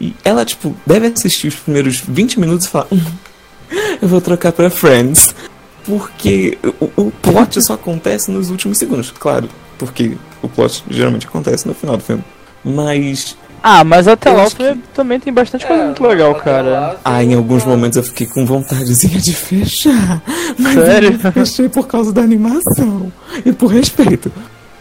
[0.00, 3.00] E ela, tipo, deve assistir os primeiros 20 minutos e falar, hum,
[4.00, 5.34] eu vou trocar pra Friends.
[5.84, 9.48] Porque o, o plot só acontece nos últimos segundos, claro.
[9.78, 12.22] Porque o plot geralmente acontece no final do filme.
[12.62, 16.34] Mas Ah, mas até lá o acho que- filme também tem bastante coisa muito legal,
[16.34, 16.96] cara.
[17.04, 20.20] Ah, em alguns momentos eu fiquei com vontadezinha de fechar.
[20.58, 21.18] Mas Sério?
[21.24, 23.10] eu fechei por causa da animação.
[23.44, 24.30] E por respeito.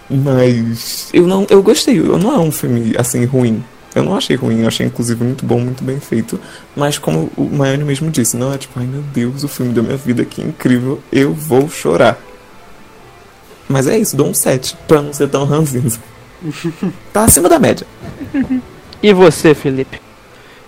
[0.10, 1.46] Mas eu não.
[1.50, 2.00] Eu gostei.
[2.00, 3.64] Eu não é um filme assim ruim.
[3.98, 6.40] Eu não achei ruim, eu achei inclusive muito bom, muito bem feito.
[6.76, 9.82] Mas como o Maiane mesmo disse, não é tipo, ai meu Deus, o filme da
[9.82, 12.20] minha vida, que incrível, eu vou chorar.
[13.68, 16.00] Mas é isso, dou um 7, pra não ser tão ranzinza.
[17.12, 17.88] tá acima da média.
[19.02, 20.00] E você, Felipe?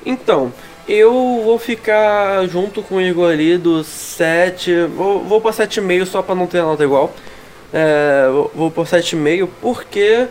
[0.04, 0.52] Então,
[0.88, 1.12] eu
[1.46, 4.86] vou ficar junto com o Igor ali do 7.
[4.88, 7.14] Vou, vou pra 7,5 só pra não ter nota igual.
[7.72, 10.28] É, vou, vou por 7,5 porque,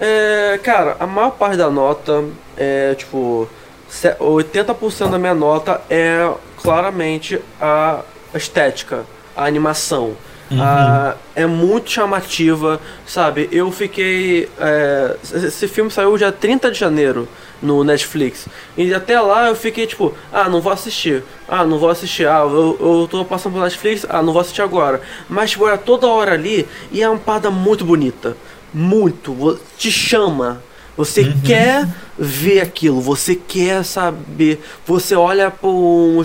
[0.00, 2.24] é, cara, a maior parte da nota
[2.56, 3.48] é tipo.
[3.88, 6.28] se- 80% da minha nota é
[6.62, 8.00] claramente a
[8.34, 9.04] estética,
[9.36, 10.16] a animação.
[10.60, 13.48] Ah, é muito chamativa, sabe?
[13.50, 14.48] Eu fiquei.
[14.60, 17.26] é, esse filme saiu dia 30 de janeiro
[17.60, 18.46] no Netflix.
[18.76, 21.24] E até lá eu fiquei tipo, ah, não vou assistir.
[21.48, 22.28] Ah, não vou assistir.
[22.28, 24.06] Ah, eu, eu tô passando pelo Netflix.
[24.08, 25.00] Ah, não vou assistir agora.
[25.28, 28.36] Mas tipo, era toda hora ali e é uma parada muito bonita.
[28.76, 29.58] Muito.
[29.78, 30.62] Te chama.
[30.98, 31.86] Você quer
[32.18, 34.62] ver aquilo, você quer saber.
[34.86, 36.22] Você olha por um,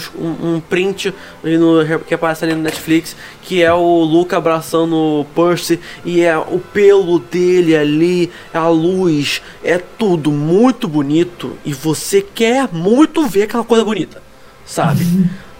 [0.56, 1.14] um print
[1.44, 6.38] no- que aparece ali no Netflix, que é o Luca abraçando o Percy, e é
[6.38, 13.44] o pelo dele ali, a luz, é tudo muito bonito, e você quer muito ver
[13.44, 14.24] aquela coisa bonita,
[14.66, 15.06] sabe?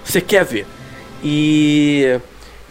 [0.06, 0.66] Você quer ver.
[1.22, 2.18] E.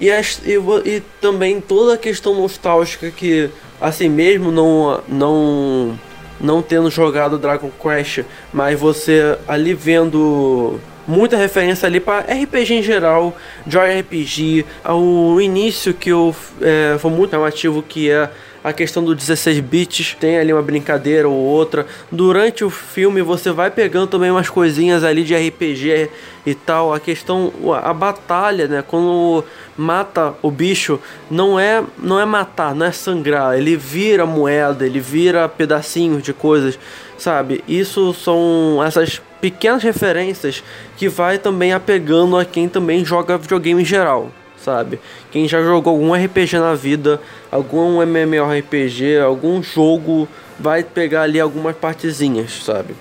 [0.01, 0.55] E, as- e,
[0.89, 3.51] e também toda a questão nostálgica que,
[3.81, 5.99] assim mesmo não, não,
[6.41, 8.21] não tendo jogado Dragon Quest,
[8.53, 13.37] mas você ali vendo muita referência ali para RPG em geral,
[13.67, 18.31] Joy RPG, o início que eu, é, foi muito chamativo que é
[18.63, 21.87] a questão do 16 bits, tem ali uma brincadeira ou outra.
[22.11, 26.11] Durante o filme você vai pegando também umas coisinhas ali de RPG
[26.45, 26.93] e tal.
[26.93, 28.85] A questão, a batalha, né?
[28.87, 29.45] Quando
[29.77, 31.01] mata o bicho,
[31.31, 33.57] não é, não é matar, não é sangrar.
[33.57, 36.79] Ele vira moeda, ele vira pedacinhos de coisas,
[37.17, 37.65] sabe?
[37.67, 40.63] Isso são essas pequenas referências
[40.99, 44.31] que vai também apegando a quem também joga videogame em geral
[44.65, 45.01] sabe?
[45.31, 47.21] Quem já jogou algum RPG na vida,
[47.51, 50.29] algum MMORPG, algum jogo,
[50.59, 52.95] vai pegar ali algumas partezinhas, sabe?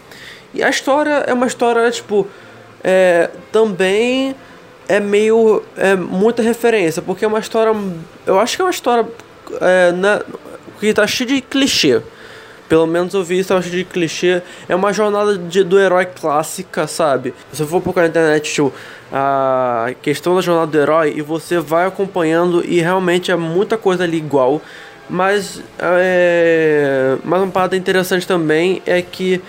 [0.53, 2.27] E a história é uma história, tipo,
[2.83, 4.35] é, também
[4.87, 5.63] é meio.
[5.77, 7.73] É muita referência, porque é uma história.
[8.25, 9.05] Eu acho que é uma história
[9.61, 10.21] é, na,
[10.79, 12.01] que tá cheia de clichê.
[12.69, 14.43] Pelo menos eu vi isso, eu acho de clichê.
[14.69, 17.33] É uma jornada de, do herói clássica, sabe?
[17.51, 18.71] Se eu for procurar na internet,
[19.11, 24.03] a questão da jornada do herói, e você vai acompanhando, e realmente é muita coisa
[24.03, 24.61] ali igual.
[25.09, 29.41] Mas, é, mas uma parada interessante também é que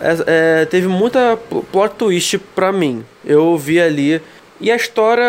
[0.00, 0.16] é,
[0.62, 3.04] é, teve muita pl- plot twist pra mim.
[3.24, 4.20] Eu vi ali.
[4.60, 5.24] E a história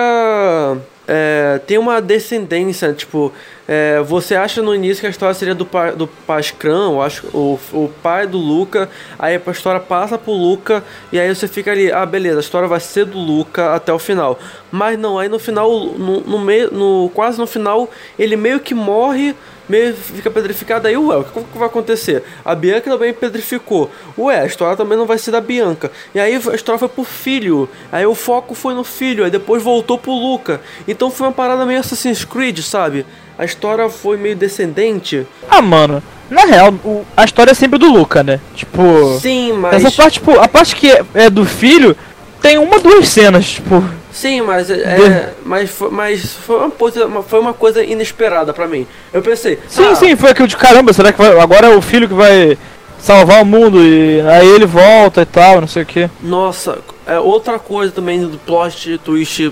[1.08, 3.32] é, tem uma descendência, tipo,
[3.68, 7.28] é, você acha no início que a história seria do, pa, do Pascran, eu acho,
[7.28, 11.72] o, o pai do Luca, aí a história passa pro Luca, e aí você fica
[11.72, 14.40] ali, ah, beleza, a história vai ser do Luca até o final.
[14.72, 18.74] Mas não, aí no final, no, no meio, no, quase no final, ele meio que
[18.74, 19.36] morre,
[19.68, 22.24] meio fica petrificado, aí, ué, o que, vai acontecer?
[22.44, 23.90] A Bianca também petrificou.
[24.18, 25.92] Ué, a história também não vai ser da Bianca.
[26.14, 27.68] E aí a história foi pro filho.
[27.92, 30.62] Aí o foco foi no filho, aí depois voltou pro Luca.
[30.88, 33.06] Então foi uma parada meio Assassin's Creed, sabe?
[33.38, 35.28] A história foi meio descendente.
[35.50, 38.40] Ah, mano, na real, o- a história é sempre do Luca, né?
[38.56, 39.18] Tipo.
[39.20, 39.84] Sim, mas.
[39.84, 41.96] Essa parte, tipo, a parte que é, é do filho,
[42.42, 43.84] tem uma, duas cenas, tipo.
[44.16, 48.88] Sim, mas é, mas, foi, mas foi, uma coisa, foi uma coisa inesperada pra mim.
[49.12, 51.82] Eu pensei, Sim, ah, sim, foi aquilo de caramba, será que vai, agora é o
[51.82, 52.58] filho que vai
[52.98, 56.10] salvar o mundo e aí ele volta e tal, não sei o que.
[56.22, 59.52] Nossa, é outra coisa também do plot twist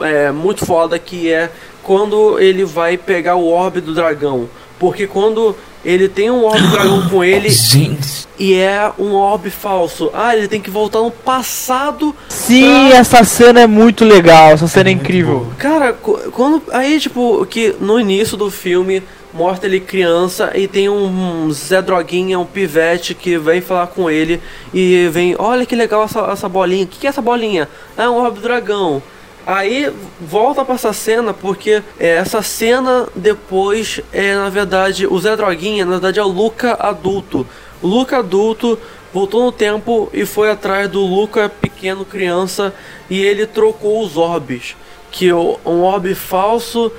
[0.00, 1.50] é muito foda que é
[1.82, 4.48] quando ele vai pegar o orbe do dragão.
[4.78, 10.10] Porque quando ele tem um orbe dragão com ele Gente, e é um orbe falso.
[10.14, 12.14] Ah, ele tem que voltar no passado.
[12.28, 15.46] Sim, pra- essa cena é muito legal, essa cena é, incrível.
[15.58, 19.02] Cara, quando aí tipo que no início do filme
[19.32, 24.40] mostra ele criança e tem um Zé Droguinha, um pivete que vem falar com ele
[24.74, 26.84] e vem, olha que legal essa, essa bolinha.
[26.84, 27.68] O que, que é essa bolinha?
[27.96, 29.02] É um orbe dragão.
[29.46, 35.36] Aí volta pra essa cena porque é, essa cena depois é na verdade o Zé
[35.36, 37.46] Droguinha, na verdade é o Luca adulto.
[37.80, 38.78] O Luca adulto
[39.12, 42.72] voltou no tempo e foi atrás do Luca pequeno criança
[43.10, 44.76] e ele trocou os orbes.
[45.10, 46.90] Que o, um orbe falso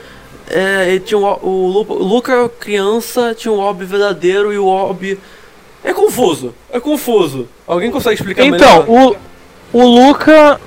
[0.49, 5.17] é, ele tinha um, o, o Luca criança tinha um orbe verdadeiro e o orbe
[5.83, 6.53] é confuso.
[6.71, 7.47] É confuso.
[7.67, 9.13] Alguém consegue explicar Então, melhor?
[9.13, 9.15] o,
[9.73, 10.61] o Luca,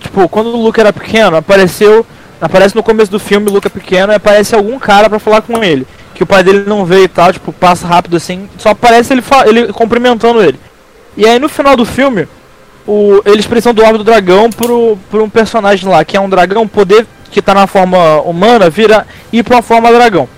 [0.00, 2.04] tipo, quando o Luca era pequeno, apareceu,
[2.40, 5.62] aparece no começo do filme o Luca pequeno e aparece algum cara pra falar com
[5.62, 5.86] ele.
[6.14, 9.22] Que o pai dele não veio e tal, tipo, passa rápido assim, só aparece ele,
[9.46, 10.58] ele cumprimentando ele.
[11.16, 12.26] E aí no final do filme,
[12.86, 16.28] o, eles precisam do orbe do dragão pro, pro um personagem lá, que é um
[16.28, 20.28] dragão, poder que tá na forma humana, vira ir pra forma dragão.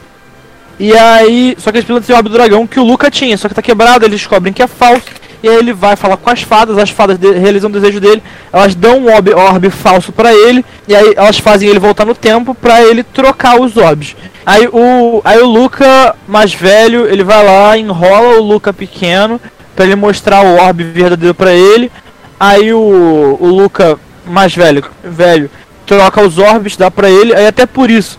[0.79, 3.49] E aí, só que eles precisam desse orbe do dragão que o Luca tinha, só
[3.49, 5.03] que tá quebrado, eles descobrem que é falso.
[5.43, 8.75] E aí ele vai falar com as fadas, as fadas realizam o desejo dele, elas
[8.75, 12.55] dão um orbe, orbe falso pra ele, e aí elas fazem ele voltar no tempo
[12.55, 14.15] pra ele trocar os orbes.
[14.47, 19.41] Aí o, aí o Luca mais velho, ele vai lá, enrola o Luca pequeno,
[19.75, 21.91] pra ele mostrar o orbe verdadeiro pra ele.
[22.39, 25.51] Aí o, o Luca mais velho, velho,
[25.87, 28.19] troca os orbes, dá pra ele, aí até por isso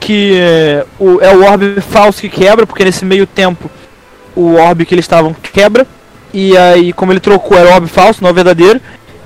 [0.00, 3.70] que é, o, é o orbe falso que quebra, porque nesse meio tempo
[4.34, 5.86] o orbe que eles estavam quebra.
[6.32, 8.80] E aí, como ele trocou, era o orbe falso, não o verdadeiro.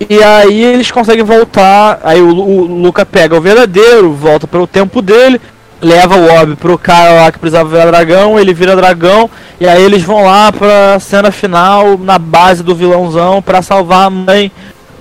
[0.08, 2.00] E aí eles conseguem voltar.
[2.02, 5.40] Aí o, o Luca pega o verdadeiro, volta para o tempo dele,
[5.80, 9.82] leva o Orb pro cara lá que precisava virar dragão, ele vira dragão, e aí
[9.82, 14.50] eles vão lá pra cena final, na base do vilãozão, pra salvar a mãe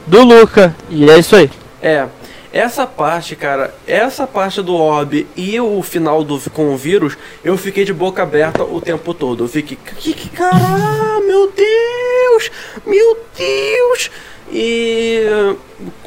[0.05, 0.75] do Luca.
[0.89, 1.49] E é isso aí.
[1.81, 2.05] É,
[2.51, 7.57] essa parte, cara, essa parte do orb e o final do com o vírus, eu
[7.57, 9.45] fiquei de boca aberta o tempo todo.
[9.45, 11.92] Eu fiquei, que, que caralho, meu Deus,
[12.85, 14.11] meu Deus.
[14.51, 15.25] E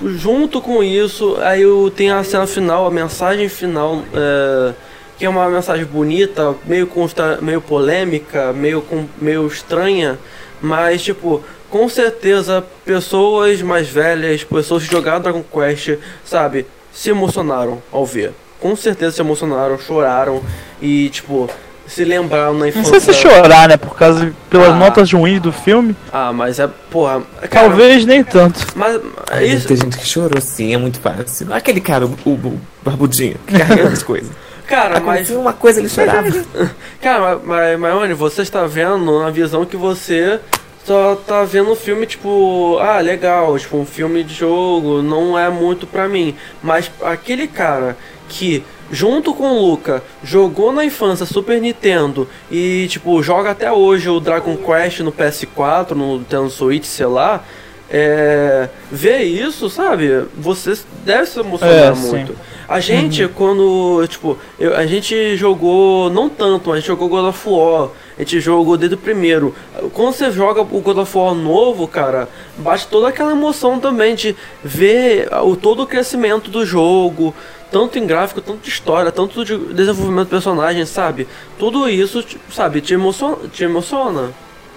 [0.05, 4.73] junto com isso, aí eu tenho a cena final, a mensagem final, é,
[5.19, 10.19] que é uma mensagem bonita, meio consta, meio polêmica, meio com, meio estranha,
[10.61, 17.83] mas tipo, com certeza pessoas mais velhas, pessoas que jogaram Dragon Quest, sabe, se emocionaram
[17.91, 18.33] ao ver.
[18.61, 20.43] Com certeza se emocionaram, choraram
[20.81, 21.51] e tipo
[21.87, 23.01] se lembraram na Não infância.
[23.01, 23.77] sei se chorar, né?
[23.77, 24.75] Por causa pelas Ah.
[24.77, 25.97] notas ruins do filme.
[26.13, 28.67] Ah, mas é, porra, cara, Talvez nem tanto.
[28.75, 29.01] Mas
[29.31, 31.53] Ai, deve isso, ter gente que chorou sim, é muito fácil.
[31.53, 34.31] Aquele cara, o, o barbudinho, que carrega as coisas.
[34.67, 36.29] cara, mas uma coisa, ele chorava.
[37.01, 40.41] Cara, mas, mas Maione, você está vendo na visão que você
[40.85, 45.49] só tá vendo o filme, tipo, ah, legal, tipo, um filme de jogo, não é
[45.49, 46.35] muito pra mim.
[46.63, 47.97] Mas aquele cara
[48.29, 54.09] que, junto com o Luca, jogou na infância Super Nintendo e, tipo, joga até hoje
[54.09, 57.45] o Dragon Quest no PS4, no Nintendo Switch, sei lá,
[57.91, 60.25] é, ver isso, sabe?
[60.37, 62.11] Você deve se emocionar É, sim.
[62.11, 62.37] muito.
[62.69, 67.27] A gente, quando, tipo, eu- a gente jogou, não tanto, mas a gente jogou God
[67.27, 69.55] of War, a gente jogou desde o primeiro.
[69.93, 74.35] Quando você joga o God of War novo, cara, bate toda aquela emoção também de
[74.65, 77.33] ver o, todo o crescimento do jogo,
[77.71, 81.29] tanto em gráfico, tanto de história, tanto de desenvolvimento do personagem, sabe?
[81.57, 84.31] Tudo isso, te- sabe, te emociona, te emociona,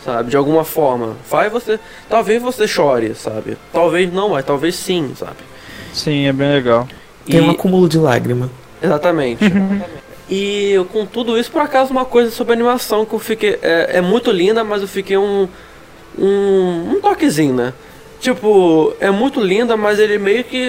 [0.03, 0.29] sabe?
[0.29, 1.15] De alguma forma.
[1.25, 3.57] Faz você, talvez você chore, sabe?
[3.73, 5.37] Talvez não, mas talvez sim, sabe?
[5.93, 6.87] Sim, é bem legal.
[7.25, 8.49] Tem E- um acúmulo de lágrima.
[8.81, 9.43] Exatamente.
[10.29, 13.57] e com tudo isso, por acaso, uma coisa sobre animação que eu fiquei.
[13.61, 15.47] É, é muito linda, mas eu fiquei um.
[16.17, 17.73] Um, um toquezinho, né?
[18.19, 20.67] Tipo, é muito linda, mas ele meio que.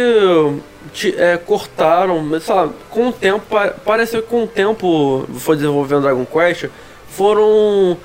[0.93, 3.43] te- é, cortaram, sei lá, com o tempo.
[3.49, 6.67] pa- Pareceu que com o tempo foi desenvolvendo Dragon Quest,
[7.09, 7.97] foram.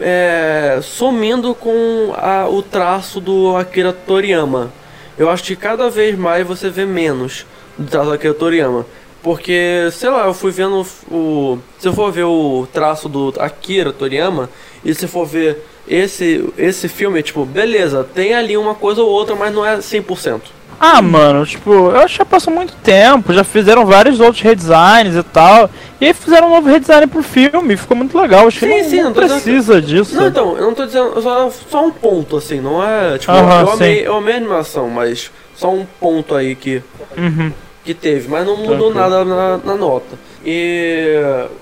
[0.00, 4.70] É, sumindo com a- o traço do Akira Toriyama.
[5.18, 7.44] Eu acho que cada vez mais você vê menos
[7.76, 8.86] do traço do Akira Toriyama.
[9.22, 11.58] Porque, sei lá, eu fui vendo o.
[11.78, 14.48] Se eu for ver o traço do Akira Toriyama,
[14.82, 19.34] e se for ver esse, esse filme, tipo, beleza, tem ali uma coisa ou outra,
[19.36, 20.40] mas não é 100%.
[20.82, 25.14] Ah, mano, tipo, eu acho que já passou muito tempo, já fizeram vários outros redesigns
[25.14, 25.68] e tal.
[26.00, 28.46] E aí fizeram um novo redesign pro filme, ficou muito legal.
[28.46, 30.16] Acho que Sim, não, sim, não não tô dizendo precisa disso.
[30.16, 31.20] Não, então, eu não tô dizendo.
[31.20, 33.18] Só, só um ponto, assim, não é.
[33.18, 36.82] Tipo, Aham, eu, amei, eu amei a animação, mas só um ponto aí que.
[37.14, 37.52] Uhum.
[37.84, 38.94] que teve, mas não mudou Tranquilo.
[38.94, 40.16] nada na, na nota.
[40.44, 41.14] E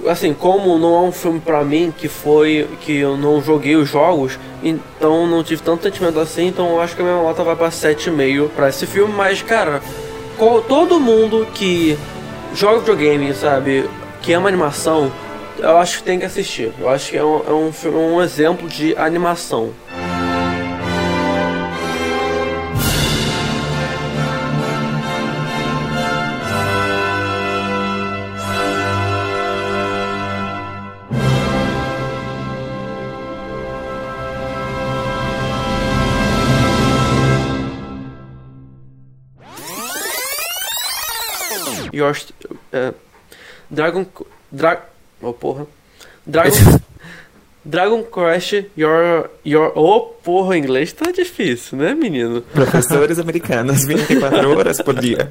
[0.09, 3.89] assim, como não é um filme pra mim que foi que eu não joguei os
[3.89, 7.57] jogos, então não tive tanto sentimento assim, então eu acho que a minha nota vai
[7.57, 9.83] pra 7,5 pra esse filme, mas cara,
[10.69, 11.99] todo mundo que
[12.55, 13.85] joga videogame, sabe,
[14.23, 15.11] que ama animação,
[15.59, 16.73] eu acho que tem que assistir.
[16.79, 19.71] Eu acho que é um, é um, filme- um exemplo de animação.
[41.99, 42.17] Your,
[42.73, 42.93] é,
[43.71, 44.07] Dragon.
[44.51, 44.83] Dra,
[45.21, 45.67] oh porra.
[46.27, 46.57] Dragon.
[47.65, 49.29] Dragon Quest Your.
[49.45, 49.73] Your.
[49.75, 52.41] Oh porra, o inglês tá difícil, né, menino?
[52.41, 55.31] Professores americanos, 24 horas por dia.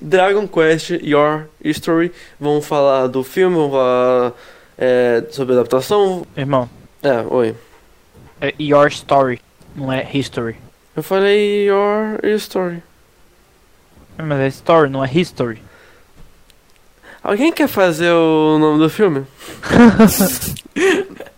[0.00, 2.12] Dragon Quest Your History.
[2.38, 4.32] Vamos falar do filme, vamos falar
[4.76, 6.26] é, sobre adaptação.
[6.36, 6.68] Irmão,
[7.02, 7.54] É, oi.
[8.40, 9.40] é Your Story,
[9.74, 10.56] não é History.
[10.94, 12.82] Eu falei Your History.
[14.18, 15.62] Mas é Story, não é History.
[17.22, 19.24] Alguém quer fazer o nome do filme?